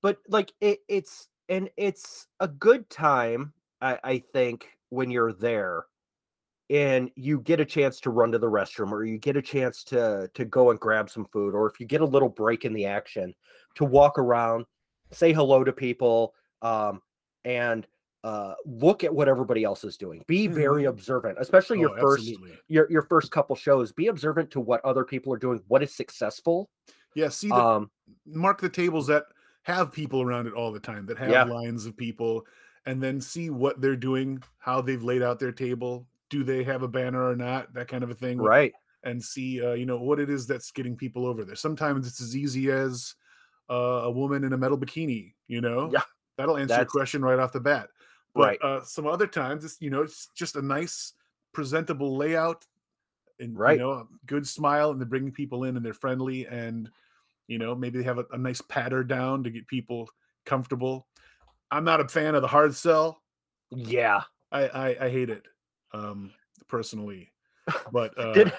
but 0.00 0.18
like 0.28 0.52
it, 0.60 0.78
it's 0.86 1.26
and 1.48 1.70
it's 1.76 2.26
a 2.40 2.48
good 2.48 2.88
time 2.90 3.52
I, 3.80 3.98
I 4.02 4.18
think 4.18 4.78
when 4.90 5.10
you're 5.10 5.32
there 5.32 5.86
and 6.70 7.10
you 7.16 7.40
get 7.40 7.60
a 7.60 7.64
chance 7.64 8.00
to 8.00 8.10
run 8.10 8.32
to 8.32 8.38
the 8.38 8.48
restroom 8.50 8.92
or 8.92 9.04
you 9.04 9.18
get 9.18 9.36
a 9.36 9.42
chance 9.42 9.84
to 9.84 10.30
to 10.34 10.44
go 10.44 10.70
and 10.70 10.80
grab 10.80 11.10
some 11.10 11.26
food 11.26 11.54
or 11.54 11.68
if 11.70 11.80
you 11.80 11.86
get 11.86 12.00
a 12.00 12.06
little 12.06 12.28
break 12.28 12.64
in 12.64 12.72
the 12.72 12.86
action 12.86 13.34
to 13.74 13.84
walk 13.84 14.18
around 14.18 14.66
say 15.12 15.32
hello 15.32 15.64
to 15.64 15.72
people 15.72 16.34
um 16.62 17.02
and 17.44 17.86
uh 18.24 18.54
look 18.64 19.04
at 19.04 19.14
what 19.14 19.28
everybody 19.28 19.64
else 19.64 19.84
is 19.84 19.96
doing 19.96 20.24
be 20.26 20.48
very 20.48 20.84
Mhm. 20.84 20.86
observant 20.86 21.38
especially 21.40 21.78
your 21.78 21.90
Oh, 21.90 21.96
first 22.00 22.40
absolutely. 22.40 22.60
your 22.68 22.90
your 22.90 23.02
first 23.02 23.30
couple 23.30 23.54
shows 23.56 23.92
be 23.92 24.08
observant 24.08 24.50
to 24.50 24.60
what 24.60 24.84
other 24.84 25.04
people 25.04 25.32
are 25.32 25.38
doing 25.38 25.62
what 25.68 25.82
is 25.82 25.94
successful 25.94 26.70
Yeah, 27.14 27.28
see 27.28 27.52
the 27.52 27.66
um 27.66 27.90
mark 28.26 28.60
the 28.60 28.68
tables 28.68 29.06
that 29.08 29.26
have 29.66 29.92
people 29.92 30.22
around 30.22 30.46
it 30.46 30.54
all 30.54 30.70
the 30.72 30.80
time 30.80 31.06
that 31.06 31.18
have 31.18 31.40
Yeah. 31.40 31.44
lines 31.44 31.86
of 31.86 31.96
people 31.96 32.46
and 32.86 33.02
then 33.02 33.20
see 33.20 33.50
what 33.50 33.80
they're 33.80 33.96
doing 33.96 34.40
how 34.58 34.80
they've 34.80 35.02
laid 35.02 35.22
out 35.22 35.40
their 35.40 35.52
table 35.52 36.06
do 36.30 36.44
they 36.44 36.62
have 36.62 36.82
a 36.82 36.88
banner 36.88 37.28
or 37.28 37.34
not 37.36 37.72
that 37.74 37.88
kind 37.88 38.04
of 38.04 38.10
a 38.10 38.14
thing 38.14 38.48
right 38.48 38.72
and 39.02 39.22
see 39.22 39.64
uh, 39.64 39.72
you 39.74 39.86
know 39.86 39.98
what 39.98 40.20
it 40.20 40.30
is 40.30 40.46
that's 40.46 40.70
getting 40.70 40.96
people 40.96 41.26
over 41.26 41.44
there 41.44 41.56
sometimes 41.56 42.06
it's 42.06 42.20
as 42.20 42.36
easy 42.36 42.70
as 42.70 43.16
uh, 43.70 43.74
a 44.04 44.10
woman 44.10 44.44
in 44.44 44.52
a 44.52 44.58
metal 44.58 44.78
bikini 44.78 45.34
you 45.48 45.60
know 45.60 45.92
Yeah, 45.92 46.02
that'll 46.36 46.56
answer 46.58 46.80
your 46.80 46.88
question 46.88 47.22
right 47.22 47.38
off 47.40 47.52
the 47.52 47.60
bat 47.60 47.90
but 48.36 48.54
Right. 48.54 48.60
uh, 48.62 48.82
some 48.84 49.06
other 49.06 49.26
times 49.26 49.64
it's 49.64 49.80
you 49.80 49.90
know 49.90 50.02
it's 50.02 50.28
just 50.28 50.56
a 50.56 50.62
nice 50.62 51.14
presentable 51.52 52.16
layout 52.16 52.66
and 53.38 53.58
Right. 53.58 53.66
you 53.66 53.78
know 53.78 53.92
a 53.92 54.06
good 54.26 54.46
smile 54.46 54.90
and 54.90 55.00
they're 55.00 55.08
bringing 55.08 55.32
people 55.32 55.64
in 55.64 55.76
and 55.76 55.84
they're 55.84 55.94
friendly 55.94 56.46
and 56.46 56.90
You 57.48 57.58
know, 57.58 57.74
maybe 57.74 57.98
they 57.98 58.04
have 58.04 58.18
a, 58.18 58.26
a 58.32 58.38
nice 58.38 58.60
patter 58.60 59.04
down 59.04 59.44
to 59.44 59.50
get 59.50 59.66
people 59.66 60.08
comfortable. 60.44 61.06
I'm 61.70 61.84
not 61.84 62.00
a 62.00 62.08
fan 62.08 62.34
of 62.34 62.42
the 62.42 62.48
hard 62.48 62.74
sell. 62.74 63.22
Yeah. 63.70 64.22
I 64.52 64.68
I, 64.68 65.06
I 65.06 65.10
hate 65.10 65.30
it 65.30 65.44
um, 65.92 66.32
personally. 66.68 67.32
But 67.92 68.18
uh, 68.18 68.32
Did 68.34 68.52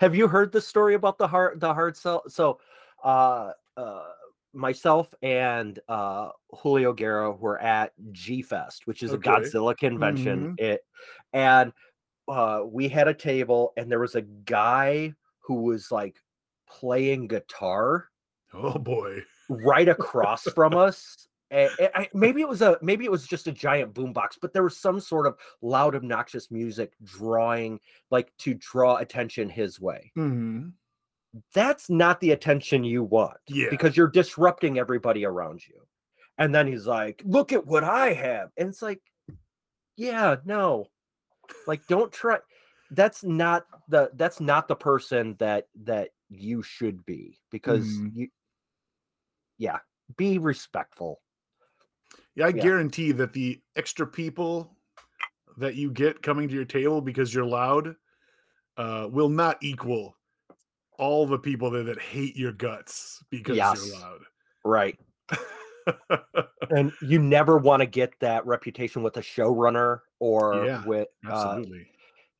have 0.00 0.14
you 0.14 0.28
heard 0.28 0.52
the 0.52 0.60
story 0.60 0.94
about 0.94 1.18
the 1.18 1.26
hard 1.28 1.60
the 1.60 1.72
hard 1.72 1.96
sell? 1.96 2.22
So 2.28 2.60
uh 3.04 3.52
uh 3.76 4.04
myself 4.52 5.12
and 5.22 5.78
uh 5.88 6.30
Julio 6.50 6.92
Guerra 6.92 7.30
were 7.32 7.60
at 7.60 7.92
G 8.12 8.42
Fest, 8.42 8.86
which 8.86 9.02
is 9.02 9.12
Okay. 9.12 9.30
a 9.30 9.32
Godzilla 9.32 9.76
convention. 9.76 10.54
It 10.58 10.80
and 11.32 11.72
uh 12.28 12.62
we 12.64 12.88
had 12.88 13.08
a 13.08 13.14
table 13.14 13.72
and 13.76 13.90
there 13.90 14.00
was 14.00 14.14
a 14.14 14.22
guy 14.22 15.12
who 15.40 15.62
was 15.62 15.92
like 15.92 16.16
playing 16.68 17.28
guitar 17.28 18.08
oh 18.56 18.78
boy, 18.78 19.22
right 19.48 19.88
across 19.88 20.42
from 20.44 20.74
us. 20.76 21.28
And, 21.52 21.70
and 21.78 21.90
I, 21.94 22.08
maybe 22.12 22.40
it 22.40 22.48
was 22.48 22.60
a 22.62 22.76
maybe 22.82 23.04
it 23.04 23.10
was 23.10 23.24
just 23.26 23.46
a 23.46 23.52
giant 23.52 23.94
boombox, 23.94 24.38
but 24.42 24.52
there 24.52 24.64
was 24.64 24.76
some 24.76 24.98
sort 24.98 25.26
of 25.28 25.36
loud, 25.62 25.94
obnoxious 25.94 26.50
music 26.50 26.92
drawing 27.04 27.78
like 28.10 28.36
to 28.38 28.54
draw 28.54 28.96
attention 28.96 29.48
his 29.48 29.80
way. 29.80 30.10
Mhm. 30.16 30.72
That's 31.54 31.88
not 31.90 32.20
the 32.20 32.30
attention 32.32 32.82
you 32.82 33.04
want 33.04 33.36
yeah, 33.46 33.68
because 33.70 33.96
you're 33.96 34.08
disrupting 34.08 34.78
everybody 34.78 35.24
around 35.24 35.66
you. 35.66 35.82
And 36.38 36.54
then 36.54 36.66
he's 36.66 36.86
like, 36.86 37.22
"Look 37.24 37.52
at 37.52 37.66
what 37.66 37.84
I 37.84 38.12
have," 38.14 38.50
and 38.56 38.68
it's 38.68 38.82
like, 38.82 39.00
"Yeah, 39.96 40.36
no, 40.44 40.86
like 41.66 41.86
don't 41.86 42.12
try." 42.12 42.38
That's 42.90 43.22
not 43.22 43.66
the 43.88 44.10
that's 44.14 44.40
not 44.40 44.66
the 44.66 44.76
person 44.76 45.36
that 45.38 45.68
that 45.84 46.10
you 46.28 46.62
should 46.62 47.04
be 47.06 47.38
because 47.50 47.86
Mhm. 47.86 48.10
you, 48.14 48.28
yeah, 49.58 49.78
be 50.16 50.38
respectful. 50.38 51.20
yeah. 52.34 52.46
I 52.46 52.48
yeah. 52.50 52.62
guarantee 52.62 53.12
that 53.12 53.32
the 53.32 53.60
extra 53.76 54.06
people 54.06 54.76
that 55.56 55.74
you 55.74 55.90
get 55.90 56.22
coming 56.22 56.48
to 56.48 56.54
your 56.54 56.64
table 56.64 57.00
because 57.00 57.32
you're 57.32 57.44
loud 57.46 57.96
uh, 58.76 59.08
will 59.10 59.30
not 59.30 59.56
equal 59.62 60.16
all 60.98 61.26
the 61.26 61.38
people 61.38 61.70
there 61.70 61.84
that 61.84 62.00
hate 62.00 62.36
your 62.36 62.52
guts 62.52 63.22
because 63.30 63.56
Yes. 63.56 63.74
you're 63.74 64.00
loud. 64.00 64.20
Right. 64.64 64.98
And 66.68 66.90
you 67.00 67.20
never 67.20 67.58
want 67.58 67.80
to 67.80 67.86
get 67.86 68.12
that 68.18 68.44
reputation 68.44 69.04
with 69.04 69.16
a 69.18 69.20
showrunner 69.20 70.00
or 70.18 70.64
Yeah, 70.64 70.84
with 70.84 71.06
uh, 71.24 71.30
Absolutely. 71.30 71.86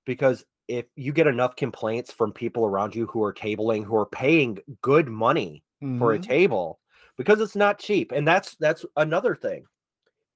because 0.04 0.44
if 0.66 0.86
you 0.96 1.12
get 1.12 1.28
enough 1.28 1.54
complaints 1.54 2.12
from 2.12 2.32
people 2.32 2.64
around 2.64 2.94
you 2.96 3.06
who 3.06 3.22
are 3.22 3.32
tabling 3.32 3.84
who 3.84 3.94
are 3.96 4.06
paying 4.06 4.58
good 4.82 5.08
money 5.08 5.62
for 5.98 6.12
a 6.12 6.18
Mhm. 6.18 6.22
table 6.22 6.80
because 7.16 7.40
it's 7.40 7.56
not 7.56 7.78
cheap 7.78 8.12
and 8.12 8.26
that's 8.26 8.56
that's 8.56 8.84
another 8.96 9.34
thing 9.34 9.64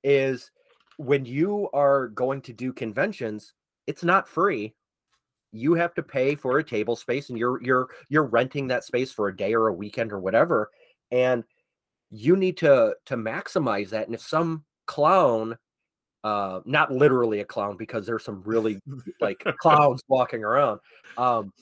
is 0.03 0.51
when 0.97 1.25
you 1.25 1.69
are 1.73 2.09
going 2.09 2.41
to 2.41 2.53
do 2.53 2.73
conventions 2.73 3.55
it's 3.91 4.05
not 4.05 4.29
free. 4.29 4.73
You 5.53 5.75
have 5.75 5.95
to 5.95 6.03
pay 6.05 6.37
for 6.37 6.59
a 6.59 6.65
table 6.65 6.95
space 6.95 7.29
and 7.29 7.37
you're 7.37 7.61
you're 7.61 7.89
you're 8.09 8.25
renting 8.25 8.69
that 8.69 8.85
space 8.85 9.11
for 9.11 9.27
a 9.27 9.37
day 9.37 9.53
or 9.53 9.67
a 9.67 9.73
weekend 9.73 10.13
or 10.13 10.21
whatever 10.21 10.71
and 11.11 11.43
you 12.11 12.37
need 12.37 12.57
to 12.59 12.95
to 13.07 13.17
maximize 13.17 13.91
that 13.91 14.07
and 14.07 14.15
if 14.15 14.21
some 14.21 14.65
clown 14.87 15.57
uh 16.23 16.61
not 16.65 16.93
literally 16.93 17.41
a 17.41 17.45
clown 17.45 17.77
because 17.77 18.07
there's 18.07 18.25
some 18.25 18.43
really 18.45 18.79
like 19.21 19.43
clowns 19.59 20.01
walking 20.07 20.45
around 20.45 20.79
um 21.17 21.53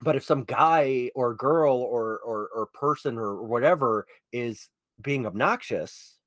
but 0.00 0.16
if 0.16 0.24
some 0.24 0.44
guy 0.44 1.10
or 1.14 1.34
girl 1.34 1.76
or 1.76 2.18
or 2.18 2.48
or 2.54 2.66
person 2.66 3.16
or 3.18 3.42
whatever 3.42 4.06
is 4.32 4.68
being 5.02 5.26
obnoxious 5.26 6.18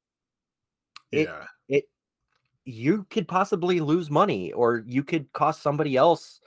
it- 1.12 1.30
yeah. 1.68 1.80
you 2.66 3.06
could 3.10 3.28
possibly 3.28 3.80
lose 3.80 4.10
money 4.12 4.52
or 4.52 4.84
you 4.86 5.04
could 5.04 5.32
cost 5.34 5.62
somebody 5.62 5.96
else 5.98 6.40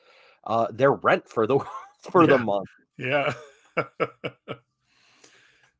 uh 0.44 0.66
their 0.70 0.92
rent 0.92 1.28
for 1.28 1.46
the 1.46 1.58
for 2.10 2.26
the 2.26 2.38
month 2.38 2.68
Yeah. 2.98 3.32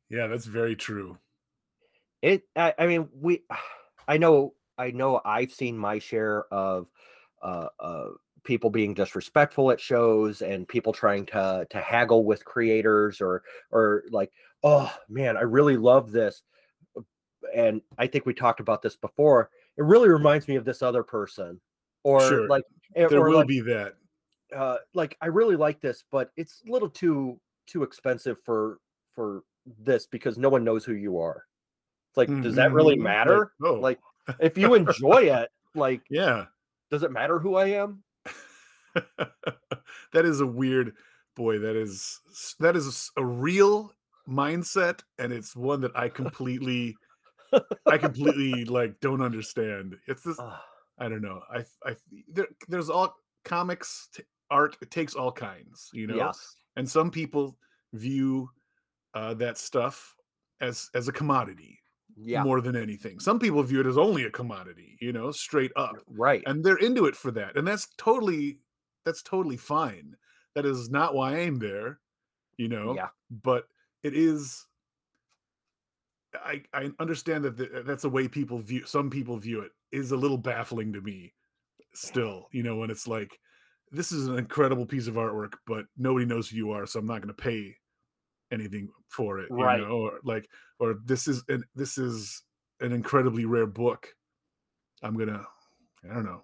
yeah, 0.09 0.27
that's 0.27 0.45
very 0.45 0.75
true. 0.75 1.17
it 2.21 2.43
I, 2.55 2.73
I 2.77 2.87
mean 2.87 3.09
we 3.13 3.43
i 4.07 4.17
know 4.17 4.55
i 4.77 4.91
know 4.91 5.21
i've 5.23 5.53
seen 5.53 5.77
my 5.77 5.99
share 5.99 6.45
of 6.51 6.87
uh, 7.41 7.67
uh 7.79 8.09
people 8.43 8.69
being 8.69 8.93
disrespectful 8.93 9.71
at 9.71 9.79
shows 9.79 10.41
and 10.41 10.67
people 10.67 10.91
trying 10.93 11.25
to 11.25 11.65
to 11.69 11.79
haggle 11.79 12.25
with 12.25 12.43
creators 12.45 13.21
or 13.21 13.43
or 13.71 14.03
like 14.11 14.31
oh 14.63 14.91
man 15.09 15.37
i 15.37 15.41
really 15.41 15.77
love 15.77 16.11
this 16.11 16.43
and 17.55 17.81
i 17.97 18.07
think 18.07 18.25
we 18.25 18.33
talked 18.33 18.59
about 18.59 18.81
this 18.81 18.95
before 18.95 19.49
it 19.77 19.83
really 19.83 20.09
reminds 20.09 20.47
me 20.47 20.55
of 20.55 20.65
this 20.65 20.81
other 20.81 21.03
person 21.03 21.59
or 22.03 22.21
Sure. 22.21 22.47
like 22.47 22.63
eh, 22.95 23.07
There 23.07 23.19
or 23.19 23.29
will 23.29 23.37
like, 23.39 23.47
be 23.47 23.61
that. 23.61 23.93
uh 24.55 24.77
like 24.93 25.17
i 25.21 25.27
really 25.27 25.55
like 25.55 25.79
this 25.81 26.03
but 26.11 26.31
it's 26.37 26.61
a 26.67 26.71
little 26.71 26.89
too 26.89 27.39
too 27.67 27.83
expensive 27.83 28.37
for 28.43 28.79
for 29.13 29.43
this 29.79 30.05
because 30.07 30.37
no 30.37 30.49
one 30.49 30.63
knows 30.63 30.83
who 30.83 30.93
you 30.93 31.17
are 31.17 31.45
it's 32.11 32.17
like 32.17 32.41
does 32.41 32.55
that 32.55 32.71
really 32.73 32.95
Mhm. 32.95 32.99
Like, 32.99 33.03
matter 33.03 33.53
oh, 33.63 33.73
like 33.75 33.99
if 34.39 34.57
you 34.57 34.73
enjoy 34.75 35.23
it 35.33 35.49
like 35.75 36.01
yeah. 36.09 36.45
does 36.91 37.03
it 37.03 37.11
matter 37.11 37.39
who 37.39 37.55
i 37.55 37.67
am 37.67 38.03
that 40.13 40.25
is 40.25 40.41
a 40.41 40.47
weird 40.47 40.93
boy. 41.35 41.59
That 41.59 41.75
is 41.75 42.19
that 42.59 42.75
is 42.75 43.11
a 43.17 43.25
real 43.25 43.93
mindset, 44.27 45.01
and 45.17 45.33
it's 45.33 45.55
one 45.55 45.81
that 45.81 45.91
I 45.95 46.09
completely, 46.09 46.95
I 47.85 47.97
completely 47.97 48.65
like 48.65 48.99
don't 48.99 49.21
understand. 49.21 49.95
It's 50.07 50.23
this. 50.23 50.39
I 50.99 51.09
don't 51.09 51.21
know. 51.21 51.41
I 51.51 51.63
I 51.85 51.95
there, 52.27 52.47
there's 52.67 52.89
all 52.89 53.15
comics 53.43 54.09
t- 54.13 54.23
art. 54.51 54.77
It 54.81 54.91
takes 54.91 55.15
all 55.15 55.31
kinds, 55.31 55.89
you 55.93 56.07
know. 56.07 56.15
yes 56.15 56.55
And 56.75 56.89
some 56.89 57.11
people 57.11 57.57
view 57.93 58.49
uh, 59.13 59.33
that 59.35 59.57
stuff 59.57 60.15
as 60.61 60.89
as 60.93 61.07
a 61.07 61.11
commodity 61.11 61.79
yeah 62.15 62.43
more 62.43 62.61
than 62.61 62.75
anything. 62.75 63.19
Some 63.19 63.39
people 63.39 63.63
view 63.63 63.79
it 63.81 63.87
as 63.87 63.97
only 63.97 64.23
a 64.25 64.31
commodity, 64.31 64.97
you 65.01 65.11
know, 65.13 65.31
straight 65.31 65.71
up 65.75 65.95
right 66.07 66.43
and 66.45 66.63
they're 66.63 66.77
into 66.77 67.05
it 67.05 67.15
for 67.15 67.31
that 67.31 67.57
and 67.57 67.67
that's 67.67 67.87
totally 67.97 68.59
that's 69.05 69.21
totally 69.23 69.57
fine 69.57 70.15
that 70.55 70.65
is 70.65 70.89
not 70.89 71.13
why 71.15 71.37
i'm 71.37 71.59
there 71.59 71.99
you 72.57 72.67
know 72.67 72.95
yeah. 72.95 73.07
but 73.43 73.67
it 74.03 74.13
is 74.13 74.65
i 76.45 76.61
i 76.73 76.91
understand 76.99 77.43
that 77.43 77.57
the, 77.57 77.83
that's 77.85 78.03
the 78.03 78.09
way 78.09 78.27
people 78.27 78.59
view 78.59 78.85
some 78.85 79.09
people 79.09 79.37
view 79.37 79.61
it 79.61 79.71
is 79.91 80.11
a 80.11 80.17
little 80.17 80.37
baffling 80.37 80.91
to 80.93 81.01
me 81.01 81.33
still 81.93 82.47
you 82.51 82.63
know 82.63 82.75
when 82.77 82.89
it's 82.89 83.07
like 83.07 83.39
this 83.91 84.11
is 84.11 84.27
an 84.27 84.37
incredible 84.39 84.85
piece 84.85 85.07
of 85.07 85.15
artwork 85.15 85.53
but 85.67 85.85
nobody 85.97 86.25
knows 86.25 86.49
who 86.49 86.57
you 86.57 86.71
are 86.71 86.85
so 86.85 86.99
i'm 86.99 87.05
not 87.05 87.21
going 87.21 87.27
to 87.33 87.43
pay 87.43 87.75
anything 88.51 88.87
for 89.09 89.39
it 89.39 89.47
Right. 89.51 89.79
you 89.79 89.85
know 89.85 89.91
or 89.93 90.19
like 90.23 90.47
or 90.79 90.95
this 91.05 91.27
is 91.27 91.43
an 91.49 91.63
this 91.75 91.97
is 91.97 92.41
an 92.81 92.91
incredibly 92.91 93.45
rare 93.45 93.65
book. 93.67 94.07
I'm 95.01 95.15
gonna 95.17 95.45
i 96.09 96.13
don't 96.13 96.25
know 96.25 96.43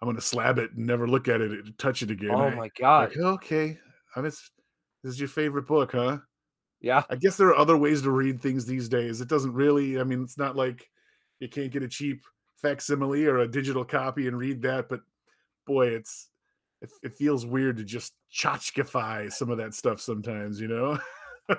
i'm 0.00 0.08
gonna 0.08 0.20
slab 0.20 0.58
it 0.58 0.72
and 0.72 0.86
never 0.86 1.06
look 1.08 1.28
at 1.28 1.40
it 1.40 1.50
and 1.50 1.78
touch 1.78 2.02
it 2.02 2.10
again 2.10 2.30
oh 2.30 2.44
I- 2.48 2.54
my 2.54 2.70
god 2.78 3.10
like, 3.10 3.18
okay 3.18 3.78
i 4.16 4.20
mean 4.20 4.30
this 4.30 4.50
is 5.04 5.18
your 5.20 5.28
favorite 5.28 5.66
book 5.66 5.92
huh 5.92 6.18
yeah 6.80 7.02
I 7.08 7.16
guess 7.16 7.36
there 7.36 7.48
are 7.48 7.56
other 7.56 7.76
ways 7.76 8.02
to 8.02 8.10
read 8.10 8.40
things 8.40 8.66
these 8.66 8.90
days. 8.90 9.22
It 9.22 9.28
doesn't 9.28 9.54
really, 9.54 9.98
I 9.98 10.04
mean, 10.04 10.22
it's 10.22 10.36
not 10.36 10.54
like 10.54 10.86
you 11.40 11.48
can't 11.48 11.72
get 11.72 11.82
a 11.82 11.88
cheap 11.88 12.22
facsimile 12.60 13.24
or 13.24 13.38
a 13.38 13.48
digital 13.48 13.86
copy 13.86 14.28
and 14.28 14.36
read 14.36 14.60
that, 14.62 14.90
but 14.90 15.00
boy, 15.66 15.88
it's 15.88 16.28
it, 16.82 16.90
it 17.02 17.14
feels 17.14 17.46
weird 17.46 17.78
to 17.78 17.84
just 17.84 18.12
tchotchkify 18.34 19.32
some 19.32 19.50
of 19.50 19.56
that 19.58 19.72
stuff 19.72 20.00
sometimes, 20.00 20.60
you 20.60 20.68
know? 20.68 20.98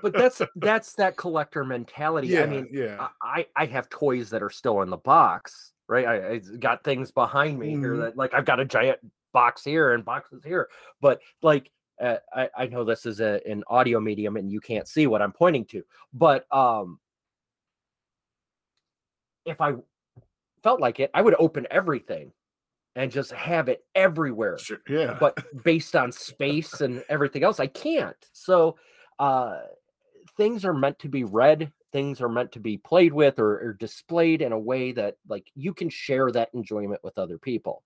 but 0.01 0.13
that's 0.13 0.41
that's 0.57 0.93
that 0.93 1.17
collector 1.17 1.63
mentality 1.63 2.29
yeah, 2.29 2.41
i 2.41 2.45
mean 2.47 2.67
yeah. 2.71 3.07
I 3.21 3.45
I 3.55 3.65
have 3.65 3.87
toys 3.87 4.31
that 4.31 4.41
are 4.41 4.49
still 4.49 4.81
in 4.81 4.89
the 4.89 4.97
box, 4.97 5.73
right? 5.87 6.05
I, 6.05 6.31
I 6.33 6.37
got 6.59 6.83
things 6.83 7.11
behind 7.11 7.59
me 7.59 7.69
here 7.71 7.95
Mhm. 7.95 7.99
that 8.01 8.17
like 8.17 8.33
I've 8.33 8.45
got 8.45 8.59
a 8.59 8.65
giant 8.65 8.99
box 9.33 9.63
here 9.63 9.93
and 9.93 10.03
boxes 10.05 10.43
here, 10.43 10.69
but 11.01 11.21
like 11.41 11.71
uh, 12.01 12.17
I 12.33 12.49
I 12.57 12.67
know 12.67 12.83
this 12.83 13.05
is 13.05 13.19
a, 13.21 13.39
an 13.47 13.63
audio 13.67 13.99
medium 13.99 14.35
and 14.37 14.51
you 14.51 14.59
can't 14.59 14.87
see 14.87 15.07
what 15.07 15.21
I'm 15.21 15.31
pointing 15.31 15.65
to, 15.65 15.83
but 16.13 16.45
um, 16.53 16.99
if 19.45 19.61
I 19.61 19.73
felt 20.63 20.79
like 20.81 20.99
it, 20.99 21.11
I 21.13 21.21
would 21.21 21.35
open 21.39 21.67
everything 21.69 22.31
and 22.95 23.11
just 23.11 23.31
have 23.31 23.67
it 23.69 23.83
everywhere 23.93 24.57
Sure, 24.57 24.77
yeah. 24.87 25.17
but 25.19 25.37
based 25.63 25.95
on 25.95 26.11
space 26.11 26.79
and 26.79 27.03
everything 27.09 27.43
else 27.43 27.59
i 27.59 27.67
can't 27.67 28.15
so 28.31 28.77
uh 29.19 29.57
things 30.37 30.63
are 30.63 30.73
meant 30.73 30.97
to 30.99 31.09
be 31.09 31.25
read 31.25 31.73
things 31.95 32.19
are 32.19 32.27
meant 32.27 32.51
to 32.51 32.59
be 32.59 32.75
played 32.75 33.13
with 33.13 33.39
or, 33.39 33.57
or 33.69 33.73
displayed 33.79 34.41
in 34.41 34.51
a 34.51 34.59
way 34.59 34.91
that 34.91 35.15
like 35.29 35.49
you 35.55 35.73
can 35.73 35.87
share 35.87 36.29
that 36.29 36.49
enjoyment 36.53 37.01
with 37.05 37.17
other 37.17 37.37
people 37.37 37.83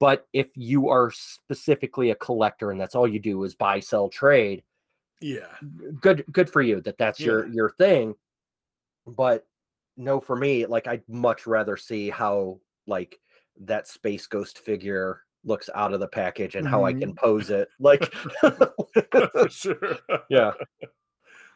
but 0.00 0.26
if 0.32 0.48
you 0.56 0.88
are 0.88 1.12
specifically 1.12 2.10
a 2.10 2.16
collector 2.16 2.72
and 2.72 2.80
that's 2.80 2.96
all 2.96 3.06
you 3.06 3.20
do 3.20 3.44
is 3.44 3.54
buy 3.54 3.78
sell 3.78 4.08
trade 4.08 4.64
Yeah. 5.20 5.46
good 6.00 6.24
good 6.32 6.50
for 6.50 6.62
you 6.62 6.80
that 6.80 6.98
that's 6.98 7.20
your 7.20 7.46
Yeah. 7.46 7.52
your 7.52 7.70
thing 7.70 8.16
but 9.06 9.46
no 9.96 10.18
for 10.18 10.34
me 10.34 10.66
like 10.66 10.88
i'd 10.88 11.08
much 11.08 11.46
rather 11.46 11.76
see 11.76 12.10
how 12.10 12.58
like 12.88 13.20
that 13.60 13.86
space 13.86 14.26
ghost 14.26 14.58
figure 14.58 15.20
looks 15.44 15.70
out 15.76 15.92
of 15.92 16.00
the 16.00 16.08
package 16.08 16.56
and 16.56 16.66
how 16.66 16.84
i 16.84 16.92
can 16.92 17.12
mm-hmm. 17.14 17.24
pose 17.24 17.50
it 17.50 17.68
like 17.78 18.12
For 18.42 19.48
sure. 19.48 19.98
yeah 20.28 20.50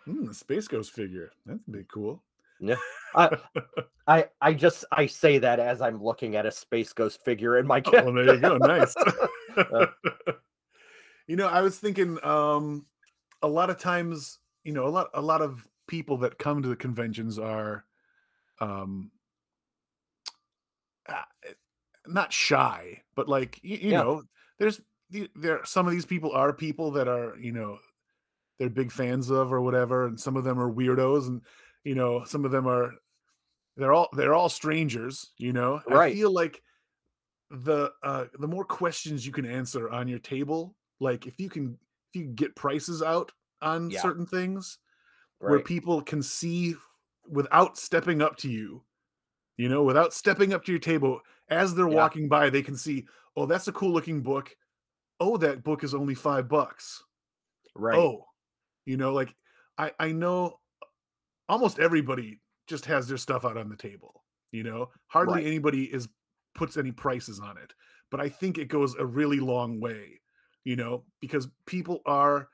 Mm, 0.09 0.27
the 0.27 0.35
Space 0.35 0.67
Ghost 0.69 0.93
figure. 0.93 1.31
That'd 1.45 1.61
be 1.71 1.85
cool. 1.85 2.23
Yeah. 2.61 2.77
I 3.15 3.37
i 4.07 4.27
I 4.41 4.55
just 4.55 4.85
i 4.91 5.07
say 5.07 5.39
that 5.39 5.61
as 5.61 5.83
i'm 5.83 6.03
looking 6.03 6.35
at 6.35 6.47
a 6.47 6.51
space 6.51 6.93
ghost 6.95 7.23
figure 7.25 7.59
in 7.59 7.67
my 7.67 7.83
Oh, 7.87 7.93
well, 8.05 8.13
there 8.15 8.35
you 8.35 8.41
go. 8.41 8.57
Nice. 8.57 8.95
you 11.27 11.37
know, 11.37 11.47
I 11.47 11.61
was 11.61 11.79
thinking 11.79 12.19
um 12.25 12.87
a 13.43 13.49
lot 13.49 13.71
of 13.71 13.79
times, 13.79 14.39
you 14.65 14.73
know, 14.73 14.87
a 14.87 14.89
lot 14.89 15.11
a 15.15 15.23
lot 15.23 15.43
of 15.43 15.67
people 15.87 16.17
that 16.19 16.39
come 16.39 16.63
to 16.63 16.69
the 16.69 16.77
conventions 16.77 17.39
are 17.39 17.85
um 18.61 19.11
uh, 21.09 21.23
not 22.07 22.33
shy, 22.33 23.03
but 23.15 23.29
like 23.29 23.61
you, 23.63 23.77
you 23.77 23.93
Yeah. 23.93 23.99
know, 23.99 24.23
there's 24.59 24.81
there 25.35 25.65
some 25.65 25.87
of 25.87 25.93
these 25.93 26.05
people 26.07 26.33
are 26.33 26.53
people 26.53 26.91
that 26.93 27.09
are, 27.09 27.37
you 27.39 27.53
know, 27.53 27.79
they're 28.59 28.71
big 28.71 28.93
fans 28.93 29.31
of 29.31 29.53
or 29.53 29.61
whatever, 29.61 30.07
and 30.07 30.19
some 30.21 30.37
of 30.37 30.45
them 30.45 30.59
are 30.61 30.73
weirdos 30.73 31.29
and 31.29 31.43
you 31.85 31.95
know, 31.95 32.25
some 32.25 32.45
of 32.45 32.51
them 32.51 32.67
are 32.67 32.93
they're 33.77 33.93
all 33.93 34.09
they're 34.13 34.35
all 34.35 34.49
strangers, 34.49 35.33
you 35.39 35.53
know. 35.53 35.81
I 35.89 35.99
feel 36.01 36.33
like 36.33 36.63
the 37.51 37.93
uh 38.03 38.27
the 38.39 38.49
more 38.49 38.65
questions 38.65 39.25
you 39.27 39.33
can 39.33 39.47
answer 39.47 39.89
on 39.91 40.09
your 40.09 40.19
table, 40.19 40.77
like 41.01 41.27
if 41.27 41.41
you 41.41 41.49
can 41.49 41.79
if 42.13 42.21
you 42.21 42.27
get 42.29 42.57
prices 42.57 43.03
out 43.03 43.33
on 43.63 43.91
Yeah. 43.91 43.93
certain 43.93 44.27
things 44.27 44.79
where 45.45 45.61
people 45.61 46.03
can 46.03 46.23
see 46.23 46.75
without 47.29 47.79
stepping 47.79 48.23
up 48.23 48.37
to 48.39 48.51
you, 48.51 48.85
you 49.57 49.69
know, 49.69 49.83
without 49.83 50.15
stepping 50.15 50.53
up 50.55 50.65
to 50.65 50.73
your 50.73 50.81
table 50.81 51.21
as 51.51 51.75
they're 51.75 51.89
Yeah. 51.89 51.89
walking 51.89 52.29
by, 52.29 52.51
they 52.51 52.63
can 52.63 52.77
see, 52.77 53.07
oh, 53.37 53.47
that's 53.47 53.69
a 53.69 53.73
cool 53.73 53.93
looking 53.93 54.23
book. 54.23 54.57
Oh, 55.21 55.37
that 55.39 55.65
book 55.65 55.85
is 55.85 55.95
only 55.95 56.15
five 56.15 56.49
bucks. 56.49 57.05
right 57.75 58.11
Oh, 58.11 58.28
you 58.89 58.97
know, 58.97 59.13
like 59.13 59.35
I 59.77 59.93
I 60.01 60.13
know 60.13 60.61
almost 61.49 61.79
everybody 61.79 62.41
just 62.67 62.87
has 62.87 63.07
their 63.07 63.19
stuff 63.19 63.45
out 63.45 63.59
on 63.59 63.69
the 63.69 63.77
table. 63.77 64.25
You 64.51 64.63
know, 64.63 64.91
hardly 65.09 65.35
Right. 65.35 65.47
anybody 65.47 65.85
is 65.85 66.09
puts 66.55 66.79
any 66.79 66.91
prices 66.91 67.39
on 67.39 67.59
it, 67.59 67.75
but 68.11 68.19
I 68.19 68.31
think 68.31 68.57
it 68.57 68.69
goes 68.69 68.95
a 68.95 69.05
really 69.05 69.41
long 69.41 69.79
way. 69.79 70.21
You 70.65 70.77
know, 70.77 71.05
because 71.21 71.49
people 71.67 72.01
are 72.07 72.49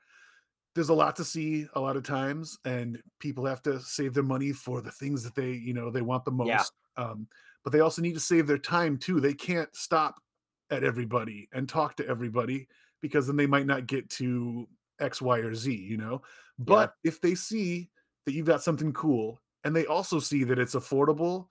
there's 0.75 0.89
a 0.89 0.93
lot 0.93 1.15
to 1.15 1.23
see 1.23 1.67
a 1.75 1.79
lot 1.79 1.95
of 1.95 2.03
times, 2.03 2.57
and 2.65 3.01
people 3.19 3.45
have 3.45 3.61
to 3.61 3.79
save 3.79 4.13
their 4.13 4.23
money 4.23 4.51
for 4.51 4.81
the 4.81 4.91
things 4.91 5.23
that 5.23 5.35
they 5.35 5.51
you 5.51 5.73
know 5.73 5.89
they 5.89 6.01
want 6.01 6.25
the 6.25 6.31
most. 6.31 6.49
Yeah. 6.49 6.63
Um, 6.97 7.27
but 7.63 7.71
they 7.71 7.79
also 7.79 8.01
need 8.01 8.13
to 8.13 8.19
save 8.19 8.45
their 8.45 8.57
time 8.57 8.97
too. 8.97 9.21
They 9.21 9.33
can't 9.33 9.73
stop 9.73 10.19
at 10.69 10.83
everybody 10.83 11.47
and 11.53 11.69
talk 11.69 11.95
to 11.95 12.07
everybody 12.07 12.67
because 13.01 13.25
then 13.25 13.37
they 13.37 13.47
might 13.47 13.67
not 13.67 13.87
get 13.87 14.09
to 14.09 14.67
X, 14.99 15.21
Y, 15.21 15.39
or 15.39 15.55
Z, 15.55 15.73
you 15.73 15.97
know. 15.97 16.21
But 16.59 16.93
if 17.03 17.19
they 17.21 17.35
see 17.35 17.89
that 18.25 18.33
you've 18.33 18.45
got 18.47 18.63
something 18.63 18.93
cool 18.93 19.39
and 19.63 19.75
they 19.75 19.85
also 19.85 20.19
see 20.19 20.43
that 20.45 20.59
it's 20.59 20.75
affordable, 20.75 21.47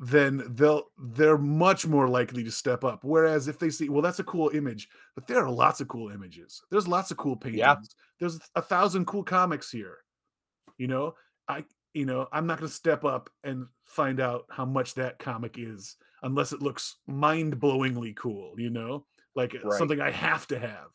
then 0.00 0.42
they'll 0.48 0.84
they're 0.98 1.38
much 1.38 1.86
more 1.86 2.08
likely 2.08 2.42
to 2.44 2.50
step 2.50 2.82
up. 2.84 3.04
Whereas 3.04 3.46
if 3.48 3.58
they 3.58 3.70
see, 3.70 3.88
well, 3.88 4.02
that's 4.02 4.18
a 4.18 4.24
cool 4.24 4.50
image, 4.50 4.88
but 5.14 5.26
there 5.26 5.44
are 5.44 5.50
lots 5.50 5.80
of 5.80 5.88
cool 5.88 6.10
images. 6.10 6.62
There's 6.70 6.88
lots 6.88 7.10
of 7.10 7.16
cool 7.16 7.36
paintings. 7.36 7.58
Yeah. 7.60 7.76
There's 8.18 8.40
a 8.56 8.62
thousand 8.62 9.06
cool 9.06 9.22
comics 9.22 9.70
here. 9.70 9.98
You 10.78 10.88
know, 10.88 11.14
I 11.48 11.64
you 11.92 12.06
know, 12.06 12.26
I'm 12.32 12.46
not 12.46 12.58
gonna 12.58 12.68
step 12.68 13.04
up 13.04 13.30
and 13.44 13.66
find 13.84 14.18
out 14.20 14.46
how 14.50 14.64
much 14.64 14.94
that 14.94 15.18
comic 15.20 15.56
is 15.58 15.96
unless 16.22 16.52
it 16.52 16.62
looks 16.62 16.96
mind-blowingly 17.06 18.16
cool, 18.16 18.54
you 18.58 18.70
know, 18.70 19.06
like 19.36 19.54
uh, 19.54 19.58
Right. 19.62 19.78
something 19.78 20.00
I 20.00 20.10
have 20.10 20.46
to 20.48 20.58
have. 20.58 20.88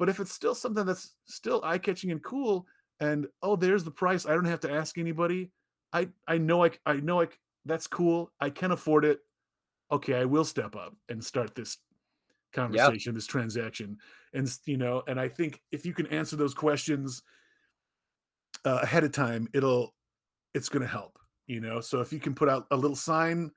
But 0.00 0.08
if 0.08 0.18
it's 0.18 0.32
still 0.32 0.54
something 0.54 0.86
that's 0.86 1.14
still 1.26 1.60
eye-catching 1.62 2.10
and 2.10 2.24
cool, 2.24 2.66
and 3.00 3.26
oh, 3.42 3.54
there's 3.54 3.84
the 3.84 3.90
price, 3.90 4.24
I 4.24 4.32
don't 4.32 4.46
have 4.46 4.60
to 4.60 4.72
ask 4.72 4.96
anybody. 4.96 5.50
I 5.92 6.08
I 6.26 6.38
know 6.38 6.64
I 6.64 6.70
I 6.86 6.94
know 6.94 7.20
I 7.20 7.28
that's 7.66 7.86
cool. 7.86 8.32
I 8.40 8.48
can 8.48 8.70
afford 8.70 9.04
it. 9.04 9.18
Okay, 9.92 10.14
I 10.14 10.24
will 10.24 10.46
step 10.46 10.74
up 10.74 10.96
and 11.10 11.22
start 11.22 11.54
this 11.54 11.76
conversation, 12.54 13.14
this 13.14 13.26
transaction, 13.26 13.98
and 14.32 14.50
you 14.64 14.78
know, 14.78 15.02
and 15.06 15.20
I 15.20 15.28
think 15.28 15.60
if 15.70 15.84
you 15.84 15.92
can 15.92 16.06
answer 16.06 16.34
those 16.34 16.54
questions 16.54 17.22
uh, 18.64 18.80
ahead 18.82 19.04
of 19.04 19.12
time, 19.12 19.48
it'll 19.52 19.94
it's 20.54 20.70
going 20.70 20.82
to 20.82 20.88
help. 20.88 21.18
You 21.46 21.60
know, 21.60 21.82
so 21.82 22.00
if 22.00 22.10
you 22.10 22.20
can 22.20 22.34
put 22.34 22.48
out 22.48 22.66
a 22.70 22.76
little 22.76 22.96
sign 22.96 23.50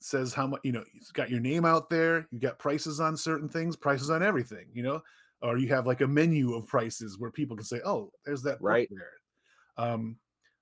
says 0.00 0.34
how 0.34 0.46
much 0.46 0.60
you 0.64 0.72
know 0.72 0.84
it's 0.94 1.12
got 1.12 1.30
your 1.30 1.40
name 1.40 1.64
out 1.64 1.88
there 1.88 2.26
You've 2.30 2.42
got 2.42 2.58
prices 2.58 3.00
on 3.00 3.16
certain 3.16 3.48
things 3.48 3.74
prices 3.74 4.10
on 4.10 4.22
everything 4.22 4.66
you 4.74 4.82
know 4.82 5.00
or 5.44 5.58
you 5.58 5.68
have 5.68 5.86
like 5.86 6.00
a 6.00 6.06
menu 6.08 6.54
of 6.54 6.66
prices 6.66 7.18
where 7.20 7.30
people 7.30 7.56
can 7.56 7.64
say 7.64 7.80
oh 7.84 8.10
there's 8.24 8.42
that 8.42 8.58
Right. 8.60 8.88
there. 8.90 9.12
Um 9.76 10.16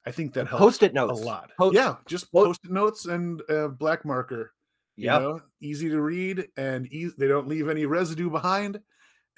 i 0.05 0.11
think 0.11 0.35
that 0.35 0.49
helps 0.49 0.61
post-it 0.65 0.93
notes. 0.95 1.21
a 1.21 1.25
lot. 1.25 1.51
Po- 1.57 1.73
yeah 1.73 1.95
just 2.07 2.31
post-it 2.33 2.71
notes 2.73 3.07
and 3.07 3.41
uh, 3.49 3.69
black 3.69 4.05
marker 4.05 4.53
you 4.97 5.07
yeah 5.07 5.19
know 5.19 5.41
easy 5.61 5.89
to 5.89 6.01
read 6.01 6.49
and 6.57 6.87
e- 6.93 7.11
they 7.17 7.29
don't 7.29 7.49
leave 7.49 7.69
any 7.69 7.87
residue 7.87 8.29
behind 8.29 8.81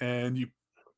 and 0.01 0.37
you 0.37 0.47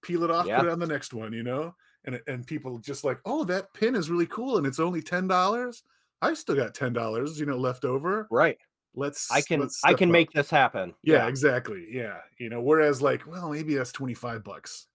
peel 0.01 0.23
it 0.23 0.31
off 0.31 0.45
Yeah. 0.47 0.59
put 0.59 0.67
it 0.67 0.71
on 0.71 0.79
the 0.79 0.87
next 0.87 1.13
one 1.13 1.33
you 1.33 1.43
know 1.43 1.75
and 2.05 2.19
and 2.27 2.47
people 2.47 2.79
just 2.79 3.03
like 3.03 3.19
oh 3.25 3.43
that 3.43 3.73
pin 3.73 3.93
is 3.95 4.09
really 4.09 4.27
cool 4.27 4.57
and 4.57 4.65
it's 4.65 4.79
only 4.79 5.01
ten 5.01 5.27
dollars? 5.27 5.83
I 6.21 6.33
still 6.33 6.55
got 6.55 6.73
ten 6.73 6.93
dollars 6.93 7.37
you 7.39 7.45
know 7.45 7.57
left 7.57 7.83
over. 7.85 8.27
Right 8.31 8.57
let's 8.95 9.29
i 9.31 9.41
can 9.41 9.59
let's 9.61 9.79
i 9.83 9.93
can 9.93 10.09
up. 10.09 10.13
make 10.13 10.31
this 10.31 10.49
happen. 10.49 10.93
Yeah, 11.03 11.27
exactly 11.27 11.87
yeah 11.91 12.17
you 12.39 12.49
know 12.49 12.61
whereas 12.61 13.01
like 13.01 13.25
well 13.27 13.49
maybe 13.49 13.75
that's 13.75 13.91
25 13.91 14.43
bucks. 14.43 14.87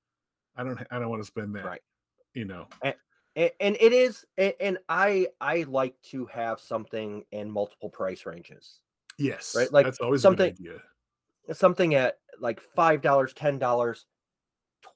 I 0.57 0.65
don't 0.65 0.79
i 0.91 0.99
don't 0.99 1.09
want 1.09 1.23
to 1.23 1.27
spend 1.27 1.55
that 1.57 1.65
Right. 1.65 1.81
you 2.35 2.45
know. 2.45 2.67
And, 2.83 2.95
and 3.61 3.77
it 3.81 3.93
is 3.93 4.25
and 4.37 4.79
i 4.89 5.27
i 5.41 5.65
like 5.69 5.95
to 6.11 6.27
have 6.27 6.61
something 6.61 7.25
in 7.33 7.51
multiple 7.51 7.89
price 7.89 8.27
ranges 8.27 8.81
yes 9.19 9.55
Right, 9.57 9.73
like 9.73 9.87
that's 9.87 10.01
always 10.01 10.21
a 10.21 10.23
something- 10.23 10.55
good 10.55 10.69
idea. 10.69 10.83
something 11.55 11.95
at 11.95 12.19
like 12.41 12.61
five 12.61 13.01
dollars 13.03 13.33
ten 13.33 13.59
dollars 13.59 14.05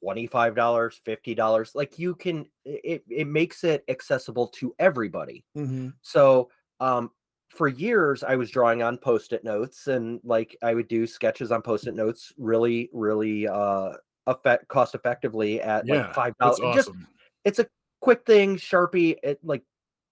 twenty-five 0.03 0.55
dollars 0.55 1.01
fifty 1.05 1.35
dollars 1.35 1.71
like 1.75 1.99
you 1.99 2.15
can 2.15 2.45
it, 2.65 3.05
it 3.09 3.27
makes 3.27 3.63
it 3.65 3.85
accessible 3.89 4.49
to 4.49 4.75
everybody. 4.79 5.45
Mhm. 5.57 5.95
so 6.03 6.51
um 6.81 7.11
for 7.49 7.69
years 7.69 8.25
i 8.25 8.35
was 8.37 8.51
drawing 8.51 8.83
on 8.83 8.99
post-it 8.99 9.45
notes 9.45 9.87
and 9.89 10.21
like 10.25 10.57
i 10.63 10.75
would 10.75 10.89
do 10.89 11.07
sketches 11.07 11.53
on 11.53 11.63
post-it 11.63 11.95
notes 11.95 12.33
really 12.37 12.91
really 12.93 13.47
uh 13.47 13.93
effect 14.27 14.67
cost 14.69 14.95
effectively 14.95 15.61
at 15.61 15.87
yeah 15.87 16.07
like 16.07 16.15
five 16.15 16.37
dollars 16.39 16.59
just 16.75 16.89
awesome. 16.89 17.07
it's 17.45 17.59
a 17.61 17.67
quick 18.01 18.27
thing 18.27 18.57
sharpie 18.57 19.17
it 19.23 19.39
like 19.43 19.63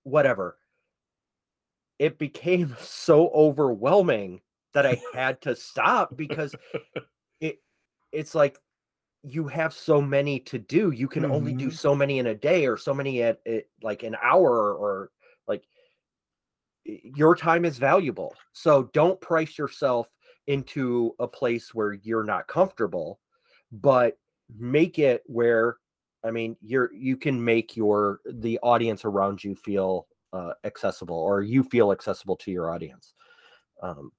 whatever. 0.04 0.58
It 1.98 2.18
became 2.18 2.76
so 2.80 3.28
overwhelming 3.30 4.40
that 4.72 4.86
i 4.86 5.00
had 5.12 5.40
to 5.42 5.54
stop 5.54 6.16
because 6.16 6.54
it 7.40 7.60
it's 8.12 8.34
like 8.34 8.58
you 9.24 9.48
have 9.48 9.72
so 9.72 10.00
many 10.00 10.40
to 10.40 10.58
do 10.58 10.90
you 10.92 11.08
can 11.08 11.24
only 11.26 11.52
do 11.54 11.68
Mhm. 11.68 11.72
so 11.72 11.94
many 11.94 12.18
in 12.18 12.26
a 12.28 12.34
day 12.34 12.66
or 12.66 12.76
so 12.76 12.94
many 12.94 13.22
at, 13.22 13.40
at 13.46 13.64
like 13.82 14.02
an 14.02 14.16
hour 14.22 14.74
or 14.74 15.10
your 16.84 17.34
time 17.34 17.64
is 17.64 17.78
valuable. 17.78 18.34
So 18.52 18.90
don't 18.92 19.20
price 19.20 19.58
yourself 19.58 20.10
into 20.46 21.14
a 21.18 21.26
place 21.26 21.74
where 21.74 21.94
you're 21.94 22.24
not 22.24 22.46
comfortable 22.46 23.18
but 23.72 24.18
make 24.58 24.98
it 24.98 25.22
where 25.24 25.78
i 26.22 26.30
mean 26.30 26.54
you're 26.60 26.92
you 26.92 27.16
can 27.16 27.42
make 27.42 27.76
your 27.76 28.20
the 28.30 28.58
audience 28.62 29.06
around 29.06 29.42
you 29.42 29.54
feel 29.56 30.06
uh, 30.34 30.52
accessible 30.64 31.16
or 31.16 31.42
you 31.42 31.62
feel 31.62 31.92
accessible 31.92 32.36
to 32.36 32.50
your 32.50 32.70
audience. 32.70 33.14
Um 33.82 34.10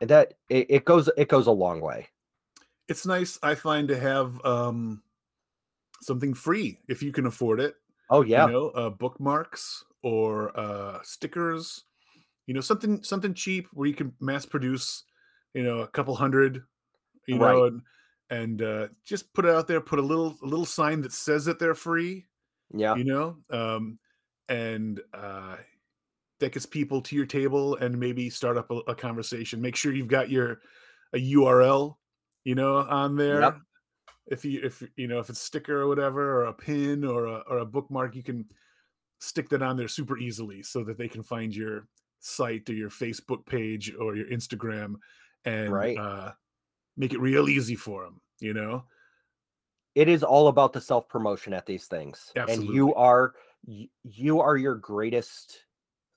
and 0.00 0.10
that 0.10 0.34
it, 0.48 0.66
it 0.70 0.84
goes 0.84 1.08
it 1.16 1.28
goes 1.28 1.46
a 1.46 1.52
long 1.52 1.80
way. 1.80 2.08
It's 2.88 3.06
nice 3.06 3.38
i 3.42 3.54
find 3.54 3.88
to 3.88 3.98
have 3.98 4.44
um 4.44 5.02
something 6.00 6.34
free 6.34 6.78
if 6.88 7.02
you 7.02 7.12
can 7.12 7.26
afford 7.26 7.60
it 7.60 7.76
oh 8.10 8.22
yeah. 8.22 8.46
you 8.46 8.52
know 8.52 8.68
uh, 8.70 8.90
bookmarks 8.90 9.84
or 10.02 10.58
uh 10.58 10.98
stickers 11.02 11.84
you 12.46 12.54
know 12.54 12.60
something 12.60 13.02
something 13.02 13.34
cheap 13.34 13.66
where 13.72 13.88
you 13.88 13.94
can 13.94 14.12
mass 14.20 14.44
produce 14.44 15.04
you 15.54 15.62
know 15.62 15.80
a 15.80 15.88
couple 15.88 16.14
hundred 16.14 16.62
you 17.26 17.38
know 17.38 17.64
and 17.64 17.80
and 18.30 18.62
uh 18.62 18.88
just 19.04 19.32
put 19.34 19.44
it 19.44 19.50
out 19.50 19.66
there 19.66 19.80
put 19.80 19.98
a 19.98 20.02
little 20.02 20.36
a 20.42 20.46
little 20.46 20.64
sign 20.66 21.00
that 21.00 21.12
says 21.12 21.44
that 21.44 21.58
they're 21.58 21.74
free 21.74 22.26
yeah. 22.74 22.94
you 22.94 23.04
know 23.04 23.36
um 23.50 23.98
and 24.48 25.00
uh 25.14 25.56
that 26.40 26.52
gets 26.52 26.66
people 26.66 27.00
to 27.00 27.16
your 27.16 27.26
table 27.26 27.76
and 27.76 27.98
maybe 27.98 28.28
start 28.28 28.56
up 28.58 28.70
a, 28.70 28.74
a 28.88 28.94
conversation. 28.94 29.60
Make 29.60 29.76
sure 29.76 29.92
you've 29.92 30.08
got 30.08 30.30
your 30.30 30.60
a 31.14 31.18
url 31.18 31.96
you 32.42 32.54
know 32.54 32.76
on 32.76 33.16
there 33.16 33.40
Yep. 33.40 33.58
If 34.26 34.44
you 34.44 34.60
if 34.62 34.82
you 34.96 35.06
know 35.06 35.18
if 35.18 35.28
it's 35.28 35.40
sticker 35.40 35.82
or 35.82 35.88
whatever 35.88 36.40
or 36.40 36.44
a 36.44 36.52
pin 36.52 37.04
or 37.04 37.26
a, 37.26 37.36
or 37.48 37.58
a 37.58 37.66
bookmark 37.66 38.14
you 38.14 38.22
can 38.22 38.44
stick 39.20 39.48
that 39.48 39.62
on 39.62 39.76
there 39.76 39.88
super 39.88 40.18
easily 40.18 40.62
so 40.62 40.82
that 40.84 40.98
they 40.98 41.08
can 41.08 41.22
find 41.22 41.54
your 41.54 41.86
site 42.20 42.68
or 42.70 42.74
your 42.74 42.90
facebook 42.90 43.44
page 43.46 43.94
or 43.98 44.16
your 44.16 44.26
instagram 44.28 44.94
and 45.44 45.70
Right. 45.70 45.98
uh, 45.98 46.32
make 46.96 47.12
it 47.12 47.20
real 47.20 47.48
easy 47.48 47.76
for 47.76 48.04
them 48.04 48.20
you 48.40 48.54
know 48.54 48.84
it 49.94 50.08
is 50.08 50.22
all 50.22 50.48
about 50.48 50.72
the 50.72 50.80
self 50.80 51.08
promotion 51.08 51.52
at 51.52 51.66
these 51.66 51.86
things 51.86 52.32
and 52.52 52.62
you 52.74 52.94
are 52.94 53.34
you 54.02 54.40
are 54.40 54.56
your 54.56 54.74
greatest 54.74 55.64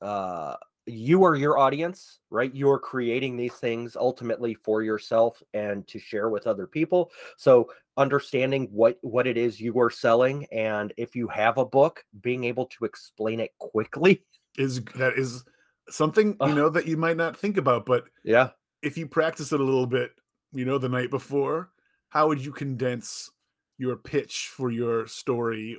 uh 0.02 0.56
you 0.88 1.24
are 1.24 1.36
your 1.36 1.58
audience 1.58 2.18
right? 2.30 2.54
You're 2.54 2.80
creating 2.80 3.38
these 3.38 3.54
things 3.54 3.96
ultimately 3.96 4.54
for 4.54 4.82
yourself 4.82 5.42
and 5.54 5.88
to 5.88 6.00
share 6.00 6.30
with 6.30 6.48
other 6.48 6.68
people. 6.68 7.12
So 7.38 7.70
understanding 7.96 8.68
what 8.72 8.98
what 9.02 9.28
it 9.28 9.38
is 9.38 9.60
you 9.60 9.80
are 9.80 9.90
selling 9.90 10.46
and 10.52 10.94
if 10.98 11.16
you 11.16 11.28
have 11.28 11.58
a 11.58 11.66
book 11.66 12.04
being 12.22 12.44
able 12.44 12.68
to 12.68 12.86
explain 12.86 13.40
it 13.40 13.52
quickly. 13.60 14.24
Is 14.58 14.82
that 14.96 15.14
is 15.14 15.44
something 15.90 16.36
you 16.42 16.54
know 16.54 16.70
that 16.70 16.88
you 16.88 16.98
might 16.98 17.18
not 17.18 17.38
think 17.38 17.58
about 17.58 17.86
but 17.86 18.06
yeah. 18.24 18.50
if 18.82 18.98
you 18.98 19.08
practice 19.08 19.54
it 19.54 19.60
a 19.60 19.64
little 19.64 19.88
bit, 19.88 20.12
you 20.52 20.66
know, 20.66 20.78
the 20.78 20.90
night 20.90 21.10
before, 21.10 21.72
how 22.10 22.28
would 22.28 22.44
you 22.44 22.52
condense 22.52 23.30
your 23.78 23.96
pitch 23.96 24.52
for 24.56 24.72
your 24.72 25.08
story 25.08 25.78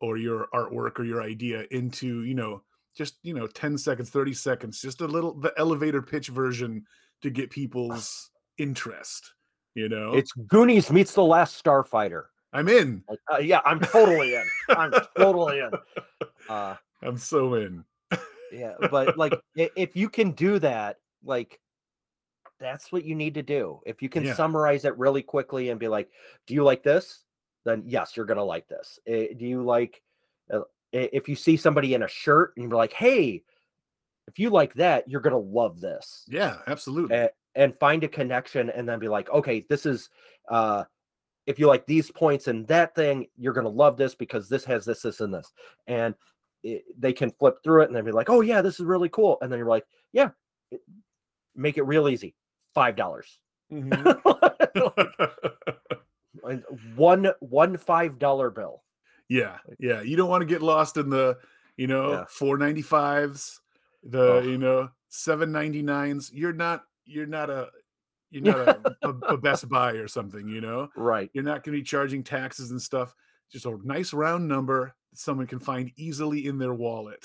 or 0.00 0.16
your 0.16 0.48
artwork 0.54 0.98
or 0.98 1.04
your 1.04 1.22
idea 1.22 1.64
into, 1.70 2.24
you 2.24 2.34
know, 2.34 2.62
just, 2.96 3.18
you 3.22 3.34
know, 3.34 3.46
10 3.46 3.76
seconds, 3.78 4.10
30 4.10 4.32
seconds, 4.34 4.80
just 4.80 5.00
a 5.02 5.06
little 5.06 5.34
the 5.38 5.52
elevator 5.58 6.00
pitch 6.02 6.28
version 6.28 6.84
to 7.22 7.30
get 7.30 7.50
people's 7.50 8.30
interest, 8.58 9.34
you 9.74 9.88
know? 9.88 10.14
it's 10.14 10.32
goonies 10.48 10.90
meets 10.90 11.12
the 11.14 11.22
last 11.22 11.62
starfighter 11.62 12.24
I'm 12.52 12.68
in. 12.68 13.04
uh, 13.30 13.36
yeah 13.38 13.60
i'm 13.66 13.80
totally 13.80 14.34
in 14.34 14.44
i'm 14.70 14.92
totally 15.16 15.58
in 15.58 15.70
uh 16.48 16.76
I'm 17.02 17.18
so 17.18 17.54
in. 17.54 17.84
yeah 18.52 18.74
but 18.90 19.16
like 19.18 19.34
if 19.56 19.94
you 19.96 20.08
can 20.08 20.30
do 20.30 20.58
that 20.60 20.98
like 21.24 21.60
that's 22.58 22.90
what 22.92 23.04
you 23.04 23.14
need 23.14 23.34
to 23.34 23.42
do 23.42 23.80
if 23.84 24.00
you 24.00 24.08
can 24.08 24.24
Yeah. 24.24 24.34
summarize 24.34 24.84
it 24.86 24.96
really 24.96 25.22
quickly 25.22 25.68
and 25.70 25.78
be 25.80 25.88
like 25.88 26.08
do 26.46 26.54
you 26.54 26.62
like 26.64 26.82
this 26.82 27.24
then 27.64 27.82
yes 27.86 28.16
you're 28.16 28.26
gonna 28.26 28.44
like 28.44 28.68
this 28.68 28.98
Eh, 29.06 29.28
do 29.36 29.44
you 29.44 29.62
like 29.62 30.02
uh, 30.50 30.60
if 30.92 31.28
you 31.28 31.34
see 31.36 31.56
somebody 31.56 31.94
in 31.94 32.02
a 32.02 32.08
shirt 32.08 32.52
and 32.56 32.64
you're 32.68 32.76
like 32.78 32.92
hey 32.92 33.42
if 34.28 34.38
you 34.38 34.50
like 34.50 34.74
that 34.74 35.08
you're 35.08 35.20
gonna 35.20 35.38
love 35.38 35.80
this. 35.80 36.24
Yeah, 36.28 36.56
absolutely. 36.66 37.16
Eh, 37.16 37.28
and 37.54 37.74
find 37.78 38.04
a 38.04 38.08
connection 38.08 38.70
and 38.70 38.88
then 38.88 38.98
be 38.98 39.08
like 39.08 39.30
okay 39.30 39.64
this 39.68 39.86
is 39.86 40.10
uh 40.50 40.84
if 41.46 41.58
you 41.58 41.66
like 41.68 41.86
these 41.86 42.10
points 42.10 42.48
and 42.48 42.66
that 42.68 42.94
thing 42.94 43.26
you're 43.36 43.52
going 43.52 43.62
to 43.64 43.70
love 43.70 43.96
this 43.96 44.16
because 44.16 44.48
this 44.48 44.64
has 44.64 44.84
this 44.84 45.02
this 45.02 45.20
and 45.20 45.32
this. 45.32 45.52
And 45.86 46.12
it, 46.64 46.82
they 46.98 47.12
can 47.12 47.30
flip 47.30 47.58
through 47.62 47.82
it 47.82 47.86
and 47.86 47.94
then 47.94 48.04
be 48.04 48.10
like 48.10 48.28
oh 48.28 48.40
yeah 48.40 48.62
this 48.62 48.80
is 48.80 48.86
really 48.86 49.08
cool. 49.08 49.38
And 49.40 49.50
then 49.52 49.58
you're 49.58 49.68
like 49.68 49.84
yeah 50.12 50.30
it- 50.72 50.80
make 51.54 51.78
it 51.78 51.84
real 51.84 52.08
easy 52.08 52.34
five 52.74 52.96
dollars. 52.96 53.38
Mhm. 53.72 54.20
And 56.44 56.62
one 56.94 57.28
one 57.40 57.76
five 57.76 58.18
dollar 58.18 58.50
bill 58.50 58.82
Yeah, 59.28 59.58
yeah. 59.78 60.02
You 60.02 60.16
don't 60.16 60.28
want 60.30 60.42
to 60.42 60.46
get 60.46 60.62
lost 60.62 60.96
in 60.96 61.10
the, 61.10 61.38
you 61.76 61.86
know, 61.86 62.24
four 62.28 62.58
ninety 62.58 62.82
fives, 62.82 63.60
the 64.02 64.22
Oh. 64.34 64.38
you 64.40 64.58
know 64.58 64.88
seven 65.08 65.50
ninety 65.52 65.82
nines. 65.82 66.30
You're 66.32 66.52
not. 66.52 66.84
You're 67.04 67.26
not 67.26 67.50
a. 67.50 67.68
You're 68.30 68.42
not 68.42 68.58
a, 68.68 68.96
a, 69.02 69.08
a 69.34 69.36
Best 69.36 69.68
Buy 69.68 69.92
or 69.92 70.08
something. 70.08 70.48
You 70.48 70.60
know, 70.60 70.88
right 70.96 71.30
you're 71.32 71.44
not 71.44 71.62
going 71.64 71.76
to 71.76 71.80
be 71.80 71.82
charging 71.82 72.22
taxes 72.24 72.70
and 72.70 72.80
stuff. 72.80 73.14
Just 73.52 73.66
a 73.66 73.78
nice 73.84 74.12
round 74.12 74.46
number 74.48 74.94
that 75.12 75.18
someone 75.18 75.46
can 75.46 75.60
find 75.60 75.90
easily 75.96 76.46
in 76.46 76.58
their 76.58 76.74
wallet. 76.74 77.24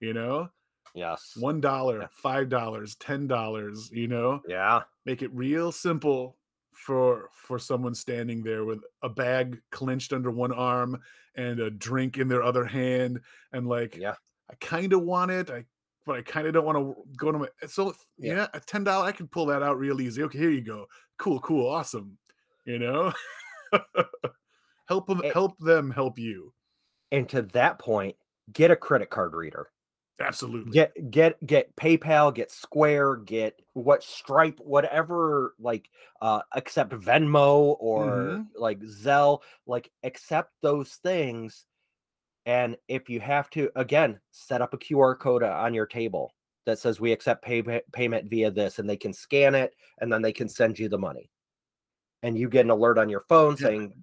You 0.00 0.12
know, 0.14 0.48
yes 0.94 1.32
one 1.36 1.60
dollar, 1.60 2.00
Yeah. 2.00 2.06
five 2.12 2.48
dollars, 2.48 2.96
ten 2.96 3.26
dollars. 3.26 3.90
You 3.92 4.08
know, 4.08 4.40
yeah 4.48 4.82
make 5.06 5.22
it 5.22 5.32
real 5.34 5.72
simple 5.72 6.36
for 6.72 7.28
for 7.32 7.58
someone 7.58 7.94
standing 7.94 8.42
there 8.42 8.64
with 8.64 8.80
a 9.02 9.08
bag 9.08 9.60
clenched 9.70 10.12
under 10.12 10.30
one 10.30 10.52
arm 10.52 11.00
and 11.36 11.60
a 11.60 11.70
drink 11.70 12.18
in 12.18 12.28
their 12.28 12.42
other 12.42 12.64
hand 12.64 13.20
and 13.52 13.66
like 13.66 13.96
yeah. 13.96 14.14
I 14.50 14.54
kind 14.60 14.92
of 14.92 15.02
want 15.02 15.30
it 15.30 15.50
i 15.50 15.64
but 16.04 16.16
i 16.16 16.22
kind 16.22 16.46
of 16.46 16.52
don't 16.54 16.64
want 16.64 16.78
to 16.78 16.94
go 17.16 17.30
to 17.30 17.38
my 17.38 17.48
so 17.66 17.94
Yeah. 18.18 18.34
yeah 18.34 18.46
a 18.54 18.60
ten 18.60 18.84
dollar 18.84 19.06
i 19.06 19.12
can 19.12 19.28
pull 19.28 19.46
that 19.46 19.62
out 19.62 19.78
real 19.78 20.00
easy. 20.00 20.22
Okay 20.24 20.38
here 20.38 20.50
you 20.50 20.60
go. 20.62 20.86
Cool 21.18 21.40
cool 21.40 21.68
awesome. 21.68 22.18
You 22.64 22.78
know? 22.78 23.12
Help 24.86 25.06
them 25.06 25.22
help 25.32 25.58
them 25.58 25.90
help 25.90 26.18
you. 26.18 26.52
And 27.12 27.28
to 27.30 27.42
that 27.42 27.78
point 27.78 28.16
get 28.52 28.70
a 28.70 28.76
credit 28.76 29.08
card 29.10 29.34
reader 29.34 29.68
absolutely 30.20 30.72
get 30.72 30.92
get 31.10 31.44
get 31.46 31.74
paypal 31.76 32.32
get 32.34 32.50
square 32.50 33.16
get 33.16 33.60
what 33.72 34.02
stripe 34.04 34.58
whatever 34.60 35.54
like 35.58 35.88
uh 36.20 36.40
accept 36.54 36.92
venmo 36.92 37.76
or 37.80 38.08
Mhm. 38.38 38.46
like 38.56 38.78
zelle 38.80 39.40
like 39.66 39.90
accept 40.04 40.52
those 40.62 40.94
things 40.96 41.66
and 42.46 42.76
if 42.88 43.08
you 43.08 43.20
have 43.20 43.50
to 43.50 43.70
again 43.76 44.20
set 44.30 44.60
up 44.62 44.74
a 44.74 44.78
qr 44.78 45.18
code 45.18 45.42
on 45.42 45.74
your 45.74 45.86
table 45.86 46.32
that 46.66 46.78
says 46.78 47.00
we 47.00 47.10
accept 47.12 47.42
pay- 47.44 47.82
payment 47.92 48.30
via 48.30 48.50
this 48.50 48.78
and 48.78 48.88
they 48.88 48.96
can 48.96 49.12
scan 49.12 49.54
it 49.54 49.74
and 50.00 50.12
then 50.12 50.22
they 50.22 50.32
can 50.32 50.48
send 50.48 50.78
you 50.78 50.88
the 50.88 50.98
money 50.98 51.30
and 52.22 52.38
you 52.38 52.48
get 52.48 52.64
an 52.64 52.70
alert 52.70 52.98
on 52.98 53.08
your 53.08 53.22
phone 53.28 53.56
Yeah. 53.58 53.68
saying 53.68 53.94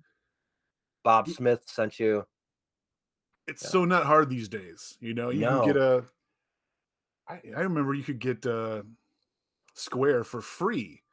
bob 1.03 1.27
smith 1.27 1.61
sent 1.67 1.99
you 1.99 2.25
it's 3.49 3.63
Yeah. 3.63 3.69
so 3.69 3.85
not 3.85 4.05
hard 4.05 4.29
these 4.29 4.49
days 4.49 4.97
you 5.01 5.13
know? 5.13 5.29
You 5.31 5.45
can 5.45 5.61
get 5.61 5.75
No. 5.75 5.77
a 5.77 6.05
I, 7.27 7.41
I 7.55 7.61
remember 7.61 7.93
you 7.93 8.03
could 8.03 8.19
get 8.19 8.45
uh 8.45 8.83
square 9.75 10.23
for 10.23 10.41
free. 10.41 11.03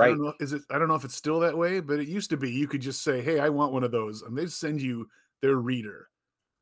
I 0.00 0.06
right. 0.06 0.08
don't 0.08 0.22
know 0.22 0.34
is 0.40 0.52
it 0.52 0.62
I 0.70 0.78
don't 0.78 0.88
know 0.88 0.94
if 0.96 1.04
it's 1.04 1.16
still 1.16 1.40
that 1.40 1.56
way 1.58 1.80
but 1.80 2.00
it 2.00 2.08
used 2.08 2.30
to 2.30 2.36
be 2.36 2.50
you 2.50 2.68
could 2.68 2.82
just 2.82 3.02
say 3.02 3.22
hey 3.22 3.40
I 3.40 3.48
want 3.50 3.72
one 3.72 3.84
of 3.84 3.92
those 3.92 4.22
and 4.22 4.36
they 4.36 4.46
send 4.46 4.82
you 4.82 5.08
their 5.42 5.56
reader 5.56 6.10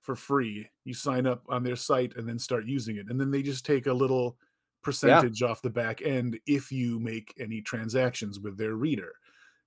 for 0.03 0.17
free. 0.17 0.69
You 0.85 0.95
sign 0.95 1.27
up 1.27 1.45
on 1.49 1.63
their 1.63 1.77
site 1.77 2.17
and 2.17 2.29
then 2.29 2.39
start 2.39 2.67
using 2.67 2.97
it 2.97 3.09
and 3.09 3.21
then 3.21 3.31
they 3.31 3.43
just 3.43 3.67
take 3.67 3.87
a 3.87 3.93
little 3.93 4.39
percentage 4.83 5.43
off 5.43 5.63
the 5.63 5.71
back 5.71 6.03
end 6.03 6.41
if 6.47 6.73
you 6.73 6.99
make 7.01 7.35
any 7.39 7.63
transactions 7.63 8.41
with 8.41 8.59
their 8.59 8.75
reader 8.75 9.15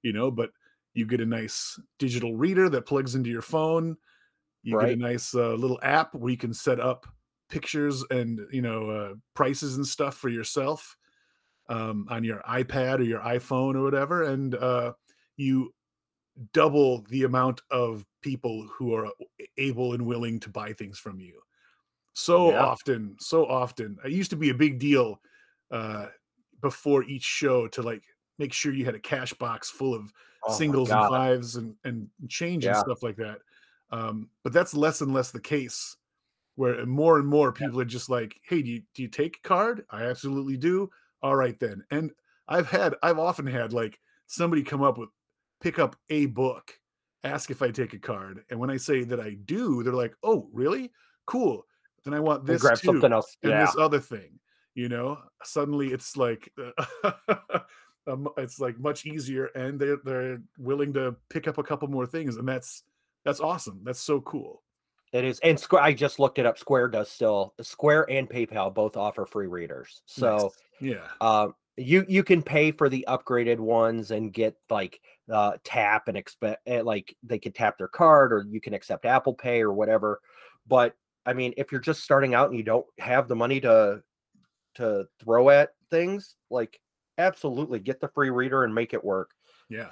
you 0.04 0.14
know? 0.14 0.32
But 0.32 0.52
you 0.94 1.06
get 1.06 1.22
a 1.22 1.26
nice 1.26 1.80
digital 2.00 2.36
reader 2.38 2.70
that 2.70 2.86
plugs 2.86 3.16
into 3.16 3.30
your 3.30 3.42
phone 3.42 3.98
you 4.66 4.78
get 4.78 4.90
a 4.90 4.98
nice 4.98 5.36
uh, 5.36 5.54
little 5.56 5.80
app 5.84 6.16
where 6.16 6.32
you 6.32 6.38
can 6.38 6.54
set 6.54 6.82
up 6.82 7.08
pictures 7.50 8.04
and 8.12 8.42
you 8.52 8.62
know 8.64 8.92
uh, 8.92 9.16
prices 9.36 9.78
and 9.78 9.88
stuff 9.88 10.18
for 10.18 10.30
yourself 10.30 10.98
um, 11.70 12.08
on 12.10 12.24
your 12.24 12.42
ipad 12.42 13.00
or 13.00 13.04
your 13.04 13.22
iphone 13.22 13.76
or 13.76 13.84
whatever 13.84 14.24
and 14.24 14.56
uh, 14.56 14.94
you 15.38 15.74
double 16.54 17.02
the 17.04 17.24
amount 17.24 17.62
of 17.72 18.06
people 18.22 18.68
who 18.68 18.94
are 18.94 19.10
able 19.58 19.94
and 19.94 20.06
willing 20.06 20.40
to 20.40 20.50
buy 20.50 20.74
things 20.74 21.00
from 21.00 21.20
you 21.20 21.42
so 22.14 22.54
Yeah. 22.54 22.58
often 22.58 23.16
so 23.20 23.46
often 23.46 23.98
it 24.06 24.12
used 24.12 24.30
to 24.30 24.36
be 24.38 24.50
a 24.50 24.54
big 24.56 24.80
deal 24.80 25.20
uh, 25.72 26.08
before 26.62 27.04
each 27.04 27.24
show 27.24 27.68
to 27.68 27.82
like 27.82 28.04
make 28.40 28.54
sure 28.54 28.74
you 28.74 28.86
had 28.86 28.96
a 28.96 29.00
cash 29.00 29.34
box 29.34 29.70
full 29.70 29.94
of 29.94 30.12
Oh 30.44 30.62
singles 30.62 30.94
and 30.94 31.04
fives 31.06 31.56
and, 31.56 31.76
and 31.84 32.10
change 32.30 32.66
and 32.68 32.78
stuff 32.78 33.02
like 33.04 33.16
that. 33.18 33.40
Um, 33.92 34.30
but 34.44 34.54
that's 34.54 34.74
less 34.74 35.02
and 35.02 35.14
less 35.14 35.32
the 35.32 35.40
case. 35.40 35.98
Where 36.56 36.86
more 36.86 37.20
and 37.20 37.28
more 37.28 37.52
people 37.52 37.82
are 37.82 37.86
just 37.86 38.10
like, 38.10 38.40
"Hey, 38.44 38.62
do 38.62 38.70
you 38.70 38.82
do 38.94 39.02
you 39.02 39.10
take 39.10 39.38
a 39.44 39.48
card? 39.48 39.86
I 39.90 40.04
absolutely 40.04 40.56
do. 40.56 40.90
All 41.22 41.36
right 41.36 41.60
then." 41.60 41.84
And 41.92 42.12
I've 42.48 42.70
had, 42.70 42.96
I've 43.04 43.20
often 43.20 43.46
had 43.46 43.74
like 43.74 44.00
somebody 44.28 44.64
come 44.64 44.82
up 44.82 44.98
with, 44.98 45.10
pick 45.60 45.80
up 45.80 45.98
a 46.10 46.28
book, 46.28 46.72
ask 47.26 47.52
if 47.52 47.62
I 47.62 47.72
take 47.72 47.94
a 47.94 48.00
card, 48.00 48.46
and 48.50 48.58
when 48.58 48.70
I 48.70 48.78
say 48.78 49.04
that 49.04 49.20
I 49.20 49.36
do, 49.44 49.84
they're 49.84 49.92
like, 49.92 50.16
"Oh, 50.24 50.50
really? 50.54 50.92
Cool. 51.26 51.66
Then 52.06 52.14
I 52.14 52.22
want 52.22 52.46
this 52.46 52.62
grab 52.62 52.78
too, 52.78 52.88
something 52.88 53.12
else 53.12 53.36
and 53.44 53.62
this 53.62 53.76
other 53.78 54.00
thing." 54.00 54.40
You 54.76 54.88
know, 54.88 55.20
suddenly 55.44 55.88
it's 55.88 56.16
like. 56.16 56.50
um, 58.08 58.30
it's 58.38 58.60
like 58.60 58.80
much 58.80 59.06
easier 59.06 59.48
and 59.56 59.80
they're 59.80 59.98
they're 60.04 60.42
willing 60.58 60.94
to 60.94 61.16
pick 61.30 61.48
up 61.48 61.58
a 61.58 61.64
couple 61.64 61.88
more 61.88 62.06
things 62.06 62.38
and 62.38 62.48
that's 62.48 62.84
that's 63.26 63.40
awesome 63.42 63.82
that's 63.84 64.00
so 64.00 64.22
cool 64.22 64.62
It 65.12 65.24
is, 65.26 65.40
and 65.42 65.60
Square. 65.60 65.84
I 65.84 65.94
just 65.94 66.20
looked 66.20 66.40
it 66.40 66.46
up. 66.46 66.58
Square 66.58 66.90
does 66.90 67.10
still. 67.10 67.54
Square 67.62 68.10
and 68.12 68.30
PayPal 68.30 68.74
both 68.74 68.98
offer 68.98 69.26
free 69.26 69.48
readers. 69.48 70.02
So 70.06 70.52
Nice. 70.82 70.92
yeah 70.92 71.08
um, 71.22 71.56
you 71.78 72.06
you 72.08 72.24
can 72.24 72.42
pay 72.42 72.72
for 72.72 72.90
the 72.90 73.06
upgraded 73.08 73.60
ones 73.60 74.12
and 74.12 74.32
get 74.34 74.56
like 74.70 75.00
uh, 75.32 75.54
tap 75.64 76.08
and 76.08 76.18
expect 76.18 76.68
like 76.68 77.16
they 77.24 77.40
can 77.40 77.52
tap 77.54 77.78
their 77.78 77.88
card, 77.88 78.32
or 78.34 78.46
you 78.50 78.62
can 78.62 78.74
accept 78.74 79.06
Apple 79.06 79.34
Pay 79.34 79.62
or 79.62 79.74
whatever. 79.74 80.20
But 80.68 80.96
I 81.26 81.34
mean, 81.34 81.54
if 81.58 81.72
you're 81.72 81.82
just 81.82 82.04
starting 82.04 82.34
out 82.36 82.50
and 82.50 82.58
you 82.58 82.64
don't 82.64 82.86
have 83.00 83.28
the 83.28 83.36
money 83.36 83.60
to 83.62 84.02
to 84.76 85.06
throw 85.20 85.50
at 85.50 85.70
things, 85.90 86.36
like 86.50 86.80
absolutely 87.18 87.80
get 87.80 88.00
the 88.02 88.10
free 88.10 88.30
reader 88.30 88.64
and 88.66 88.76
make 88.76 88.94
it 88.94 89.04
work. 89.04 89.32
yeah 89.70 89.92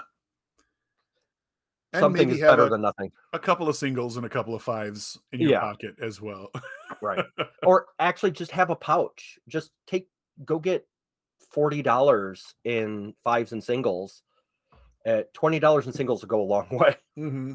And 1.94 2.00
Something 2.00 2.30
is 2.32 2.39
better 2.39 2.66
a, 2.66 2.70
than 2.70 2.82
nothing. 2.82 3.12
a 3.34 3.39
couple 3.39 3.70
of 3.70 3.76
singles 3.76 4.18
and 4.18 4.26
a 4.26 4.30
couple 4.30 4.56
of 4.56 4.64
fives 4.64 5.20
in 5.32 5.39
your 5.39 5.52
Yeah. 5.52 5.60
pocket 5.60 5.96
as 6.02 6.20
well. 6.20 6.50
Right. 7.02 7.24
or 7.66 7.86
actually 8.00 8.32
just 8.32 8.52
have 8.52 8.72
a 8.72 8.76
pouch. 8.76 9.38
Just 9.48 9.72
take 9.86 10.08
go 10.44 10.58
get 10.60 10.88
forty 11.52 11.82
dollars 11.84 12.56
in 12.64 13.14
fives 13.24 13.52
and 13.52 13.64
singles. 13.64 14.24
At 15.06 15.34
twenty 15.36 15.60
dollars 15.60 15.86
in 15.86 15.94
singles 15.94 16.22
will 16.22 16.30
go 16.30 16.41
a 16.41 16.44
long 16.44 16.68
way. 16.72 16.96
hmm 17.16 17.54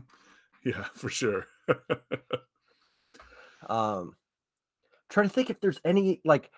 Yeah, 0.65 0.85
for 0.95 1.09
sure. 1.09 1.47
Um 3.69 4.15
trying 5.11 5.29
to 5.29 5.35
think 5.35 5.51
if 5.51 5.61
there's 5.61 5.81
any 5.85 6.21
like 6.25 6.51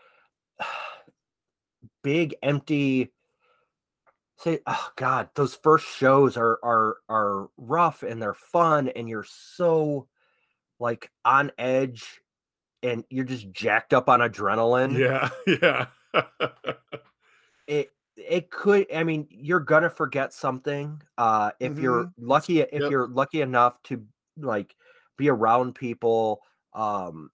big 2.02 2.34
empty 2.42 3.10
say 4.40 4.58
oh 4.66 4.88
god 4.96 5.28
those 5.34 5.54
first 5.54 5.86
shows 5.86 6.36
are 6.36 6.58
are 6.62 6.96
are 7.08 7.48
rough 7.58 8.02
and 8.02 8.20
they're 8.22 8.34
fun 8.34 8.88
and 8.88 9.08
you're 9.08 9.24
so 9.24 10.06
like 10.78 11.10
on 11.24 11.52
edge 11.58 12.20
and 12.82 13.04
you're 13.10 13.24
just 13.24 13.50
jacked 13.52 13.92
up 13.92 14.08
on 14.08 14.20
adrenaline 14.20 14.96
yeah, 14.96 15.28
yeah. 16.12 16.22
it 17.66 17.90
it 18.16 18.50
could 18.50 18.86
i 18.94 19.04
mean 19.04 19.26
you're 19.30 19.60
gonna 19.60 19.90
forget 19.90 20.32
something 20.32 21.00
uh 21.18 21.50
if 21.60 21.78
you're 21.78 22.10
lucky 22.18 22.60
if 22.60 22.80
yep. 22.80 22.90
you're 22.90 23.08
lucky 23.08 23.42
enough 23.42 23.80
to 23.82 24.02
like 24.38 24.74
be 25.18 25.28
around 25.28 25.74
people 25.74 26.40
um 26.72 27.30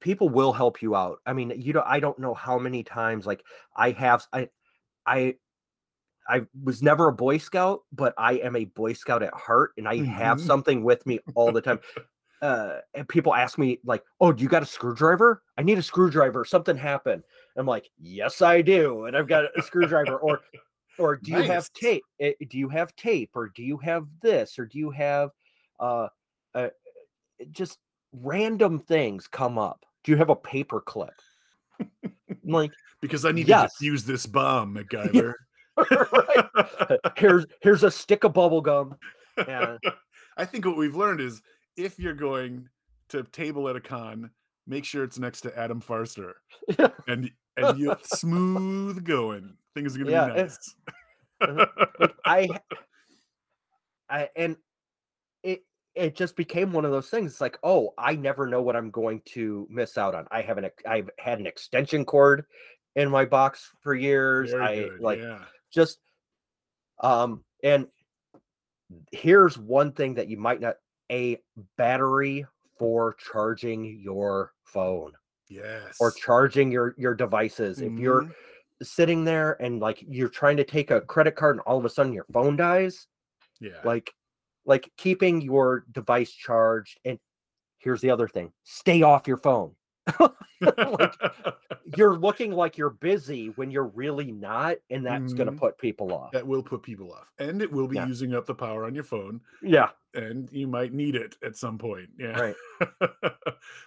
people 0.00 0.28
will 0.28 0.52
help 0.52 0.82
you 0.82 0.94
out 0.94 1.20
i 1.24 1.32
mean 1.32 1.52
you 1.56 1.72
know 1.72 1.82
i 1.86 2.00
don't 2.00 2.18
know 2.18 2.34
how 2.34 2.58
many 2.58 2.82
times 2.82 3.26
like 3.26 3.42
i 3.76 3.90
have 3.90 4.26
i 4.32 4.48
i 5.06 5.34
i 6.28 6.42
was 6.62 6.82
never 6.82 7.08
a 7.08 7.12
boy 7.12 7.38
scout 7.38 7.82
but 7.92 8.14
i 8.18 8.34
am 8.34 8.56
a 8.56 8.64
boy 8.66 8.92
scout 8.92 9.22
at 9.22 9.32
heart 9.34 9.72
and 9.76 9.88
i 9.88 9.96
have 10.04 10.38
Mhm. 10.38 10.46
something 10.46 10.84
with 10.84 11.04
me 11.06 11.18
all 11.34 11.52
the 11.52 11.60
time. 11.60 11.80
Uh 12.42 12.78
and 12.94 13.06
people 13.06 13.34
ask 13.34 13.58
me 13.58 13.78
like 13.84 14.02
oh 14.18 14.32
do 14.32 14.42
you 14.42 14.48
got 14.48 14.62
a 14.62 14.66
screwdriver? 14.66 15.42
I 15.58 15.62
need 15.62 15.76
a 15.76 15.82
screwdriver. 15.82 16.42
Something 16.46 16.74
happened. 16.74 17.22
I'm 17.54 17.66
like 17.66 17.90
yes 18.00 18.40
i 18.40 18.62
do 18.62 19.04
and 19.04 19.14
i've 19.14 19.28
got 19.28 19.44
a 19.58 19.60
screwdriver. 19.60 20.16
Or 20.16 20.40
or 20.98 21.16
do 21.16 21.32
you 21.32 21.42
have 21.42 21.70
tape? 21.74 22.02
Eh, 22.18 22.32
do 22.48 22.56
you 22.56 22.70
have 22.70 22.96
tape? 22.96 23.32
Or 23.34 23.48
do 23.54 23.62
you 23.62 23.76
have 23.76 24.06
this? 24.22 24.58
Or 24.58 24.64
do 24.64 24.78
you 24.78 24.88
have 24.90 25.32
uh, 25.80 26.08
uh 26.54 26.68
just 27.50 27.78
random 28.14 28.78
things 28.78 29.26
come 29.28 29.58
up. 29.58 29.84
Do 30.04 30.12
you 30.12 30.16
have 30.16 30.30
a 30.30 30.36
paper 30.36 30.80
clip 30.80 31.12
like 32.44 32.70
because 33.02 33.26
I 33.26 33.32
need 33.32 33.48
Yes. 33.48 33.76
to 33.76 33.84
use 33.84 34.04
this 34.04 34.24
bomb, 34.24 34.74
MacGyver. 34.76 35.34
right? 36.12 36.98
here's 37.16 37.46
here's 37.62 37.82
a 37.82 37.90
stick 37.90 38.24
of 38.24 38.32
bubble 38.32 38.60
gum 38.60 38.96
and 39.48 39.78
I 40.36 40.44
think 40.44 40.64
what 40.64 40.76
we've 40.76 40.96
learned 40.96 41.20
is 41.20 41.42
if 41.76 41.98
you're 41.98 42.14
going 42.14 42.68
to 43.10 43.22
table 43.24 43.68
at 43.68 43.76
a 43.76 43.80
con, 43.80 44.30
make 44.66 44.84
sure 44.84 45.04
it's 45.04 45.18
next 45.18 45.42
to 45.42 45.58
Adam 45.58 45.80
Farster, 45.80 46.32
and 47.08 47.30
and 47.56 47.78
you 47.78 47.94
smooth 48.04 49.04
going. 49.04 49.54
Things 49.74 49.96
are 49.96 49.98
gonna 50.00 50.10
Yeah, 50.10 50.26
be 50.28 50.34
nice. 50.42 50.74
Uh-huh. 51.40 51.66
like 52.00 52.14
I, 52.24 52.48
I 54.08 54.28
and 54.36 54.56
it 55.42 55.62
it 55.94 56.14
just 56.14 56.36
became 56.36 56.72
one 56.72 56.84
of 56.84 56.90
those 56.90 57.08
things. 57.08 57.32
It's 57.32 57.40
like, 57.40 57.58
oh, 57.62 57.94
I 57.98 58.14
never 58.14 58.46
know 58.46 58.62
what 58.62 58.76
I'm 58.76 58.90
going 58.90 59.22
to 59.26 59.66
miss 59.70 59.98
out 59.98 60.14
on. 60.14 60.26
I 60.30 60.42
have 60.42 60.58
an 60.58 60.70
I've 60.86 61.10
had 61.18 61.38
an 61.38 61.46
extension 61.46 62.04
cord 62.04 62.44
in 62.96 63.10
my 63.10 63.24
box 63.24 63.70
for 63.82 63.94
years. 63.94 64.50
Very 64.50 64.62
I 64.62 64.76
good, 64.76 65.00
like 65.00 65.18
yeah. 65.20 65.38
Just 65.70 65.98
um 67.00 67.42
and 67.62 67.88
here's 69.12 69.56
one 69.56 69.92
thing 69.92 70.14
that 70.14 70.28
you 70.28 70.36
might 70.36 70.60
not 70.60 70.76
a 71.10 71.38
battery 71.76 72.46
for 72.78 73.14
charging 73.14 73.84
your 74.00 74.52
phone 74.64 75.12
Yes. 75.48 75.96
or 76.00 76.12
charging 76.12 76.70
your 76.70 76.94
your 76.96 77.14
devices 77.14 77.80
if 77.80 77.98
you're 77.98 78.22
Mhm. 78.22 78.34
sitting 78.82 79.24
there 79.24 79.60
and 79.60 79.80
like 79.80 80.02
you're 80.08 80.28
trying 80.28 80.56
to 80.56 80.64
take 80.64 80.90
a 80.90 81.00
credit 81.02 81.36
card 81.36 81.56
and 81.56 81.60
all 81.66 81.76
of 81.78 81.84
a 81.84 81.90
sudden 81.90 82.12
your 82.12 82.24
phone 82.32 82.56
dies 82.56 83.08
yeah. 83.60 83.80
like 83.84 84.14
like 84.64 84.90
keeping 84.96 85.40
your 85.40 85.84
device 85.92 86.32
charged 86.32 86.98
and 87.04 87.18
here's 87.78 88.00
the 88.00 88.10
other 88.10 88.28
thing 88.28 88.52
stay 88.62 89.02
off 89.02 89.26
your 89.28 89.36
phone 89.36 89.74
like, 90.82 91.18
you're 91.84 92.18
looking 92.18 92.52
like 92.52 92.78
you're 92.78 92.90
busy 92.90 93.48
when 93.50 93.70
you're 93.70 93.86
really 93.88 94.32
not 94.32 94.78
and 94.90 95.04
that's 95.06 95.32
going 95.34 95.46
Mhm. 95.46 95.52
to 95.52 95.52
put 95.52 95.78
people 95.78 96.12
off 96.12 96.32
that 96.32 96.46
will 96.46 96.62
put 96.62 96.82
people 96.82 97.12
off, 97.12 97.32
and 97.38 97.62
it 97.62 97.72
will 97.72 97.88
be 97.88 97.96
Yeah. 97.96 98.08
using 98.08 98.34
up 98.34 98.46
the 98.46 98.54
power 98.54 98.84
on 98.86 98.94
your 98.94 99.04
phone, 99.04 99.40
yeah 99.62 99.90
and 100.14 100.50
you 100.52 100.66
might 100.68 100.92
need 100.94 101.16
it 101.16 101.36
at 101.44 101.56
some 101.56 101.78
point. 101.78 102.10
Yeah. 102.18 102.40
right 102.40 102.56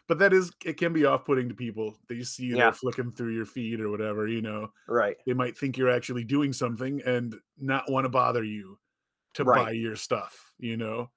but 0.07 0.19
that 0.19 0.33
is 0.33 0.51
it 0.65 0.77
can 0.77 0.93
be 0.93 1.05
off-putting 1.05 1.49
to 1.49 1.55
people 1.55 1.97
you 2.09 2.23
see 2.25 2.45
you 2.45 2.57
Yeah. 2.57 2.73
flicking 2.73 3.11
through 3.13 3.33
your 3.33 3.45
feed 3.47 3.81
or 3.81 3.89
whatever 3.91 4.27
you 4.27 4.41
know 4.41 4.71
right 4.87 5.17
they 5.25 5.33
might 5.33 5.57
think 5.57 5.77
you're 5.77 5.89
actually 5.91 6.23
doing 6.25 6.53
something 6.53 7.01
and 7.03 7.35
not 7.59 7.91
want 7.91 8.05
to 8.05 8.09
bother 8.09 8.43
you 8.43 8.79
to 9.35 9.43
Right. 9.43 9.69
buy 9.69 9.71
your 9.71 9.95
stuff 9.97 10.53
you 10.59 10.77
know 10.77 11.11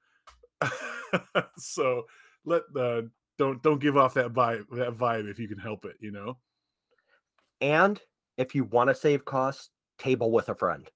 so 1.59 2.05
let 2.45 2.63
the 2.73 3.11
don't 3.39 3.63
don't 3.63 3.81
give 3.81 3.97
off 3.97 4.15
that 4.15 4.33
vibe 4.33 4.65
that 4.73 4.95
vibe 4.95 5.31
if 5.31 5.39
you 5.39 5.49
can 5.49 5.59
help 5.59 5.85
it 5.85 5.97
you 6.01 6.11
know? 6.11 6.39
And 7.61 8.01
if 8.37 8.55
you 8.55 8.65
want 8.65 8.89
to 8.89 8.95
save 8.95 9.25
costs 9.25 9.71
table 9.99 10.31
with 10.31 10.49
a 10.49 10.55
friend. 10.55 10.89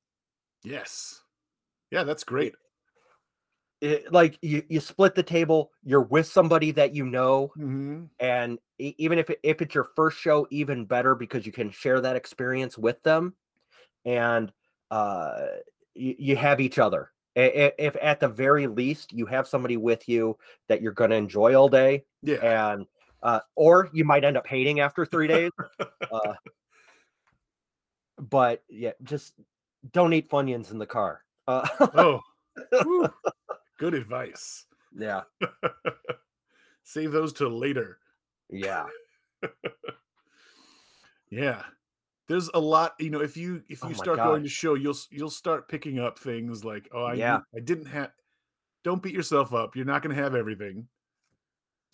Yes. 0.62 1.22
Yeah 1.90 2.04
that's 2.04 2.24
great. 2.24 2.54
It- 3.80 4.12
like 4.12 4.38
you, 4.42 4.62
you 4.68 4.78
split 4.78 5.14
the 5.14 5.22
table 5.22 5.70
you're 5.84 6.02
with 6.02 6.26
somebody 6.26 6.70
that 6.72 6.94
you 6.94 7.06
know 7.06 7.50
Mhm. 7.56 8.10
and 8.18 8.58
even 8.78 9.18
if 9.18 9.30
it, 9.30 9.40
if 9.42 9.62
it's 9.62 9.74
your 9.74 9.88
first 9.96 10.18
show 10.18 10.46
even 10.50 10.84
better 10.84 11.14
because 11.14 11.46
you 11.46 11.52
can 11.52 11.70
share 11.70 12.00
that 12.00 12.16
experience 12.16 12.76
with 12.76 13.02
them 13.02 13.34
and 14.04 14.52
uh 14.90 15.46
you, 15.94 16.14
you 16.18 16.36
have 16.36 16.60
each 16.60 16.78
other 16.78 17.12
if 17.36 17.96
at 18.02 18.20
the 18.20 18.28
very 18.28 18.66
least 18.66 19.12
you 19.12 19.26
have 19.26 19.46
somebody 19.46 19.76
with 19.76 20.08
you 20.08 20.36
that 20.68 20.82
you're 20.82 20.92
going 20.92 21.10
to 21.10 21.16
enjoy 21.16 21.54
all 21.54 21.68
day 21.68 22.04
yeah. 22.22 22.70
and 22.72 22.86
uh 23.22 23.40
or 23.54 23.88
you 23.92 24.04
might 24.04 24.24
end 24.24 24.36
up 24.36 24.46
hating 24.46 24.80
after 24.80 25.06
three 25.06 25.28
days 25.28 25.52
uh 26.12 26.34
but 28.18 28.62
yeah 28.68 28.92
just 29.04 29.34
don't 29.92 30.12
eat 30.12 30.28
funyuns 30.28 30.72
in 30.72 30.78
the 30.78 30.86
car 30.86 31.22
uh 31.46 31.66
oh 31.94 32.20
good 33.78 33.94
advice. 33.94 34.66
Yeah. 34.96 35.22
Save 36.84 37.12
those 37.12 37.32
till 37.32 37.50
later. 37.50 37.98
Yeah. 38.48 38.86
Yeah. 41.30 41.62
There's 42.30 42.48
a 42.54 42.60
lot, 42.60 42.92
you 43.00 43.10
know, 43.10 43.20
if 43.20 43.36
you 43.36 43.64
if 43.68 43.84
Oh 43.84 43.88
you 43.88 43.94
my 43.96 44.02
start 44.04 44.18
going 44.18 44.44
to 44.44 44.48
show, 44.48 44.74
you'll 44.74 44.96
you'll 45.10 45.30
start 45.30 45.68
picking 45.68 45.98
up 45.98 46.16
things 46.16 46.64
like, 46.64 46.88
oh, 46.94 47.02
I 47.02 47.14
Yeah. 47.14 47.40
I 47.52 47.58
didn't 47.58 47.86
have 47.86 48.12
don't 48.84 49.02
beat 49.02 49.14
yourself 49.14 49.52
up. 49.52 49.74
You're 49.74 49.84
not 49.84 50.00
going 50.00 50.14
to 50.14 50.22
have 50.22 50.36
everything. 50.36 50.86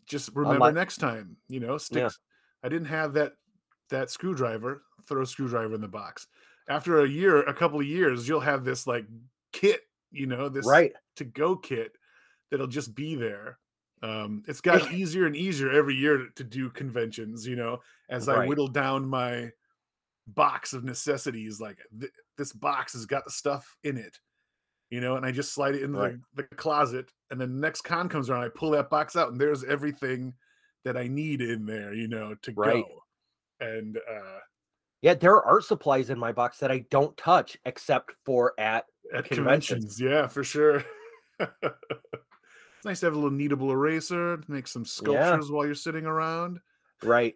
Just 0.06 0.28
remember 0.34 0.56
Unlike- 0.56 0.74
next 0.74 0.98
time, 0.98 1.38
you 1.48 1.58
know, 1.58 1.78
sticks. 1.78 2.18
I 2.62 2.68
didn't 2.68 2.88
have 2.88 3.14
that 3.14 3.32
that 3.88 4.10
screwdriver. 4.10 4.82
Throw 5.08 5.22
a 5.22 5.26
screwdriver 5.26 5.74
in 5.74 5.80
the 5.80 5.88
box. 5.88 6.26
After 6.68 7.00
a 7.00 7.08
year, 7.08 7.38
a 7.38 7.54
couple 7.54 7.80
of 7.80 7.86
years, 7.86 8.28
you'll 8.28 8.40
have 8.40 8.62
this 8.62 8.86
like 8.86 9.06
kit, 9.52 9.80
you 10.10 10.26
know, 10.26 10.50
this 10.50 10.66
right 10.66 10.92
to 11.16 11.24
go 11.24 11.56
kit 11.56 11.92
that'll 12.50 12.66
just 12.66 12.94
be 12.94 13.14
there. 13.14 13.58
Um, 14.02 14.42
it's 14.46 14.60
gotten 14.60 14.94
easier 14.94 15.24
and 15.24 15.34
easier 15.34 15.70
every 15.70 15.94
year 15.94 16.18
to, 16.18 16.26
to 16.36 16.44
do 16.44 16.68
conventions, 16.68 17.46
you 17.46 17.56
know, 17.56 17.80
as 18.10 18.28
I 18.28 18.46
whittle 18.46 18.68
down 18.68 19.08
my 19.08 19.50
box 20.28 20.72
of 20.72 20.84
necessities. 20.84 21.60
Like 21.60 21.78
th- 21.98 22.12
this 22.38 22.52
box 22.52 22.92
has 22.94 23.06
got 23.06 23.24
the 23.24 23.30
stuff 23.30 23.76
in 23.84 23.96
it, 23.96 24.18
you 24.90 25.00
know, 25.00 25.16
and 25.16 25.24
I 25.26 25.30
just 25.32 25.52
slide 25.54 25.74
it 25.74 25.82
into 25.82 25.98
Right. 25.98 26.16
the, 26.34 26.42
the 26.50 26.56
closet. 26.56 27.10
And 27.30 27.40
then 27.40 27.54
the 27.54 27.60
next 27.60 27.82
con 27.82 28.08
comes 28.08 28.30
around, 28.30 28.44
I 28.44 28.48
pull 28.48 28.70
that 28.72 28.90
box 28.90 29.16
out, 29.16 29.30
and 29.32 29.40
there's 29.40 29.64
everything 29.64 30.34
that 30.84 30.96
I 30.96 31.08
need 31.08 31.40
in 31.40 31.66
there, 31.66 31.92
you 31.94 32.08
know, 32.08 32.34
to 32.42 32.52
Right. 32.56 32.84
go. 32.84 33.02
And 33.60 33.96
uh, 33.96 34.38
Yeah, 35.02 35.14
there 35.14 35.32
are 35.32 35.44
art 35.44 35.64
supplies 35.64 36.10
in 36.10 36.18
my 36.18 36.32
box 36.32 36.58
that 36.58 36.70
I 36.70 36.80
don't 36.90 37.16
touch 37.16 37.56
except 37.64 38.12
for 38.24 38.52
at 38.58 38.84
at 39.14 39.24
Conventions. 39.26 39.96
conventions. 39.96 40.00
Yeah, 40.00 40.26
for 40.26 40.42
sure. 40.44 40.84
it's 41.40 42.84
nice 42.84 43.00
to 43.00 43.06
have 43.06 43.14
a 43.14 43.18
little 43.18 43.30
kneadable 43.36 43.70
eraser 43.70 44.36
to 44.36 44.50
make 44.50 44.66
some 44.66 44.84
sculptures 44.84 45.50
while 45.50 45.64
you're 45.66 45.74
sitting 45.74 46.06
around. 46.06 46.58
right 47.02 47.34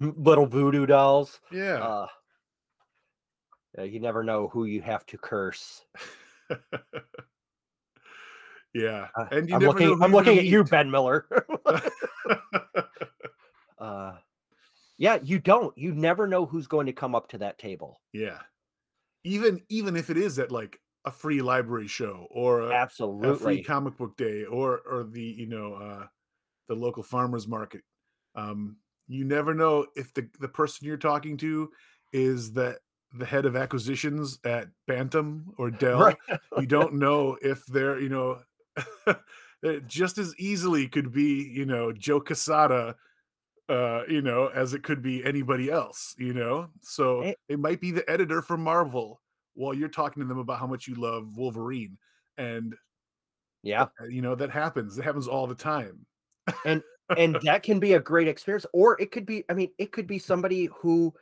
little 0.00 0.46
voodoo 0.46 0.86
dolls. 0.86 1.40
Yeah. 1.52 2.06
Uh, 3.76 3.82
you 3.82 4.00
never 4.00 4.22
know 4.22 4.48
who 4.48 4.64
you 4.64 4.80
have 4.82 5.04
to 5.06 5.18
curse. 5.18 5.84
yeah. 8.74 9.08
And 9.30 9.48
you 9.48 9.54
I'm 9.54 9.62
looking. 9.62 10.02
I'm 10.02 10.12
looking 10.12 10.38
at 10.38 10.46
you. 10.46 10.64
Ben 10.64 10.90
Miller. 10.90 11.26
uh, 13.78 14.14
yeah, 14.96 15.18
you 15.22 15.38
don't. 15.38 15.76
You 15.78 15.94
never 15.94 16.26
know 16.26 16.46
who's 16.46 16.66
going 16.66 16.86
to 16.86 16.92
come 16.92 17.14
up 17.14 17.28
to 17.28 17.38
that 17.38 17.58
table. 17.58 18.00
yeah. 18.12 18.38
Even 19.24 19.60
even 19.68 19.96
if 19.96 20.10
it 20.10 20.16
is 20.16 20.38
at 20.38 20.52
like 20.52 20.80
a 21.04 21.10
free 21.10 21.42
library 21.42 21.88
show 21.88 22.26
or 22.30 22.60
a, 22.60 22.64
a 22.64 22.68
free 22.68 22.76
Absolutely. 22.76 23.62
comic 23.62 23.96
book 23.96 24.16
day 24.16 24.44
or 24.44 24.80
or 24.88 25.04
the 25.04 25.22
you 25.22 25.46
know 25.46 25.74
uh 25.74 26.06
the 26.68 26.74
local 26.74 27.02
farmers 27.02 27.48
market 27.48 27.82
um 28.36 28.76
you 29.08 29.24
never 29.24 29.54
know 29.54 29.86
if 29.96 30.12
the 30.14 30.28
the 30.40 30.48
person 30.48 30.86
you're 30.86 30.96
talking 30.96 31.36
to 31.38 31.70
is 32.12 32.52
the 32.52 32.78
the 33.14 33.24
head 33.24 33.46
of 33.46 33.56
acquisitions 33.56 34.38
at 34.44 34.68
bantam 34.86 35.52
or 35.56 35.70
dell 35.84 36.00
Right. 36.00 36.16
you 36.58 36.66
don't 36.66 36.94
know 36.94 37.36
if 37.42 37.64
they're 37.66 37.98
you 37.98 38.08
know 38.10 38.42
it 39.62 39.86
just 39.86 40.18
as 40.18 40.34
easily 40.38 40.86
could 40.88 41.10
be 41.12 41.42
you 41.52 41.64
know 41.64 41.90
joe 41.92 42.20
quesada 42.20 42.94
uh 43.68 44.02
you 44.08 44.20
know 44.22 44.48
as 44.48 44.74
it 44.74 44.82
could 44.82 45.02
be 45.02 45.24
anybody 45.24 45.70
else 45.70 46.14
you 46.18 46.32
know 46.34 46.68
so 46.80 47.22
Eh. 47.22 47.32
it 47.48 47.58
might 47.58 47.80
be 47.80 47.90
the 47.90 48.08
editor 48.10 48.40
for 48.42 48.56
marvel 48.56 49.20
while 49.54 49.74
you're 49.74 49.88
talking 49.88 50.22
to 50.22 50.28
them 50.28 50.38
about 50.38 50.58
how 50.60 50.66
much 50.66 50.86
you 50.86 50.94
love 50.94 51.36
wolverine 51.36 51.96
and 52.36 52.76
Yeah. 53.62 53.86
uh, 54.00 54.04
you 54.08 54.22
know 54.22 54.34
that 54.34 54.50
happens 54.50 54.96
it 54.98 55.02
happens 55.02 55.26
all 55.28 55.46
the 55.46 55.54
time 55.54 56.06
and 56.64 56.82
that 57.42 57.62
can 57.62 57.78
be 57.80 57.94
a 57.94 58.00
great 58.00 58.28
experience 58.28 58.66
or 58.72 59.00
it 59.00 59.10
could 59.10 59.26
be 59.26 59.44
i 59.48 59.54
mean 59.54 59.70
it 59.78 59.92
could 59.92 60.06
be 60.06 60.18
somebody 60.18 60.68
who 60.80 61.12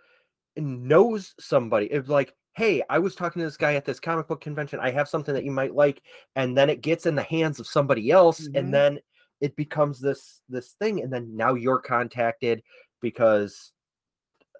knows 0.56 1.34
somebody 1.38 1.86
it's 1.86 2.08
like 2.08 2.34
hey 2.54 2.82
i 2.90 2.98
was 2.98 3.14
talking 3.14 3.40
to 3.40 3.46
this 3.46 3.56
guy 3.56 3.74
at 3.74 3.84
this 3.84 4.00
comic 4.00 4.26
book 4.26 4.40
convention 4.40 4.80
i 4.80 4.90
have 4.90 5.08
something 5.08 5.34
that 5.34 5.44
you 5.44 5.50
might 5.50 5.74
like 5.74 6.02
and 6.34 6.56
then 6.56 6.70
it 6.70 6.80
gets 6.80 7.06
in 7.06 7.14
the 7.14 7.22
hands 7.22 7.60
of 7.60 7.66
somebody 7.66 8.10
else 8.10 8.48
Mhm. 8.48 8.58
and 8.58 8.74
then 8.74 8.98
it 9.40 9.54
becomes 9.54 10.00
this 10.00 10.40
this 10.48 10.72
thing 10.72 11.02
and 11.02 11.12
then 11.12 11.36
now 11.36 11.54
you're 11.54 11.80
contacted 11.80 12.62
because 13.00 13.72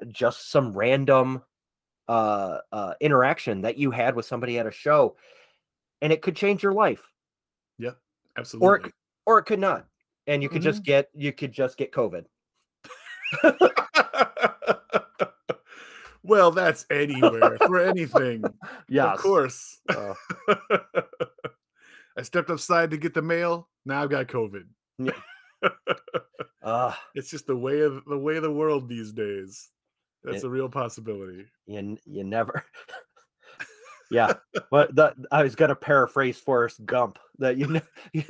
just 0.09 0.51
some 0.51 0.77
random 0.77 1.43
uh 2.09 2.59
uh 2.71 2.95
interaction 3.01 3.63
that 3.63 3.79
you 3.79 3.91
had 3.91 4.15
with 4.15 4.27
somebody 4.27 4.59
at 4.59 4.67
a 4.67 4.71
show 4.71 5.17
and 6.03 6.13
it 6.13 6.23
could 6.23 6.37
change 6.37 6.63
your 6.63 6.75
life. 6.75 7.11
Yeah, 7.79 7.93
absolutely. 8.37 8.69
Or 8.69 8.83
or 9.25 9.39
it 9.39 9.45
could 9.45 9.59
not 9.59 9.87
and 10.27 10.43
you 10.43 10.49
could 10.49 10.63
just 10.63 10.83
get 10.83 11.09
you 11.15 11.33
could 11.33 11.53
just 11.53 11.77
get 11.77 11.93
covid. 11.93 12.25
Well 16.27 16.51
that's 16.51 16.87
anywhere 16.91 17.57
for 17.59 17.79
anything. 17.81 18.43
Yeah, 18.89 19.13
of 19.13 19.21
course. 19.21 19.79
Uh, 19.89 20.15
i 22.19 22.23
stepped 22.23 22.51
outside 22.51 22.91
to 22.91 22.97
get 22.97 23.15
the 23.15 23.23
mail. 23.23 23.69
Now 23.85 24.03
i've 24.03 24.11
got 24.11 24.27
covid. 24.27 24.65
Yeah. 24.99 25.13
uh, 26.63 26.93
it's 27.15 27.31
just 27.31 27.47
the 27.47 27.57
way 27.57 27.81
of 27.81 28.05
the 28.07 28.19
way 28.19 28.37
of 28.37 28.43
the 28.43 28.51
world 28.51 28.89
these 28.89 29.13
days. 29.13 29.71
That's 30.25 30.43
It- 30.43 30.47
a 30.47 30.51
real 30.51 30.69
possibility. 30.69 31.47
You, 31.67 31.97
you 32.05 32.25
never 32.25 32.65
yeah 34.11 34.33
but 34.71 34.95
the, 34.95 35.15
i 35.33 35.43
was 35.43 35.55
gonna 35.55 35.75
paraphrase 35.75 36.39
forrest 36.39 36.85
gump 36.87 37.19
that 37.39 37.57
you 37.57 37.67
know 37.67 37.81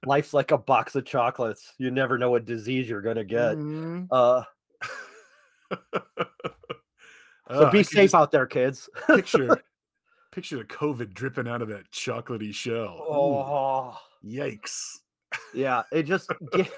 life's 0.06 0.32
like 0.32 0.50
a 0.50 0.58
box 0.58 0.94
of 0.94 1.04
chocolates. 1.04 1.74
You 1.78 1.90
never 1.90 2.18
know 2.18 2.30
what 2.30 2.44
disease 2.44 2.88
you're 2.88 3.02
gonna 3.02 3.24
get. 3.24 3.56
Mhm. 3.56 4.08
uh 4.10 4.42
so 7.50 7.66
I 7.66 7.70
be 7.70 7.82
safe 7.82 8.14
out 8.14 8.30
there 8.30 8.46
kids. 8.46 8.88
picture 9.06 9.62
picture 10.32 10.58
the 10.58 10.64
covid 10.64 11.12
dripping 11.12 11.48
out 11.48 11.62
of 11.62 11.68
that 11.68 11.90
chocolatey 11.90 12.54
shell. 12.54 13.04
Ooh, 13.08 13.12
oh. 13.12 13.98
yikes. 14.24 14.98
Yeah 15.54 15.82
it 15.92 16.04
just 16.04 16.30
get, 16.52 16.70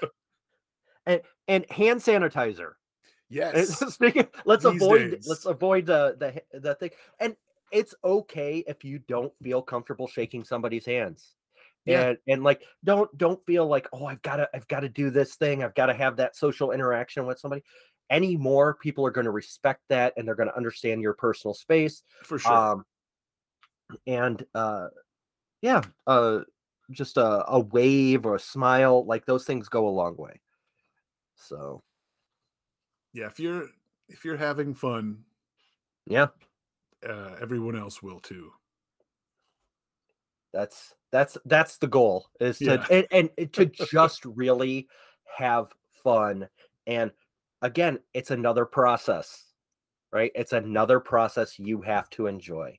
and 1.05 1.21
and 1.47 1.65
hand 1.71 2.01
sanitizer. 2.01 2.73
Yes. 3.29 3.79
Speaking, 3.93 4.27
let's 4.45 4.63
These 4.63 4.75
avoid 4.75 5.11
days. 5.11 5.27
let's 5.27 5.45
avoid 5.45 5.87
the 5.87 6.15
the 6.51 6.59
the 6.59 6.75
thing, 6.75 6.91
and 7.19 7.35
it's 7.73 7.95
okay 8.05 8.63
if 8.67 8.85
you 8.85 8.99
don't 8.99 9.33
feel 9.41 9.61
comfortable 9.61 10.07
shaking 10.07 10.43
somebody's 10.43 10.85
hands. 10.85 11.33
Yeah. 11.85 12.09
And 12.09 12.17
and 12.27 12.43
like 12.43 12.61
don't 12.85 13.15
don't 13.17 13.43
feel 13.45 13.67
like 13.67 13.87
oh 13.91 14.05
I've 14.05 14.21
got 14.21 14.37
to 14.37 14.49
I've 14.53 14.67
got 14.69 14.81
to 14.81 14.89
do 14.89 15.09
this 15.09 15.35
thing. 15.35 15.63
I've 15.63 15.75
got 15.75 15.87
to 15.87 15.93
have 15.93 16.15
that 16.17 16.37
social 16.37 16.71
interaction 16.71 17.25
with 17.25 17.39
somebody. 17.39 17.63
Anymore 18.09 18.77
people 18.81 19.05
are 19.05 19.11
going 19.11 19.25
to 19.25 19.31
respect 19.31 19.81
that 19.89 20.13
and 20.15 20.25
they're 20.25 20.35
going 20.35 20.49
to 20.49 20.55
understand 20.55 21.01
your 21.01 21.13
personal 21.13 21.53
space 21.53 22.03
for 22.23 22.39
sure. 22.39 22.53
um 22.53 22.85
and 24.07 24.45
uh 24.55 24.87
yeah 25.61 25.81
uh 26.07 26.39
just 26.91 27.17
a, 27.17 27.45
a 27.47 27.59
wave 27.59 28.25
or 28.25 28.35
a 28.35 28.39
smile 28.39 29.05
like 29.05 29.25
those 29.25 29.45
things 29.45 29.67
go 29.67 29.87
a 29.87 29.89
long 29.89 30.15
way. 30.15 30.39
So 31.35 31.81
yeah 33.13 33.25
if 33.25 33.39
you're 33.39 33.67
if 34.07 34.23
you're 34.23 34.37
having 34.37 34.73
fun 34.73 35.23
yeah 36.07 36.27
uh, 37.07 37.35
everyone 37.41 37.75
else 37.75 38.01
will 38.01 38.19
too 38.19 38.51
That's 40.53 40.93
that's 41.11 41.37
that's 41.45 41.77
the 41.77 41.87
goal 41.87 42.27
is 42.39 42.57
to 42.59 42.65
Yeah. 42.65 42.85
and, 42.89 43.07
and 43.11 43.29
it- 43.37 43.53
to 43.53 43.65
just 43.91 44.23
really 44.25 44.87
have 45.37 45.71
fun. 46.03 46.47
And 46.85 47.11
again, 47.61 47.99
it's 48.13 48.31
another 48.31 48.65
process, 48.65 49.45
right? 50.11 50.31
It's 50.35 50.53
another 50.53 50.99
process 50.99 51.57
you 51.59 51.81
have 51.81 52.09
to 52.11 52.27
enjoy. 52.27 52.77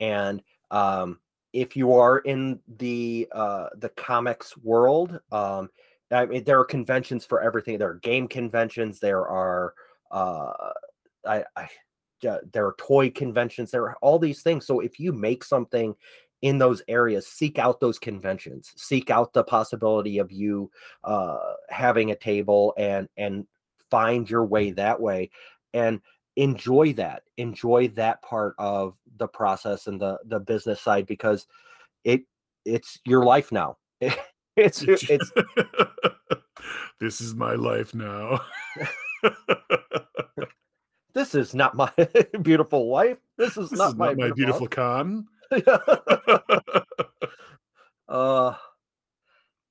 And 0.00 0.42
um 0.70 1.20
if 1.52 1.76
you 1.76 1.94
are 1.94 2.18
in 2.18 2.60
the 2.78 3.28
uh 3.32 3.68
the 3.76 3.90
comics 3.90 4.56
world, 4.56 5.20
um 5.32 5.70
I 6.10 6.26
mean 6.26 6.44
there 6.44 6.58
are 6.60 6.64
conventions 6.64 7.24
for 7.24 7.40
everything. 7.40 7.78
There 7.78 7.90
are 7.90 7.94
game 8.00 8.26
conventions, 8.26 8.98
there 8.98 9.26
are 9.28 9.74
uh 10.10 10.72
I, 11.26 11.44
I 11.56 11.68
uh, 12.26 12.38
there 12.52 12.66
are 12.66 12.74
toy 12.78 13.10
conventions, 13.10 13.70
there 13.70 13.84
are 13.84 13.96
all 14.02 14.18
these 14.18 14.42
things. 14.42 14.66
So 14.66 14.80
if 14.80 14.98
you 14.98 15.12
make 15.12 15.44
something 15.44 15.94
in 16.42 16.58
those 16.58 16.82
areas 16.86 17.26
seek 17.26 17.58
out 17.58 17.80
those 17.80 17.98
conventions 17.98 18.72
seek 18.76 19.10
out 19.10 19.32
the 19.32 19.42
possibility 19.42 20.18
of 20.18 20.30
you 20.30 20.70
uh 21.04 21.38
having 21.70 22.10
a 22.10 22.16
table 22.16 22.74
and 22.76 23.08
and 23.16 23.46
find 23.90 24.28
your 24.28 24.44
way 24.44 24.70
that 24.70 25.00
way 25.00 25.30
and 25.72 26.00
enjoy 26.36 26.92
that 26.92 27.22
enjoy 27.38 27.88
that 27.88 28.20
part 28.22 28.54
of 28.58 28.96
the 29.16 29.26
process 29.26 29.86
and 29.86 30.00
the 30.00 30.18
the 30.26 30.38
business 30.38 30.80
side 30.80 31.06
because 31.06 31.46
it 32.04 32.22
it's 32.64 33.00
your 33.06 33.24
life 33.24 33.50
now 33.50 33.76
it's 34.56 34.82
it's 34.82 35.32
this 37.00 37.20
is 37.20 37.34
my 37.34 37.54
life 37.54 37.94
now 37.94 38.40
this 41.16 41.34
is 41.34 41.54
not 41.54 41.74
my 41.74 41.90
beautiful 42.42 42.88
wife. 42.88 43.16
This 43.38 43.56
is 43.56 43.70
this 43.70 43.78
not 43.78 43.88
is 43.88 43.96
my 43.96 44.08
not 44.08 44.18
my 44.18 44.30
beautiful 44.32 44.68
con. 44.68 45.26
Uh 48.08 48.54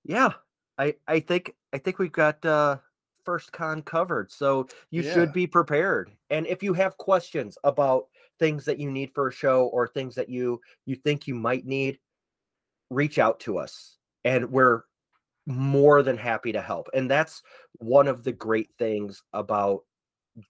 yeah. 0.04 0.34
I 0.78 0.96
i 1.08 1.22
think 1.22 1.54
i 1.72 1.78
think 1.78 2.00
we've 2.00 2.12
got 2.12 2.44
uh 2.46 2.78
first 3.24 3.54
con 3.54 3.82
covered 3.82 4.30
so 4.30 4.68
you 4.90 5.04
Yeah. 5.04 5.14
should 5.14 5.32
be 5.34 5.48
prepared. 5.48 6.12
And 6.30 6.46
if 6.48 6.62
you 6.62 6.74
have 6.74 6.98
questions 6.98 7.58
about 7.64 8.08
things 8.40 8.66
that 8.66 8.78
you 8.80 8.92
need 8.92 9.12
for 9.14 9.30
a 9.30 9.32
show 9.32 9.68
or 9.68 9.88
things 9.88 10.16
that 10.16 10.28
you 10.28 10.60
you 10.86 10.96
think 10.96 11.28
you 11.28 11.36
might 11.36 11.66
need 11.66 12.00
reach 12.90 13.20
out 13.20 13.40
to 13.42 13.58
us 13.58 13.98
and 14.26 14.52
we're 14.52 14.82
more 15.46 16.04
than 16.04 16.18
happy 16.18 16.52
to 16.52 16.62
help. 16.62 16.90
And 16.94 17.10
that's 17.10 17.42
one 17.78 18.08
of 18.10 18.24
the 18.26 18.34
great 18.34 18.70
things 18.78 19.24
about 19.32 19.84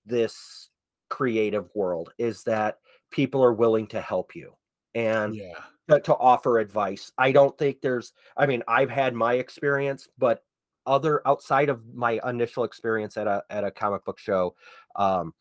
this 0.08 0.70
creative 1.16 1.70
world 1.76 2.14
is 2.18 2.44
that 2.44 2.80
people 3.10 3.42
are 3.42 3.54
willing 3.54 3.88
to 3.88 4.02
help 4.02 4.36
you 4.36 4.54
and 4.94 5.34
yeah 5.36 5.54
to, 5.90 6.00
to 6.02 6.16
offer 6.18 6.58
advice. 6.60 7.12
I 7.18 7.32
don't 7.32 7.58
think 7.58 7.80
there's, 7.82 8.12
I 8.36 8.48
mean, 8.48 8.64
I've 8.68 8.90
had 8.90 9.14
my 9.14 9.36
experience, 9.36 10.10
but 10.18 10.44
other 10.88 11.22
outside 11.28 11.70
of 11.70 11.86
my 11.94 12.20
initial 12.26 12.64
experience 12.66 13.18
at 13.18 13.28
a 13.28 13.44
at 13.50 13.64
a 13.64 13.72
comic 13.72 14.04
book 14.04 14.20
show, 14.20 14.56
um, 14.96 15.34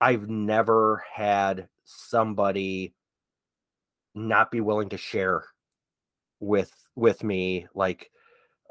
I've 0.00 0.28
never 0.28 1.04
had 1.12 1.68
somebody 1.84 2.94
not 4.14 4.50
be 4.50 4.60
willing 4.60 4.88
to 4.90 4.96
share 4.96 5.44
with 6.40 6.72
with 6.96 7.24
me 7.24 7.66
like 7.74 8.10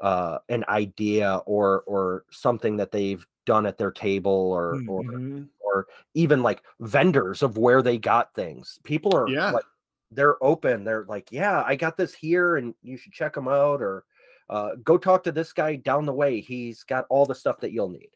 uh 0.00 0.38
an 0.48 0.64
idea 0.68 1.36
or 1.46 1.82
or 1.82 2.24
something 2.30 2.76
that 2.78 2.92
they've 2.92 3.26
done 3.46 3.66
at 3.66 3.78
their 3.78 3.92
table 3.92 4.52
or 4.52 4.82
or 4.86 5.02
Mhm. 5.04 5.48
Or 5.74 5.86
even 6.14 6.42
like 6.42 6.62
vendors 6.80 7.42
of 7.42 7.58
where 7.58 7.82
they 7.82 7.98
got 7.98 8.34
things. 8.34 8.78
People 8.84 9.14
are 9.16 9.28
Yeah. 9.28 9.50
like 9.50 9.64
they're 10.10 10.42
open. 10.42 10.84
They're 10.84 11.04
like, 11.06 11.32
yeah, 11.32 11.62
I 11.66 11.74
got 11.76 11.96
this 11.96 12.14
here 12.14 12.56
and 12.56 12.74
you 12.82 12.96
should 12.96 13.12
check 13.12 13.34
them 13.34 13.48
out 13.48 13.82
or 13.82 14.04
uh, 14.48 14.76
go 14.84 14.96
talk 14.96 15.24
to 15.24 15.32
this 15.32 15.52
guy 15.52 15.76
down 15.76 16.06
the 16.06 16.12
way. 16.12 16.40
He's 16.40 16.84
got 16.84 17.06
all 17.10 17.26
the 17.26 17.34
stuff 17.34 17.58
that 17.60 17.72
you'll 17.72 17.88
need. 17.88 18.10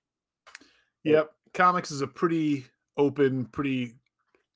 Yep. 1.04 1.32
Comics 1.54 1.90
is 1.90 2.02
a 2.02 2.06
pretty 2.06 2.66
open, 2.96 3.46
pretty 3.46 3.94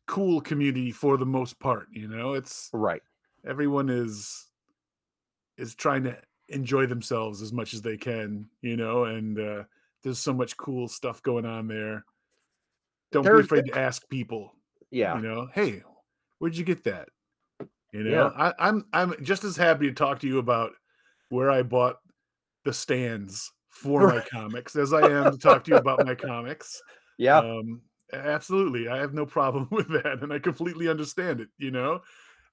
cool 0.07 0.41
community 0.41 0.91
for 0.93 1.17
the 1.17 1.27
most 1.27 1.59
part. 1.59 1.89
You 1.91 2.09
know, 2.09 2.35
it's 2.35 2.71
Right. 2.73 3.03
everyone 3.45 3.89
is 3.89 4.49
is 5.57 5.75
trying 5.75 6.03
to 6.05 6.21
enjoy 6.49 6.87
themselves 6.87 7.41
as 7.43 7.53
much 7.53 7.73
as 7.75 7.83
they 7.83 7.97
can, 7.97 8.49
you 8.61 8.77
know, 8.77 9.05
and 9.05 9.39
uh 9.39 9.65
there's 10.03 10.19
so 10.19 10.33
much 10.33 10.57
cool 10.57 10.89
stuff 10.89 11.23
going 11.23 11.47
on 11.47 11.69
there. 11.69 12.05
Don't 13.13 13.23
There's- 13.25 13.41
be 13.41 13.45
afraid 13.45 13.67
to 13.67 13.79
ask 13.79 14.09
people, 14.09 14.55
Yeah. 14.91 15.17
you 15.17 15.23
know, 15.23 15.49
hey, 15.55 15.83
where'd 16.39 16.57
you 16.57 16.65
get 16.65 16.85
that? 16.85 17.09
You 17.93 18.05
know, 18.05 18.11
Yeah. 18.11 18.31
I, 18.37 18.55
I'm 18.59 18.87
I'm 18.93 19.15
just 19.23 19.45
as 19.45 19.57
happy 19.57 19.87
to 19.89 19.95
talk 19.95 20.19
to 20.21 20.27
you 20.27 20.39
about 20.39 20.73
where 21.29 21.51
I 21.51 21.63
bought 21.63 21.99
the 22.65 22.73
stands 22.73 23.51
for 23.69 24.09
my 24.09 24.21
comics 24.31 24.77
as 24.77 24.93
I 24.93 25.09
am 25.09 25.33
to 25.33 25.39
talk 25.39 25.65
to 25.65 25.71
you 25.73 25.77
about 25.77 26.05
my 26.05 26.15
comics. 26.15 26.81
Yeah. 27.19 27.39
Um, 27.39 27.83
absolutely, 28.13 28.89
I 28.89 28.97
have 28.97 29.13
no 29.15 29.27
problem 29.27 29.69
with 29.71 29.89
that, 29.91 30.23
and 30.23 30.33
I 30.33 30.39
completely 30.39 30.89
understand 30.89 31.41
it. 31.41 31.49
You 31.59 31.71
know, 31.71 32.01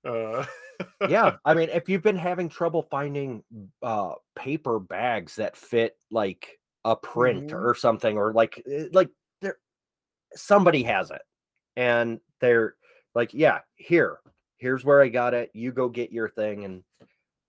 uh, 0.05 0.45
yeah. 1.07 1.37
I 1.45 1.53
mean, 1.55 1.69
if 1.69 1.87
you've 1.89 2.03
been 2.03 2.17
having 2.17 2.49
trouble 2.49 2.83
finding 2.83 3.41
uh 3.81 4.13
paper 4.35 4.77
bags 4.79 5.37
that 5.37 5.55
fit 5.55 5.95
like 6.11 6.59
a 6.83 6.95
print 6.95 7.51
Mhm. 7.51 7.53
or 7.53 7.73
something, 7.73 8.17
or 8.17 8.33
like 8.33 8.61
eh, 8.69 8.87
like 8.91 9.09
somebody 10.35 10.83
has 10.83 11.11
it. 11.11 11.21
And 11.75 12.19
they're 12.41 12.75
like, 13.15 13.33
yeah, 13.33 13.59
here, 13.75 14.19
here's 14.57 14.83
where 14.83 15.01
I 15.01 15.09
got 15.09 15.33
it. 15.33 15.49
You 15.53 15.71
go 15.71 15.89
get 15.89 16.11
your 16.11 16.29
thing 16.29 16.65
and 16.65 16.83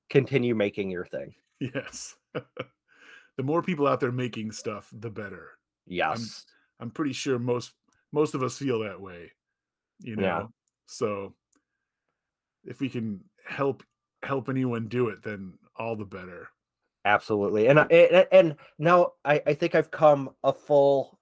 continue 0.09 0.55
making 0.55 0.91
your 0.91 1.07
thing. 1.07 1.35
yes. 1.61 2.16
the 2.35 3.43
more 3.43 3.62
people 3.62 3.87
out 3.87 4.01
there 4.01 4.12
making 4.12 4.53
stuff, 4.53 4.89
the 4.93 5.11
better. 5.11 5.51
Yes. 5.87 6.45
I'm 6.78 6.91
pretty 6.91 7.12
sure 7.12 7.39
most 7.39 7.72
most 8.12 8.35
of 8.35 8.43
us 8.43 8.59
feel 8.59 8.81
that 8.81 9.01
way. 9.01 9.31
You 10.01 10.16
know. 10.16 10.22
Yeah. 10.22 10.43
So 10.87 11.35
if 12.64 12.81
we 12.81 12.89
can 12.89 13.20
help 13.47 13.83
help 14.22 14.49
anyone 14.49 14.89
do 14.89 15.09
it, 15.09 15.22
then 15.22 15.55
all 15.76 15.97
the 15.97 16.05
better. 16.05 16.49
Absolutely. 17.05 17.68
And 17.68 17.81
I, 17.81 17.85
and, 17.85 18.26
and 18.31 18.57
now 18.78 19.12
I, 19.24 19.43
I 19.47 19.55
think 19.55 19.74
I've 19.74 19.91
come 19.91 20.31
a 20.45 20.53
full 20.53 21.18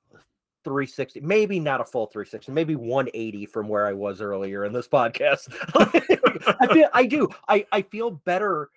360, 0.69 1.21
maybe 1.21 1.59
not 1.59 1.81
a 1.81 1.85
full 1.85 2.07
360, 2.07 2.53
maybe 2.53 2.77
180 2.77 3.47
from 3.47 3.69
where 3.69 3.87
I 3.87 3.95
was 3.95 4.21
earlier 4.21 4.67
in 4.67 4.73
this 4.75 4.87
podcast. 4.87 5.49
I 6.61 6.67
feel 6.75 6.89
I 6.93 7.07
do. 7.07 7.29
I, 7.49 7.67
I 7.73 7.81
feel 7.81 8.11
better 8.11 8.69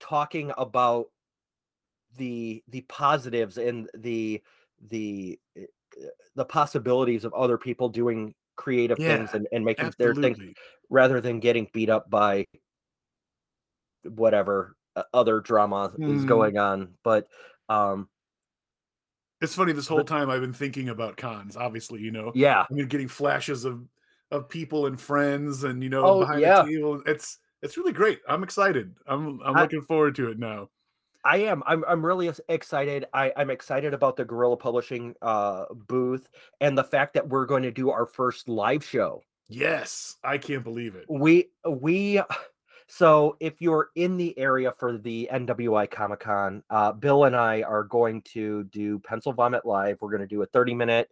talking 0.00 0.50
about 0.58 1.06
the 2.16 2.64
the 2.66 2.80
positives 2.82 3.58
and 3.58 3.88
the 3.94 4.42
the 4.88 5.38
uh, 5.56 6.06
the 6.34 6.44
possibilities 6.44 7.24
of 7.24 7.32
other 7.32 7.56
people 7.56 7.88
doing 7.88 8.34
creative 8.56 8.98
things 8.98 9.30
and, 9.34 9.46
and 9.52 9.64
making 9.64 9.92
their 9.98 10.14
things 10.14 10.36
rather 10.88 11.20
than 11.20 11.38
getting 11.38 11.68
beat 11.72 11.88
up 11.88 12.10
by 12.10 12.44
whatever 14.02 14.74
uh, 14.96 15.04
other 15.14 15.40
drama 15.40 15.92
is 16.00 16.24
Mm. 16.24 16.26
going 16.26 16.58
on 16.58 16.88
but 17.04 17.28
um 17.68 18.08
It's 19.40 19.54
funny. 19.54 19.72
This 19.72 19.86
whole 19.88 20.04
time 20.04 20.28
I've 20.30 20.40
been 20.42 20.52
thinking 20.52 20.88
about 20.90 21.16
cons. 21.16 21.56
Obviously, 21.56 22.00
you 22.00 22.10
know, 22.10 22.30
yeah 22.34 22.64
I've 22.70 22.76
been 22.76 22.88
getting 22.88 23.08
flashes 23.08 23.64
of 23.64 23.82
of 24.30 24.48
people 24.48 24.86
and 24.86 25.00
friends, 25.00 25.64
and 25.64 25.82
you 25.82 25.88
know, 25.90 26.04
Oh, 26.04 26.20
behind 26.20 26.40
yeah. 26.40 26.62
the 26.62 26.70
table. 26.72 27.02
It's 27.06 27.38
it's 27.62 27.76
really 27.76 27.92
great. 27.92 28.20
I'm 28.28 28.42
excited. 28.42 28.94
I'm 29.06 29.40
I'm 29.44 29.56
I- 29.56 29.62
looking 29.62 29.82
forward 29.82 30.14
to 30.16 30.30
it 30.30 30.38
now. 30.38 30.68
i 31.24 31.36
am 31.36 31.62
i'm, 31.66 31.84
I'm 31.86 32.04
really 32.06 32.30
excited 32.48 33.04
I, 33.12 33.30
i'm 33.36 33.50
excited 33.50 33.92
about 33.92 34.16
the 34.16 34.24
gorilla 34.24 34.56
publishing 34.56 35.14
uh 35.20 35.66
booth 35.86 36.30
and 36.62 36.78
the 36.78 36.84
fact 36.84 37.12
that 37.12 37.28
we're 37.28 37.44
going 37.44 37.62
to 37.64 37.70
do 37.70 37.90
our 37.90 38.06
first 38.06 38.48
live 38.48 38.82
show 38.84 39.22
Yes, 39.52 40.16
I 40.24 40.38
can't 40.38 40.62
believe 40.64 40.94
it. 40.94 41.04
we 41.10 41.50
we 41.68 42.22
so 42.90 43.36
if 43.38 43.60
you're 43.62 43.90
in 43.94 44.16
the 44.16 44.36
area 44.38 44.72
for 44.72 44.98
the 44.98 45.28
nwi 45.32 45.88
comic 45.90 46.20
con 46.20 46.62
uh 46.70 46.90
bill 46.92 47.24
and 47.24 47.36
i 47.36 47.62
are 47.62 47.84
going 47.84 48.20
to 48.22 48.64
do 48.64 48.98
pencil 48.98 49.32
vomit 49.32 49.64
live 49.64 49.96
we're 50.00 50.10
going 50.10 50.20
to 50.20 50.26
do 50.26 50.42
a 50.42 50.46
30 50.46 50.74
minute 50.74 51.08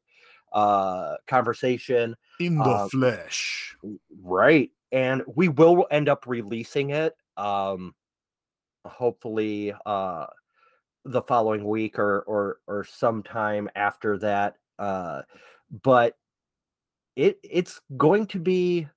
uh 0.53 1.17
conversation 1.27 2.17
In 2.41 2.57
the 2.57 2.63
Uh, 2.65 2.89
flesh. 2.89 3.77
right 4.23 4.71
and 4.91 5.23
we 5.37 5.49
will 5.49 5.87
end 5.91 6.09
up 6.09 6.27
releasing 6.27 6.91
it 6.91 7.15
um 7.37 7.95
hopefully 8.85 9.73
uh 9.87 10.27
the 11.05 11.23
following 11.23 11.65
week 11.65 11.99
or 11.99 12.23
or 12.23 12.59
or 12.67 12.85
sometime 12.85 13.69
after 13.77 14.19
that 14.19 14.57
uh 14.79 15.23
but 15.83 16.17
it 17.17 17.39
it's 17.43 17.81
going 17.97 18.27
to 18.27 18.39
be 18.39 18.89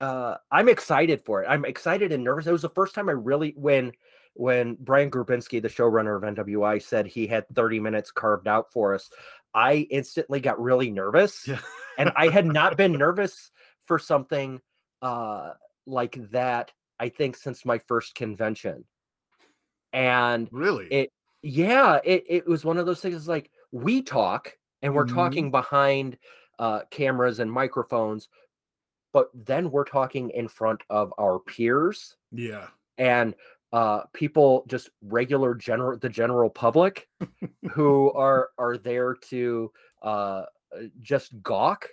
uh 0.00 0.36
i'm 0.50 0.68
excited 0.68 1.20
for 1.24 1.42
it 1.42 1.46
i'm 1.48 1.64
excited 1.64 2.12
and 2.12 2.22
nervous 2.22 2.46
it 2.46 2.52
was 2.52 2.62
the 2.62 2.68
first 2.68 2.94
time 2.94 3.08
i 3.08 3.12
really 3.12 3.54
when 3.56 3.92
when 4.34 4.76
brian 4.80 5.10
grubinski 5.10 5.60
the 5.62 5.68
showrunner 5.68 6.16
of 6.16 6.22
nwi 6.36 6.82
said 6.82 7.06
he 7.06 7.26
had 7.26 7.48
30 7.54 7.80
minutes 7.80 8.10
carved 8.10 8.46
out 8.46 8.70
for 8.72 8.94
us 8.94 9.10
i 9.54 9.86
instantly 9.90 10.38
got 10.40 10.60
really 10.60 10.90
nervous 10.90 11.48
Yeah. 11.48 11.58
and 11.98 12.12
I 12.14 12.28
had 12.28 12.44
not 12.44 12.76
been 12.76 12.92
nervous 12.98 13.50
for 13.86 13.98
something 13.98 14.60
uh 15.00 15.52
like 15.86 16.18
that 16.30 16.72
I 16.98 17.08
think 17.10 17.36
since 17.36 17.64
my 17.64 17.78
first 17.78 18.14
convention. 18.14 18.84
And 19.92 20.48
really. 20.52 20.86
it 20.90 21.12
yeah, 21.42 22.00
it 22.04 22.24
it 22.28 22.46
was 22.46 22.64
one 22.64 22.78
of 22.78 22.86
those 22.86 23.00
things 23.00 23.28
like 23.28 23.50
we 23.72 24.02
talk 24.02 24.56
and 24.82 24.94
we're 24.94 25.06
Mhm. 25.06 25.14
talking 25.14 25.50
behind 25.50 26.18
uh 26.58 26.82
cameras 26.90 27.38
and 27.38 27.50
microphones 27.50 28.28
but 29.16 29.30
then 29.46 29.70
we're 29.70 29.82
talking 29.82 30.28
in 30.28 30.46
front 30.46 30.82
of 30.90 31.10
our 31.16 31.38
peers 31.38 32.16
yeah. 32.32 32.66
and 32.98 33.34
uh 33.72 34.02
people 34.12 34.62
just 34.68 34.90
regular 35.00 35.54
general 35.54 35.96
the 35.98 36.08
general 36.10 36.50
public 36.50 37.08
who 37.70 38.12
are 38.14 38.50
are 38.58 38.76
there 38.76 39.14
to 39.14 39.72
uh 40.02 40.42
just 41.00 41.32
gawk 41.42 41.88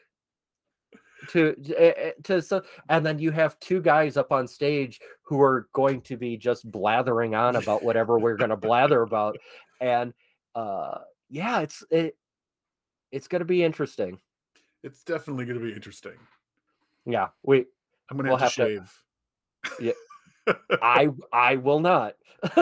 to 1.30 1.56
eh, 1.78 1.94
eh, 1.96 2.12
to 2.26 2.42
so 2.42 2.62
and 2.90 3.06
then 3.06 3.18
you 3.18 3.32
have 3.32 3.58
two 3.62 3.82
guys 3.82 4.18
up 4.18 4.34
on 4.34 4.46
stage 4.46 5.00
who 5.22 5.42
are 5.42 5.70
going 5.72 6.02
to 6.02 6.18
be 6.18 6.36
just 6.36 6.70
blathering 6.70 7.36
on 7.36 7.56
about 7.56 7.86
whatever 7.86 8.20
we're 8.20 8.36
going 8.36 8.50
to 8.50 8.58
blather 8.58 9.02
about 9.02 9.38
and 9.80 10.14
uh 10.56 10.98
yeah 11.30 11.62
it's 11.62 11.86
it 11.90 12.18
it's 13.14 13.30
going 13.30 13.40
to 13.40 13.46
be 13.46 13.64
interesting 13.64 14.20
It's 14.84 15.02
definitely 15.06 15.46
going 15.46 15.60
to 15.60 15.66
be 15.66 15.72
interesting. 15.72 16.20
Yeah 17.06 17.28
we 17.44 17.66
I'm 18.10 18.18
going 18.18 18.28
We'll 18.30 18.38
have 18.38 18.54
to 18.56 18.62
have 18.62 18.92
to- 19.78 19.84
shave. 19.86 19.94
i 20.82 21.10
i 21.32 21.56
will 21.56 21.80
not 21.80 22.16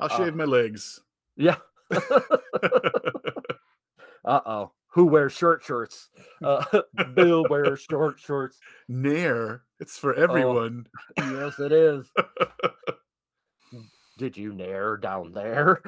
I'll 0.00 0.08
Uh, 0.10 0.16
shave 0.16 0.34
my 0.34 0.44
legs. 0.44 1.00
yeah 1.36 1.56
uh-oh 4.24 4.72
who 4.88 5.04
wears 5.06 5.32
short 5.32 5.62
shorts 5.62 6.08
uh 6.42 6.64
bill 7.14 7.44
wears 7.48 7.80
short 7.88 8.18
shorts 8.18 8.58
Nair. 8.88 9.62
It's 9.80 9.96
for 9.98 10.14
Oh. 10.18 10.22
everyone. 10.22 10.86
yes 11.16 11.58
it 11.58 11.72
is 11.72 12.10
did 14.16 14.36
you 14.36 14.52
nair 14.52 14.96
down 14.96 15.32
there 15.32 15.80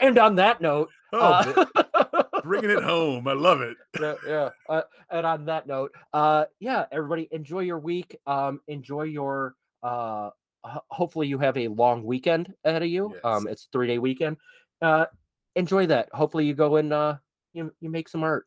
and 0.00 0.18
on 0.18 0.36
that 0.36 0.60
note 0.60 0.90
oh, 1.12 1.18
uh, 1.18 2.22
bringing 2.46 2.70
it 2.70 2.82
home. 2.82 3.26
I 3.28 3.32
love 3.32 3.60
it. 3.60 3.76
yeah, 4.00 4.14
yeah. 4.26 4.50
Uh, 4.68 4.82
and 5.10 5.26
on 5.26 5.44
that 5.46 5.66
note, 5.66 5.92
uh, 6.12 6.44
yeah, 6.60 6.86
everybody 6.92 7.28
enjoy 7.30 7.60
your 7.60 7.78
week. 7.78 8.16
Um, 8.26 8.60
enjoy 8.68 9.02
your. 9.02 9.54
Uh, 9.82 10.30
ho- 10.64 10.84
hopefully, 10.90 11.26
you 11.28 11.38
have 11.38 11.56
a 11.56 11.68
long 11.68 12.02
weekend 12.04 12.52
ahead 12.64 12.82
of 12.82 12.88
you. 12.88 13.14
Um, 13.24 13.44
Yes. 13.46 13.52
it's 13.52 13.68
three 13.72 13.86
day 13.86 13.98
weekend. 13.98 14.36
Uh, 14.80 15.06
enjoy 15.54 15.86
that. 15.86 16.08
Hopefully, 16.12 16.46
you 16.46 16.54
go 16.54 16.76
and 16.76 16.92
uh, 16.92 17.16
you 17.52 17.72
you 17.80 17.90
make 17.90 18.08
some 18.08 18.22
art. 18.22 18.46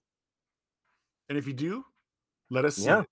And 1.29 1.37
if 1.37 1.45
you 1.47 1.53
do, 1.53 1.83
let 2.49 2.65
us 2.65 2.75
see 2.75 2.85
Yeah. 2.85 3.03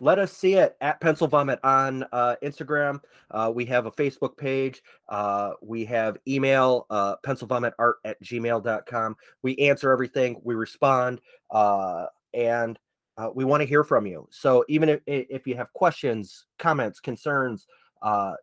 Let 0.00 0.18
us 0.18 0.32
see 0.32 0.54
it 0.54 0.76
at 0.80 1.00
Pencil 1.00 1.26
Vomit 1.26 1.58
on 1.64 2.04
uh, 2.12 2.36
Instagram. 2.42 3.00
Uh, 3.30 3.50
we 3.54 3.64
have 3.66 3.86
a 3.86 3.90
Facebook 3.90 4.36
page. 4.36 4.82
Uh, 5.08 5.52
we 5.60 5.84
have 5.86 6.16
email, 6.26 6.86
uh, 6.90 7.16
pencilvomitart 7.26 7.94
at 8.04 8.22
gmail.com. 8.22 9.16
We 9.42 9.56
answer 9.56 9.90
everything, 9.90 10.40
we 10.44 10.54
respond, 10.54 11.20
uh, 11.50 12.06
and 12.32 12.78
uh, 13.16 13.30
we 13.34 13.44
want 13.44 13.60
to 13.62 13.66
hear 13.66 13.82
from 13.82 14.06
you. 14.06 14.28
So 14.30 14.64
even 14.68 14.88
if, 14.88 15.00
if 15.06 15.46
you 15.46 15.56
have 15.56 15.72
questions, 15.72 16.46
comments, 16.58 17.00
concerns, 17.00 17.66
uh, 18.00 18.34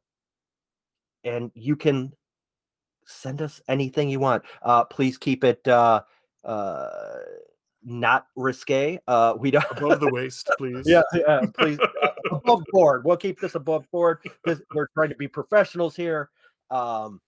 and 1.24 1.52
you 1.56 1.78
can 1.78 2.12
send 3.06 3.42
us 3.42 3.62
anything 3.70 4.10
you 4.10 4.20
want, 4.20 4.44
please 4.90 5.18
keep 5.18 5.46
it 5.46 5.64
not 7.86 8.28
risque. 8.36 9.00
Uh, 9.08 9.36
we 9.38 9.52
don't. 9.52 9.66
Above 9.72 10.00
the 10.00 10.10
waist, 10.12 10.50
please. 10.58 10.84
Yeah, 10.86 11.04
yeah, 11.14 11.42
please 11.58 11.78
above 12.32 12.64
board. 12.72 13.06
We'll 13.06 13.18
keep 13.18 13.40
this 13.40 13.56
above 13.56 13.90
board. 13.92 14.20
This, 14.44 14.62
we're 14.74 14.88
trying 14.94 15.10
to 15.10 15.16
be 15.16 15.28
professionals 15.28 15.96
here. 15.96 16.30
Um, 16.72 17.22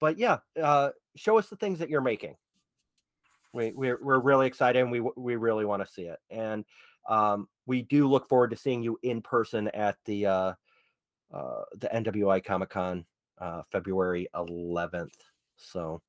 but 0.00 0.18
yeah, 0.18 0.38
uh, 0.62 0.90
show 1.16 1.38
us 1.38 1.48
the 1.48 1.56
things 1.56 1.80
that 1.80 1.90
you're 1.90 2.00
making. 2.00 2.36
We 3.52 3.72
we're, 3.72 3.98
we're 4.00 4.20
really 4.20 4.46
excited 4.46 4.80
and 4.80 4.90
we 4.90 5.00
we 5.16 5.36
really 5.36 5.64
want 5.64 5.84
to 5.84 5.92
see 5.92 6.02
it. 6.04 6.18
And 6.30 6.64
um, 7.08 7.48
we 7.66 7.82
do 7.82 8.06
look 8.08 8.28
forward 8.28 8.50
to 8.50 8.56
seeing 8.56 8.82
you 8.82 8.98
in 9.02 9.22
person 9.22 9.68
at 9.68 9.96
the 10.04 10.26
uh, 10.26 10.52
uh, 11.32 11.62
the 11.74 11.88
NWI 11.88 12.44
Comic 12.44 12.70
Con 12.70 13.04
uh, 13.38 13.62
February 13.72 14.28
11th. 14.34 15.10
So 15.56 16.00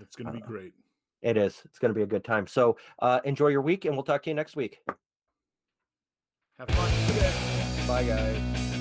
It's 0.00 0.16
going 0.16 0.26
to 0.26 0.32
be 0.32 0.42
Uh, 0.42 0.46
great. 0.46 0.72
It 1.22 1.36
is. 1.36 1.62
It's 1.64 1.78
going 1.78 1.90
to 1.90 1.94
be 1.94 2.02
a 2.02 2.06
good 2.06 2.24
time. 2.24 2.46
So 2.46 2.76
uh, 3.00 3.20
enjoy 3.24 3.48
your 3.48 3.62
week, 3.62 3.84
and 3.84 3.94
we'll 3.94 4.02
talk 4.04 4.22
to 4.24 4.30
you 4.30 4.34
next 4.34 4.56
week. 4.56 4.80
Have 6.58 6.68
fun. 6.68 7.86
Bye, 7.86 8.04
guys. 8.04 8.71